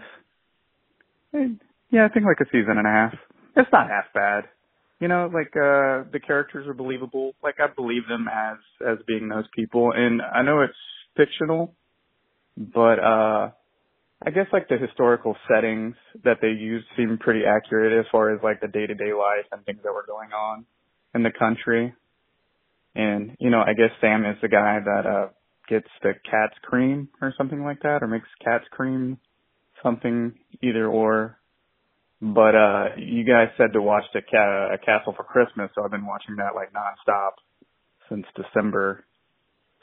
Eh, 1.35 1.49
Yeah, 1.91 2.05
I 2.05 2.09
think 2.09 2.27
like 2.27 2.41
a 2.41 2.51
season 2.51 2.77
and 2.77 2.87
a 2.87 2.91
half 2.91 3.15
it's 3.57 3.73
not 3.73 3.89
half 3.89 4.13
bad. 4.15 4.45
You 5.01 5.09
know, 5.09 5.31
like 5.33 5.49
uh 5.57 6.09
the 6.13 6.21
characters 6.25 6.67
are 6.67 6.75
believable. 6.75 7.35
Like 7.43 7.57
I 7.59 7.67
believe 7.75 8.09
them 8.09 8.29
as 8.33 8.59
as 8.87 8.99
being 9.07 9.29
those 9.29 9.45
people 9.55 9.93
and 9.95 10.23
I 10.23 10.43
know 10.43 10.63
it's 10.63 10.75
fictional, 11.17 11.75
but 12.57 12.99
uh 12.99 13.51
I 14.25 14.31
guess 14.31 14.47
like 14.53 14.69
the 14.69 14.79
historical 14.79 15.37
settings 15.49 15.95
that 16.25 16.39
they 16.41 16.49
used 16.49 16.87
seem 16.97 17.19
pretty 17.19 17.43
accurate 17.47 17.93
as 17.99 18.07
far 18.11 18.35
as 18.35 18.41
like 18.43 18.61
the 18.61 18.69
day-to-day 18.69 19.13
life 19.13 19.45
and 19.53 19.63
things 19.67 19.81
that 19.85 19.93
were 19.93 20.07
going 20.07 20.33
on 20.33 20.65
in 21.15 21.23
the 21.23 21.31
country. 21.31 21.95
And 22.95 23.37
you 23.39 23.51
know, 23.51 23.61
I 23.61 23.75
guess 23.75 23.91
Sam 24.01 24.25
is 24.25 24.37
the 24.41 24.49
guy 24.49 24.79
that 24.83 25.07
uh 25.07 25.29
gets 25.69 25.89
the 26.03 26.13
cat's 26.31 26.57
cream 26.63 27.09
or 27.21 27.35
something 27.37 27.63
like 27.63 27.83
that 27.83 28.03
or 28.03 28.07
makes 28.07 28.29
cat's 28.43 28.65
cream 28.71 29.19
something 29.83 30.33
either 30.63 30.87
or 30.87 31.39
but 32.21 32.55
uh 32.55 32.85
you 32.97 33.25
guys 33.25 33.49
said 33.57 33.73
to 33.73 33.83
watch 33.83 34.05
the 34.15 34.23
ca- 34.23 34.73
a 34.75 34.79
castle 34.79 35.13
for 35.17 35.25
christmas 35.25 35.71
so 35.75 35.85
i've 35.85 35.91
been 35.91 36.07
watching 36.07 36.37
that 36.37 36.55
like 36.55 36.73
nonstop 36.73 37.33
since 38.09 38.25
december. 38.35 39.05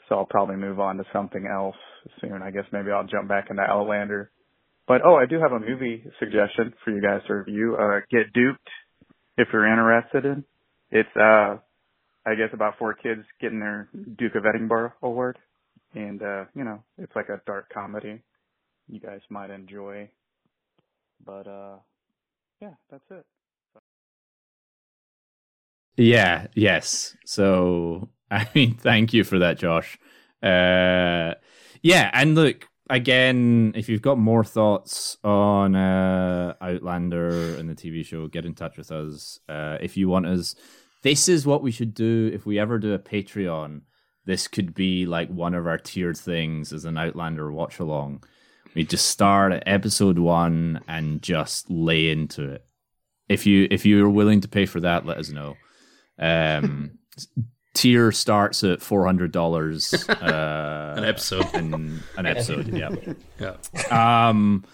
So 0.08 0.16
i'll 0.16 0.24
probably 0.26 0.56
move 0.56 0.80
on 0.80 0.96
to 0.98 1.04
something 1.12 1.46
else 1.46 1.76
soon. 2.20 2.42
I 2.42 2.50
guess 2.50 2.64
maybe 2.72 2.90
i'll 2.90 3.06
jump 3.06 3.28
back 3.28 3.46
into 3.50 3.62
outlander. 3.62 4.30
But 4.88 5.00
oh 5.04 5.14
i 5.16 5.26
do 5.26 5.40
have 5.40 5.52
a 5.52 5.60
movie 5.60 6.04
suggestion 6.18 6.74
for 6.84 6.90
you 6.90 7.00
guys 7.00 7.20
to 7.26 7.34
review 7.34 7.76
uh 7.80 8.00
Get 8.10 8.32
Duked 8.34 8.68
if 9.38 9.48
you're 9.52 9.66
interested 9.66 10.24
in. 10.24 10.44
It's 10.90 11.16
uh 11.16 11.58
i 12.26 12.34
guess 12.34 12.50
about 12.52 12.78
four 12.78 12.94
kids 12.94 13.22
getting 13.40 13.60
their 13.60 13.88
duke 14.18 14.34
of 14.34 14.44
edinburgh 14.46 14.92
award. 15.02 15.38
And 15.94 16.22
uh 16.22 16.44
you 16.54 16.64
know 16.64 16.82
it's 16.98 17.14
like 17.14 17.28
a 17.28 17.40
dark 17.46 17.68
comedy 17.72 18.20
you 18.88 19.00
guys 19.00 19.20
might 19.30 19.50
enjoy. 19.50 20.10
But 21.24 21.46
uh 21.46 21.76
yeah, 22.60 22.74
that's 22.90 23.10
it. 23.10 23.24
Yeah, 25.96 26.48
yes. 26.54 27.16
So, 27.24 28.10
I 28.30 28.48
mean, 28.54 28.74
thank 28.74 29.12
you 29.12 29.24
for 29.24 29.38
that, 29.40 29.58
Josh. 29.58 29.98
Uh, 30.42 31.34
yeah, 31.82 32.10
and 32.12 32.34
look, 32.34 32.68
again, 32.90 33.72
if 33.74 33.88
you've 33.88 34.02
got 34.02 34.18
more 34.18 34.44
thoughts 34.44 35.16
on 35.24 35.74
uh, 35.76 36.54
Outlander 36.60 37.56
and 37.56 37.68
the 37.68 37.74
TV 37.74 38.04
show, 38.04 38.26
get 38.28 38.44
in 38.44 38.54
touch 38.54 38.76
with 38.76 38.90
us. 38.90 39.38
Uh, 39.48 39.78
if 39.80 39.96
you 39.96 40.08
want 40.08 40.26
us, 40.26 40.54
this 41.02 41.28
is 41.28 41.46
what 41.46 41.62
we 41.62 41.70
should 41.70 41.94
do 41.94 42.30
if 42.32 42.46
we 42.46 42.58
ever 42.58 42.78
do 42.78 42.94
a 42.94 42.98
Patreon. 42.98 43.82
This 44.26 44.48
could 44.48 44.74
be 44.74 45.06
like 45.06 45.28
one 45.28 45.54
of 45.54 45.66
our 45.66 45.78
tiered 45.78 46.16
things 46.16 46.72
as 46.72 46.84
an 46.86 46.96
Outlander 46.96 47.52
watch 47.52 47.78
along. 47.78 48.24
We 48.74 48.84
just 48.84 49.06
start 49.06 49.52
at 49.52 49.62
episode 49.66 50.18
one 50.18 50.80
and 50.88 51.22
just 51.22 51.70
lay 51.70 52.10
into 52.10 52.50
it. 52.50 52.64
If 53.28 53.46
you 53.46 53.68
if 53.70 53.86
you're 53.86 54.10
willing 54.10 54.40
to 54.40 54.48
pay 54.48 54.66
for 54.66 54.80
that, 54.80 55.06
let 55.06 55.18
us 55.18 55.30
know. 55.30 55.56
Um, 56.18 56.98
tier 57.74 58.12
starts 58.12 58.62
at 58.64 58.80
four 58.80 59.04
hundred 59.04 59.32
dollars 59.32 59.92
uh, 60.08 60.94
an 60.98 61.04
episode 61.04 61.46
and 61.54 62.02
an 62.16 62.26
episode. 62.26 62.68
yeah. 62.68 62.94
yeah 63.90 64.28
Um, 64.28 64.64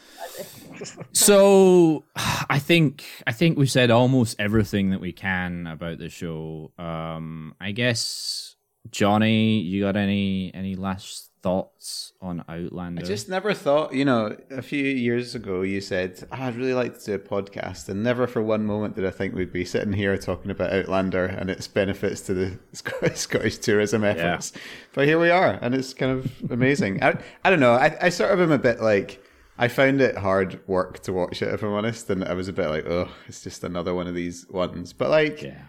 so 1.12 2.04
I 2.16 2.58
think 2.58 3.04
I 3.26 3.32
think 3.32 3.58
we've 3.58 3.70
said 3.70 3.90
almost 3.90 4.36
everything 4.38 4.90
that 4.90 5.00
we 5.00 5.12
can 5.12 5.66
about 5.66 5.98
the 5.98 6.08
show. 6.08 6.72
Um, 6.78 7.54
I 7.60 7.72
guess 7.72 8.56
Johnny, 8.90 9.60
you 9.60 9.82
got 9.82 9.96
any 9.96 10.50
any 10.54 10.76
last 10.76 11.29
thoughts 11.42 12.12
on 12.20 12.44
Outlander? 12.48 13.02
I 13.02 13.04
just 13.04 13.28
never 13.28 13.54
thought, 13.54 13.94
you 13.94 14.04
know, 14.04 14.36
a 14.50 14.62
few 14.62 14.84
years 14.84 15.34
ago 15.34 15.62
you 15.62 15.80
said, 15.80 16.26
oh, 16.30 16.36
I'd 16.36 16.56
really 16.56 16.74
like 16.74 16.98
to 16.98 17.04
do 17.04 17.14
a 17.14 17.18
podcast, 17.18 17.88
and 17.88 18.02
never 18.02 18.26
for 18.26 18.42
one 18.42 18.64
moment 18.64 18.96
did 18.96 19.06
I 19.06 19.10
think 19.10 19.34
we'd 19.34 19.52
be 19.52 19.64
sitting 19.64 19.92
here 19.92 20.16
talking 20.16 20.50
about 20.50 20.72
Outlander 20.72 21.24
and 21.24 21.50
its 21.50 21.66
benefits 21.66 22.20
to 22.22 22.34
the 22.34 22.58
Scottish 23.14 23.58
tourism 23.58 24.04
efforts. 24.04 24.52
Yeah. 24.54 24.60
But 24.94 25.06
here 25.06 25.18
we 25.18 25.30
are, 25.30 25.58
and 25.60 25.74
it's 25.74 25.94
kind 25.94 26.12
of 26.12 26.50
amazing. 26.50 27.02
I, 27.02 27.18
I 27.44 27.50
don't 27.50 27.60
know, 27.60 27.74
I, 27.74 27.96
I 28.00 28.08
sort 28.08 28.32
of 28.32 28.40
am 28.40 28.52
a 28.52 28.58
bit 28.58 28.80
like, 28.80 29.24
I 29.58 29.68
found 29.68 30.00
it 30.00 30.16
hard 30.16 30.60
work 30.66 31.00
to 31.00 31.12
watch 31.12 31.42
it, 31.42 31.52
if 31.52 31.62
I'm 31.62 31.72
honest, 31.72 32.08
and 32.10 32.24
I 32.24 32.34
was 32.34 32.48
a 32.48 32.52
bit 32.52 32.68
like, 32.68 32.86
oh, 32.86 33.08
it's 33.28 33.42
just 33.42 33.64
another 33.64 33.94
one 33.94 34.06
of 34.06 34.14
these 34.14 34.46
ones. 34.48 34.92
But 34.92 35.10
like, 35.10 35.42
yeah. 35.42 35.62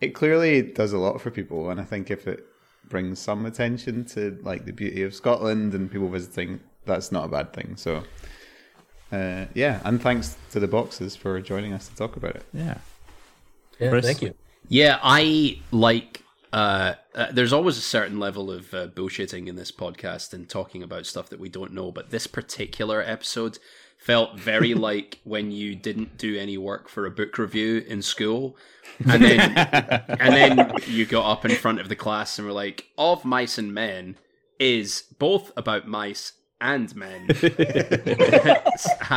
it 0.00 0.14
clearly 0.14 0.62
does 0.62 0.92
a 0.92 0.98
lot 0.98 1.20
for 1.20 1.30
people, 1.30 1.70
and 1.70 1.80
I 1.80 1.84
think 1.84 2.10
if 2.10 2.26
it 2.26 2.44
brings 2.88 3.18
some 3.18 3.46
attention 3.46 4.04
to 4.06 4.38
like 4.42 4.64
the 4.64 4.72
beauty 4.72 5.02
of 5.02 5.14
Scotland 5.14 5.74
and 5.74 5.90
people 5.90 6.08
visiting, 6.08 6.60
that's 6.84 7.12
not 7.12 7.24
a 7.24 7.28
bad 7.28 7.52
thing. 7.52 7.76
So, 7.76 8.02
uh, 9.12 9.46
yeah, 9.54 9.80
and 9.84 10.00
thanks 10.00 10.36
to 10.52 10.60
the 10.60 10.68
boxes 10.68 11.16
for 11.16 11.40
joining 11.40 11.72
us 11.72 11.88
to 11.88 11.96
talk 11.96 12.16
about 12.16 12.36
it. 12.36 12.44
Yeah, 12.52 12.78
yeah, 13.78 13.90
Chris? 13.90 14.04
thank 14.04 14.22
you. 14.22 14.34
Yeah, 14.68 14.98
I 15.02 15.60
like. 15.70 16.22
Uh, 16.52 16.94
uh, 17.14 17.26
there's 17.32 17.52
always 17.52 17.76
a 17.76 17.82
certain 17.82 18.18
level 18.18 18.50
of 18.50 18.72
uh, 18.72 18.86
bullshitting 18.86 19.46
in 19.46 19.56
this 19.56 19.70
podcast 19.70 20.32
and 20.32 20.48
talking 20.48 20.82
about 20.82 21.04
stuff 21.04 21.28
that 21.28 21.40
we 21.40 21.48
don't 21.48 21.72
know, 21.72 21.92
but 21.92 22.10
this 22.10 22.26
particular 22.26 23.02
episode 23.02 23.58
felt 24.06 24.38
very 24.38 24.72
like 24.88 25.18
when 25.24 25.50
you 25.50 25.74
didn't 25.74 26.16
do 26.16 26.38
any 26.38 26.56
work 26.56 26.88
for 26.88 27.06
a 27.06 27.10
book 27.10 27.36
review 27.38 27.84
in 27.86 28.00
school. 28.00 28.56
And 29.06 29.22
then 29.22 29.40
and 29.50 30.32
then 30.32 30.72
you 30.86 31.04
got 31.04 31.30
up 31.30 31.44
in 31.44 31.50
front 31.50 31.80
of 31.80 31.90
the 31.90 31.96
class 31.96 32.38
and 32.38 32.46
were 32.46 32.54
like 32.54 32.86
of 32.96 33.26
mice 33.26 33.58
and 33.58 33.74
men 33.74 34.16
is 34.58 35.02
both 35.18 35.52
about 35.54 35.86
mice 35.86 36.32
and 36.62 36.96
men. 36.96 37.26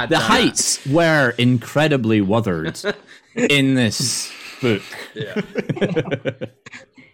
The 0.09 0.19
heights 0.19 0.85
were 0.85 1.29
incredibly 1.37 2.19
weathered 2.19 2.77
in 3.35 3.75
this 3.75 4.33
book. 4.61 4.81
Yeah. 5.13 5.39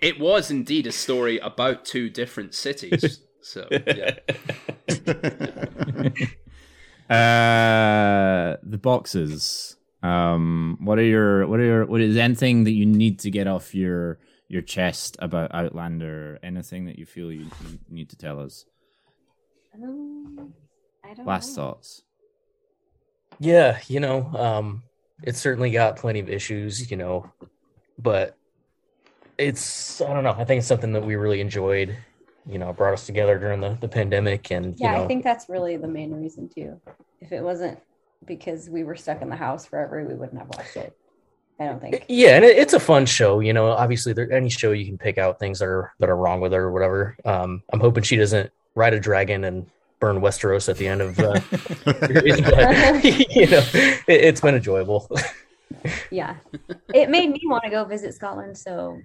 It 0.02 0.20
was 0.20 0.50
indeed 0.50 0.88
a 0.88 0.92
story 0.92 1.38
about 1.38 1.86
two 1.86 2.10
different 2.10 2.56
cities 2.56 3.20
so 3.42 3.68
yeah 3.72 4.18
uh, 7.10 8.58
the 8.64 8.78
boxes. 8.78 9.78
Um, 10.02 10.78
what 10.82 11.00
are 11.00 11.04
your 11.04 11.48
what 11.48 11.60
are 11.60 11.66
your 11.66 11.86
what 11.86 12.02
is 12.02 12.18
anything 12.18 12.64
that 12.66 12.72
you 12.72 12.86
need 12.86 13.20
to 13.20 13.32
get 13.32 13.48
off 13.48 13.74
your 13.74 14.20
your 14.48 14.62
chest 14.62 15.18
about 15.20 15.54
Outlander? 15.54 16.40
Anything 16.44 16.86
that 16.86 17.00
you 17.00 17.06
feel 17.06 17.32
you, 17.32 17.50
you 17.70 17.80
need 17.90 18.10
to 18.10 18.16
tell 18.16 18.40
us? 18.40 18.66
Um, 19.74 20.54
I 21.04 21.14
don't. 21.14 21.26
Last 21.26 21.50
know. 21.50 21.64
thoughts. 21.64 22.04
Yeah, 23.40 23.80
you 23.88 24.00
know, 24.00 24.32
um, 24.34 24.84
it's 25.24 25.40
certainly 25.40 25.72
got 25.72 25.98
plenty 25.98 26.20
of 26.20 26.30
issues, 26.30 26.90
you 26.90 26.98
know, 26.98 27.32
but 27.98 28.38
it's 29.38 30.02
I 30.02 30.14
don't 30.14 30.24
know. 30.24 30.36
I 30.38 30.46
think 30.46 30.60
it's 30.60 30.68
something 30.68 30.94
that 30.94 31.06
we 31.06 31.16
really 31.16 31.42
enjoyed 31.42 31.98
you 32.48 32.60
know 32.60 32.72
brought 32.74 32.94
us 32.94 33.06
together 33.06 33.40
during 33.40 33.60
the, 33.60 33.78
the 33.82 33.88
pandemic 33.88 34.52
and 34.52 34.76
yeah 34.78 34.92
you 34.92 34.98
know, 34.98 35.04
i 35.04 35.08
think 35.08 35.24
that's 35.24 35.50
really 35.50 35.78
the 35.78 35.88
main 35.88 36.14
reason 36.14 36.50
too. 36.50 36.80
If 37.22 37.32
it 37.32 37.42
wasn't 37.42 37.80
because 38.26 38.70
we 38.70 38.84
were 38.84 38.96
stuck 38.96 39.22
in 39.22 39.30
the 39.30 39.36
house 39.36 39.66
forever 39.66 40.06
we 40.06 40.14
wouldn't 40.14 40.38
have 40.38 40.50
watched 40.50 40.78
it 40.78 40.96
i 41.60 41.66
don't 41.66 41.82
think. 41.82 42.06
Yeah 42.08 42.36
and 42.36 42.46
it, 42.46 42.58
it's 42.58 42.74
a 42.74 42.80
fun 42.80 43.06
show 43.06 43.40
you 43.40 43.54
know. 43.54 43.68
Obviously 43.68 44.14
there 44.14 44.32
any 44.32 44.50
show 44.50 44.72
you 44.72 44.86
can 44.86 44.98
pick 44.98 45.18
out 45.18 45.40
things 45.40 45.60
that 45.60 45.68
are 45.68 45.94
that 46.00 46.10
are 46.10 46.18
wrong 46.18 46.42
with 46.42 46.52
her 46.52 46.64
or 46.64 46.72
whatever. 46.72 47.18
Um 47.26 47.64
i'm 47.74 47.80
hoping 47.80 48.04
she 48.04 48.16
doesn't 48.16 48.52
ride 48.76 48.94
a 48.94 49.00
dragon 49.00 49.44
and 49.46 49.66
burn 50.00 50.20
westeros 50.20 50.68
at 50.70 50.78
the 50.78 50.88
end 50.88 51.02
of 51.02 51.18
uh 51.20 51.40
but, 51.86 52.26
you 53.36 53.48
know 53.48 53.64
it, 53.74 54.04
it's 54.08 54.42
been 54.42 54.56
enjoyable. 54.56 55.10
Yeah. 56.12 56.36
It 56.94 57.10
made 57.10 57.32
me 57.32 57.42
want 57.46 57.64
to 57.64 57.70
go 57.70 57.84
visit 57.84 58.14
scotland 58.14 58.58
so 58.58 59.00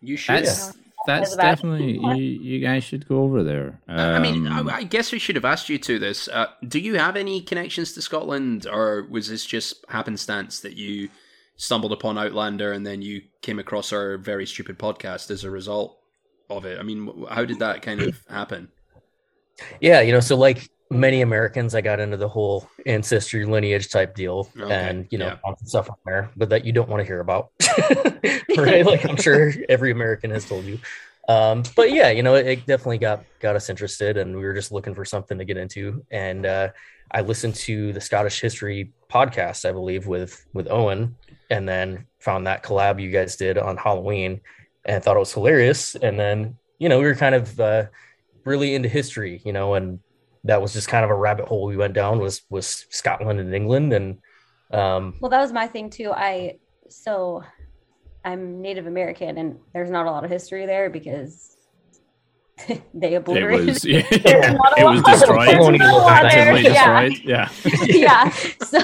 you 0.00 0.16
should 0.16 0.44
That's, 0.44 0.72
that's 1.06 1.36
definitely 1.36 1.98
you, 1.98 2.16
you 2.16 2.60
guys 2.60 2.84
should 2.84 3.08
go 3.08 3.22
over 3.22 3.42
there. 3.42 3.80
Um, 3.88 3.98
I 3.98 4.18
mean, 4.18 4.46
I, 4.46 4.60
I, 4.76 4.82
guess 4.82 5.12
we 5.12 5.18
should 5.18 5.36
have 5.36 5.44
asked 5.44 5.68
you 5.68 5.78
to 5.78 5.98
this. 5.98 6.28
Uh, 6.28 6.46
do 6.66 6.78
you 6.78 6.96
have 6.96 7.16
any 7.16 7.40
connections 7.40 7.92
to 7.92 8.02
Scotland, 8.02 8.66
or 8.66 9.06
was 9.08 9.28
this 9.28 9.46
just 9.46 9.84
happenstance 9.88 10.60
that 10.60 10.76
you 10.76 11.08
stumbled 11.56 11.92
upon 11.92 12.18
Outlander 12.18 12.72
and 12.72 12.84
then 12.84 13.02
you 13.02 13.22
came 13.40 13.58
across 13.58 13.92
our 13.92 14.18
very 14.18 14.46
stupid 14.46 14.78
podcast 14.78 15.30
as 15.30 15.44
a 15.44 15.50
result 15.50 15.98
of 16.50 16.64
it? 16.64 16.78
I 16.78 16.82
mean, 16.82 17.24
how 17.30 17.44
did 17.44 17.60
that 17.60 17.82
kind 17.82 18.02
of 18.02 18.20
happen? 18.28 18.68
Yeah, 19.80 20.00
you 20.00 20.12
know, 20.12 20.20
so 20.20 20.36
like 20.36 20.68
many 20.90 21.20
Americans, 21.22 21.74
I 21.74 21.80
got 21.80 22.00
into 22.00 22.16
the 22.16 22.28
whole 22.28 22.68
ancestry 22.86 23.44
lineage 23.44 23.90
type 23.90 24.14
deal, 24.14 24.48
okay. 24.58 24.72
and 24.72 25.06
you 25.10 25.18
know, 25.18 25.36
yeah. 25.44 25.54
stuff 25.64 25.90
on 25.90 25.96
there, 26.04 26.30
but 26.36 26.48
that 26.50 26.64
you 26.64 26.72
don't 26.72 26.88
want 26.88 27.00
to 27.00 27.06
hear 27.06 27.20
about, 27.20 27.50
right? 28.56 28.84
like 28.84 29.04
I'm 29.04 29.16
sure 29.16 29.52
every 29.68 29.90
American 29.90 30.30
has 30.30 30.44
told 30.44 30.64
you. 30.64 30.78
Um, 31.28 31.64
but 31.74 31.92
yeah, 31.92 32.10
you 32.10 32.22
know, 32.22 32.34
it, 32.34 32.46
it, 32.46 32.66
definitely 32.66 32.98
got 32.98 33.24
got 33.40 33.56
us 33.56 33.68
interested, 33.68 34.16
and 34.16 34.36
we 34.36 34.42
were 34.42 34.54
just 34.54 34.70
looking 34.70 34.94
for 34.94 35.04
something 35.04 35.38
to 35.38 35.44
get 35.44 35.56
into. 35.56 36.04
And 36.10 36.46
uh, 36.46 36.68
I 37.10 37.22
listened 37.22 37.56
to 37.56 37.92
the 37.92 38.00
Scottish 38.00 38.40
History 38.40 38.92
podcast, 39.10 39.68
I 39.68 39.72
believe, 39.72 40.06
with 40.06 40.46
with 40.52 40.70
Owen, 40.70 41.16
and 41.50 41.68
then 41.68 42.06
found 42.20 42.46
that 42.46 42.62
collab 42.62 43.02
you 43.02 43.10
guys 43.10 43.36
did 43.36 43.58
on 43.58 43.76
Halloween, 43.76 44.40
and 44.84 45.02
thought 45.02 45.16
it 45.16 45.20
was 45.20 45.32
hilarious. 45.32 45.96
And 45.96 46.18
then 46.18 46.56
you 46.78 46.88
know, 46.88 46.98
we 46.98 47.06
were 47.06 47.14
kind 47.14 47.34
of 47.34 47.58
uh, 47.58 47.86
really 48.44 48.74
into 48.74 48.88
history, 48.88 49.40
you 49.44 49.52
know, 49.52 49.74
and 49.74 49.98
that 50.46 50.62
was 50.62 50.72
just 50.72 50.88
kind 50.88 51.04
of 51.04 51.10
a 51.10 51.14
rabbit 51.14 51.46
hole 51.46 51.66
we 51.66 51.76
went 51.76 51.94
down 51.94 52.18
was 52.18 52.42
was 52.50 52.86
Scotland 52.90 53.40
and 53.40 53.54
England. 53.54 53.92
And 53.92 54.18
um 54.72 55.14
well 55.20 55.30
that 55.30 55.40
was 55.40 55.52
my 55.52 55.66
thing 55.66 55.90
too. 55.90 56.10
I 56.12 56.58
so 56.88 57.42
I'm 58.24 58.60
Native 58.60 58.86
American 58.86 59.38
and 59.38 59.58
there's 59.72 59.90
not 59.90 60.06
a 60.06 60.10
lot 60.10 60.24
of 60.24 60.30
history 60.30 60.66
there 60.66 60.90
because 60.90 61.56
they 62.94 63.14
obliterated 63.14 63.68
it 63.68 63.72
was, 63.72 63.84
yeah. 63.84 64.02
it 64.10 64.84
was 64.84 65.02
destroyed. 65.02 65.80
yeah. 66.64 67.08
destroyed 67.08 67.20
yeah. 67.24 67.48
Yeah. 67.86 68.30
So 68.64 68.80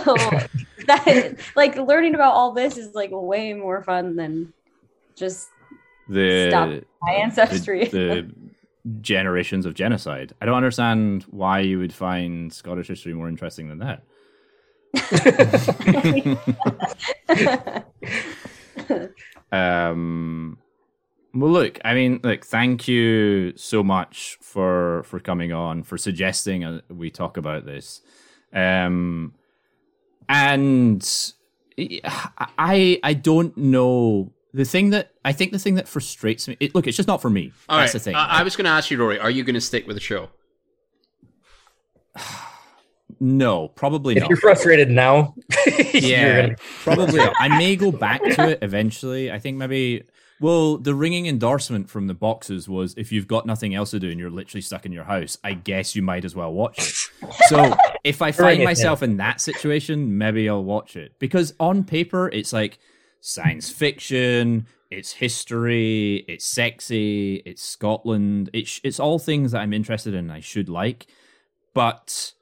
that 0.87 1.37
like 1.57 1.77
learning 1.77 2.15
about 2.15 2.35
all 2.35 2.53
this 2.53 2.77
is 2.77 2.95
like 2.95 3.11
way 3.13 3.55
more 3.55 3.83
fun 3.83 4.17
than 4.17 4.53
just 5.17 5.49
the 6.09 6.49
stop 6.49 6.69
my 7.03 7.13
ancestry. 7.13 7.87
the, 7.87 7.99
the 7.99 8.42
generations 9.01 9.67
of 9.67 9.75
genocide. 9.75 10.33
I 10.41 10.47
don't 10.47 10.57
understand 10.57 11.25
why 11.25 11.61
you 11.61 11.79
would 11.79 11.93
find 11.93 12.53
Scottish 12.53 12.89
history 12.89 13.15
more 13.15 13.29
interesting 13.29 13.69
than 13.69 13.79
that. 13.79 14.03
um 19.53 20.59
well 21.35 21.51
look 21.51 21.81
i 21.85 21.95
mean 21.95 22.21
like 22.23 22.45
thank 22.45 22.87
you 22.87 23.57
so 23.57 23.83
much 23.83 24.37
for 24.43 25.03
for 25.05 25.19
coming 25.19 25.53
on 25.53 25.83
for 25.83 25.97
suggesting 25.97 26.65
uh, 26.65 26.81
we 26.91 27.11
talk 27.11 27.39
about 27.39 27.65
this 27.65 28.03
um 28.53 29.33
and 30.29 31.33
i 32.59 33.01
i 33.03 33.15
don't 33.15 33.57
know 33.57 34.31
the 34.55 34.65
thing 34.65 34.91
that 34.91 35.13
I 35.25 35.33
think 35.33 35.53
the 35.53 35.59
thing 35.59 35.77
that 35.77 35.89
frustrates 35.89 36.47
me, 36.47 36.57
it, 36.61 36.75
look, 36.75 36.87
it's 36.87 36.97
just 36.97 37.07
not 37.07 37.23
for 37.23 37.31
me. 37.31 37.53
All 37.69 37.79
That's 37.79 37.95
right. 37.95 38.01
the 38.01 38.05
thing. 38.05 38.15
I, 38.15 38.41
I 38.41 38.43
was 38.43 38.57
going 38.57 38.67
to 38.67 38.71
ask 38.71 38.91
you, 38.91 38.99
Rory, 38.99 39.19
are 39.19 39.31
you 39.31 39.45
going 39.45 39.55
to 39.55 39.61
stick 39.61 39.87
with 39.87 39.97
the 39.97 40.01
show? 40.01 40.29
no, 43.21 43.69
probably 43.69 44.17
if 44.17 44.21
not. 44.21 44.31
you're 44.31 44.39
frustrated 44.39 44.91
now, 44.91 45.35
yeah, 45.95 46.43
gonna... 46.43 46.57
probably. 46.83 47.19
Not. 47.19 47.35
I 47.39 47.49
may 47.57 47.77
go 47.77 47.93
back 47.93 48.23
to 48.23 48.49
it 48.51 48.59
eventually. 48.63 49.31
I 49.31 49.39
think 49.39 49.57
maybe. 49.57 50.05
Well, 50.41 50.77
the 50.77 50.93
ringing 50.93 51.27
endorsement 51.27 51.89
from 51.89 52.09
the 52.09 52.15
boxes 52.15 52.69
was 52.69 52.95
if 52.97 53.13
you've 53.13 53.29
got 53.29 53.47
nothing 53.47 53.77
else 53.77 53.93
to 53.93 54.01
do 54.01 54.11
and 54.11 54.19
you're 54.19 54.29
literally 54.29 54.61
stuck 54.61 54.85
in 54.85 54.91
your 54.91 55.05
house, 55.05 55.39
I 55.45 55.55
guess 55.55 55.95
you 55.95 56.03
might 56.03 56.25
as 56.25 56.35
well 56.35 56.53
watch 56.53 56.81
it. 56.81 57.33
so 57.47 57.77
if 58.03 58.21
I 58.21 58.33
find 58.33 58.65
myself 58.65 59.05
in 59.05 59.19
that 59.19 59.41
situation, 59.41 60.19
maybe 60.19 60.49
I'll 60.49 60.65
watch 60.65 60.97
it 60.97 61.17
because 61.21 61.55
on 61.61 61.85
paper 61.85 62.29
it's 62.29 62.53
like 62.53 62.81
science 63.23 63.71
fiction, 63.71 64.67
it's 64.91 65.13
history, 65.13 66.25
it's 66.29 66.45
sexy, 66.45 67.37
it's 67.47 67.63
Scotland. 67.63 68.51
It's 68.53 68.81
it's 68.85 69.01
all 69.01 69.19
things 69.19 69.53
that 69.53 69.61
I'm 69.61 69.73
interested 69.73 70.13
in. 70.13 70.31
I 70.31 70.41
should 70.41 70.69
like, 70.69 71.07
but 71.73 72.35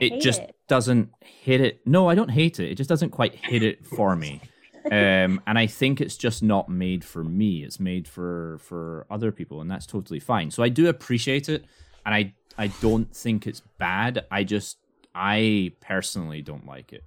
it 0.00 0.20
just 0.20 0.40
it. 0.40 0.54
doesn't 0.68 1.10
hit 1.20 1.60
it. 1.60 1.80
No, 1.84 2.08
I 2.08 2.14
don't 2.14 2.30
hate 2.30 2.58
it. 2.58 2.70
It 2.70 2.76
just 2.76 2.88
doesn't 2.88 3.10
quite 3.10 3.34
hit 3.34 3.62
it 3.62 3.84
for 3.84 4.16
me. 4.16 4.40
um, 4.86 5.42
and 5.46 5.58
I 5.58 5.66
think 5.66 6.00
it's 6.00 6.16
just 6.16 6.42
not 6.42 6.70
made 6.70 7.04
for 7.04 7.22
me. 7.22 7.64
It's 7.64 7.78
made 7.78 8.08
for 8.08 8.58
for 8.60 9.06
other 9.10 9.32
people, 9.32 9.60
and 9.60 9.70
that's 9.70 9.84
totally 9.84 10.20
fine. 10.20 10.50
So 10.50 10.62
I 10.62 10.70
do 10.70 10.88
appreciate 10.88 11.48
it, 11.48 11.66
and 12.06 12.14
I 12.14 12.34
I 12.56 12.68
don't 12.80 13.14
think 13.14 13.46
it's 13.46 13.60
bad. 13.78 14.24
I 14.30 14.44
just 14.44 14.78
I 15.14 15.72
personally 15.80 16.40
don't 16.40 16.66
like 16.66 16.92
it. 16.92 17.04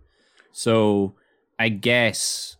So 0.51 1.15
I 1.57 1.69
guess 1.69 2.57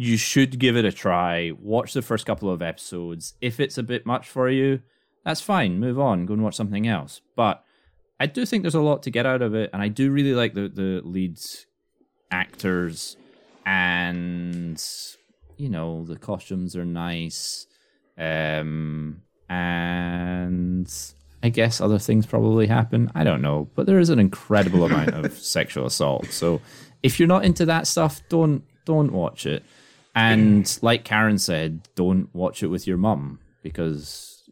you 0.00 0.16
should 0.16 0.60
give 0.60 0.76
it 0.76 0.84
a 0.84 0.92
try. 0.92 1.50
Watch 1.60 1.92
the 1.92 2.02
first 2.02 2.24
couple 2.24 2.48
of 2.48 2.62
episodes. 2.62 3.34
If 3.40 3.58
it's 3.58 3.78
a 3.78 3.82
bit 3.82 4.06
much 4.06 4.28
for 4.28 4.48
you, 4.48 4.80
that's 5.24 5.40
fine. 5.40 5.80
Move 5.80 5.98
on. 5.98 6.24
Go 6.24 6.34
and 6.34 6.44
watch 6.44 6.54
something 6.54 6.86
else. 6.86 7.20
But 7.34 7.64
I 8.20 8.26
do 8.26 8.46
think 8.46 8.62
there's 8.62 8.76
a 8.76 8.80
lot 8.80 9.02
to 9.02 9.10
get 9.10 9.26
out 9.26 9.42
of 9.42 9.56
it, 9.56 9.70
and 9.72 9.82
I 9.82 9.88
do 9.88 10.12
really 10.12 10.34
like 10.34 10.54
the 10.54 10.68
the 10.68 11.00
lead 11.04 11.36
actors, 12.30 13.16
and 13.66 14.80
you 15.56 15.68
know 15.68 16.04
the 16.04 16.16
costumes 16.16 16.76
are 16.76 16.84
nice, 16.84 17.66
um, 18.16 19.22
and 19.50 20.88
I 21.42 21.48
guess 21.48 21.80
other 21.80 21.98
things 21.98 22.24
probably 22.24 22.68
happen. 22.68 23.10
I 23.16 23.24
don't 23.24 23.42
know, 23.42 23.68
but 23.74 23.86
there 23.86 23.98
is 23.98 24.10
an 24.10 24.20
incredible 24.20 24.84
amount 24.84 25.14
of 25.14 25.32
sexual 25.56 25.86
assault. 25.86 26.26
So 26.26 26.60
if 27.02 27.18
you're 27.18 27.26
not 27.26 27.44
into 27.44 27.66
that 27.66 27.88
stuff, 27.88 28.22
don't 28.28 28.62
don't 28.84 29.12
watch 29.12 29.44
it. 29.44 29.64
And 30.14 30.78
like 30.82 31.04
Karen 31.04 31.38
said, 31.38 31.88
don't 31.94 32.34
watch 32.34 32.62
it 32.62 32.68
with 32.68 32.86
your 32.86 32.96
mum 32.96 33.40
because 33.62 34.42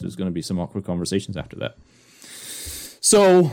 there's 0.00 0.16
going 0.16 0.28
to 0.28 0.32
be 0.32 0.42
some 0.42 0.58
awkward 0.58 0.84
conversations 0.84 1.36
after 1.36 1.56
that. 1.56 1.76
So, 3.00 3.50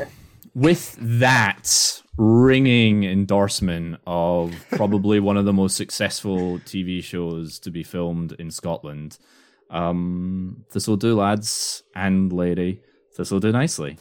with 0.56 0.98
that 1.00 2.02
ringing 2.18 3.04
endorsement 3.04 4.00
of 4.06 4.54
probably 4.72 5.20
one 5.20 5.38
of 5.38 5.46
the 5.46 5.54
most 5.54 5.78
successful 5.78 6.60
TV 6.60 7.04
shows 7.04 7.60
to 7.60 7.72
be 7.72 7.84
filmed 7.84 8.34
in 8.34 8.52
Scotland, 8.52 9.18
um, 9.70 10.66
this 10.72 10.88
will 10.88 10.98
do, 10.98 11.16
lads 11.16 11.84
and 11.96 12.34
lady. 12.34 12.82
This 13.18 13.32
will 13.32 13.40
do 13.40 13.52
nicely. 13.52 13.98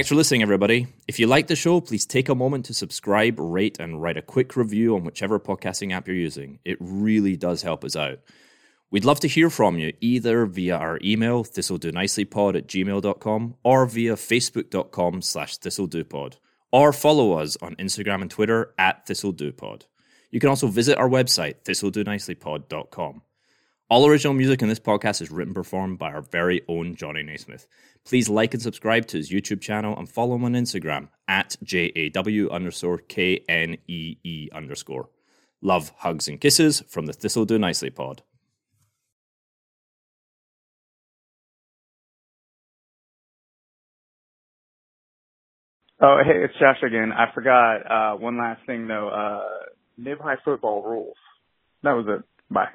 Thanks 0.00 0.08
for 0.08 0.14
listening, 0.14 0.40
everybody. 0.40 0.86
If 1.06 1.18
you 1.18 1.26
like 1.26 1.48
the 1.48 1.54
show, 1.54 1.78
please 1.78 2.06
take 2.06 2.30
a 2.30 2.34
moment 2.34 2.64
to 2.64 2.72
subscribe, 2.72 3.38
rate, 3.38 3.78
and 3.78 4.00
write 4.00 4.16
a 4.16 4.22
quick 4.22 4.56
review 4.56 4.96
on 4.96 5.04
whichever 5.04 5.38
podcasting 5.38 5.92
app 5.92 6.06
you're 6.06 6.16
using. 6.16 6.58
It 6.64 6.78
really 6.80 7.36
does 7.36 7.60
help 7.60 7.84
us 7.84 7.94
out. 7.94 8.20
We'd 8.90 9.04
love 9.04 9.20
to 9.20 9.28
hear 9.28 9.50
from 9.50 9.76
you 9.76 9.92
either 10.00 10.46
via 10.46 10.74
our 10.78 10.98
email, 11.04 11.44
thistledonicelypod 11.44 12.56
at 12.56 12.66
gmail.com, 12.66 13.56
or 13.62 13.84
via 13.84 14.14
facebook.com 14.14 15.20
slash 15.20 15.58
thistledopod, 15.58 16.38
or 16.72 16.94
follow 16.94 17.34
us 17.34 17.58
on 17.60 17.76
Instagram 17.76 18.22
and 18.22 18.30
Twitter 18.30 18.72
at 18.78 19.06
thistledopod. 19.06 19.82
You 20.30 20.40
can 20.40 20.48
also 20.48 20.68
visit 20.68 20.96
our 20.96 21.10
website, 21.10 21.56
thistledonicelypod.com. 21.64 23.20
All 23.90 24.06
original 24.06 24.34
music 24.34 24.62
in 24.62 24.68
this 24.68 24.78
podcast 24.78 25.20
is 25.20 25.32
written 25.32 25.50
and 25.50 25.54
performed 25.56 25.98
by 25.98 26.12
our 26.12 26.22
very 26.22 26.62
own 26.68 26.94
Johnny 26.94 27.24
Naismith. 27.24 27.66
Please 28.06 28.28
like 28.28 28.54
and 28.54 28.62
subscribe 28.62 29.06
to 29.08 29.16
his 29.16 29.30
YouTube 29.30 29.60
channel 29.60 29.96
and 29.96 30.08
follow 30.08 30.34
him 30.34 30.44
on 30.44 30.54
Instagram 30.54 31.08
at 31.28 31.56
JAW 31.62 32.48
underscore 32.50 32.98
KNEE 33.08 34.48
underscore. 34.52 35.10
Love, 35.62 35.92
hugs, 35.98 36.26
and 36.26 36.40
kisses 36.40 36.82
from 36.88 37.06
the 37.06 37.12
Thistle 37.12 37.44
Do 37.44 37.58
Nicely 37.58 37.90
pod. 37.90 38.22
Oh, 46.02 46.18
hey, 46.24 46.42
it's 46.44 46.54
Josh 46.58 46.78
again. 46.82 47.12
I 47.12 47.26
forgot 47.34 47.76
uh, 47.90 48.16
one 48.16 48.38
last 48.38 48.64
thing 48.64 48.88
though. 48.88 49.08
Uh, 49.10 49.42
Nib 49.98 50.18
High 50.18 50.36
football 50.42 50.82
rules. 50.82 51.16
That 51.82 51.92
was 51.92 52.06
it. 52.08 52.24
Bye. 52.50 52.68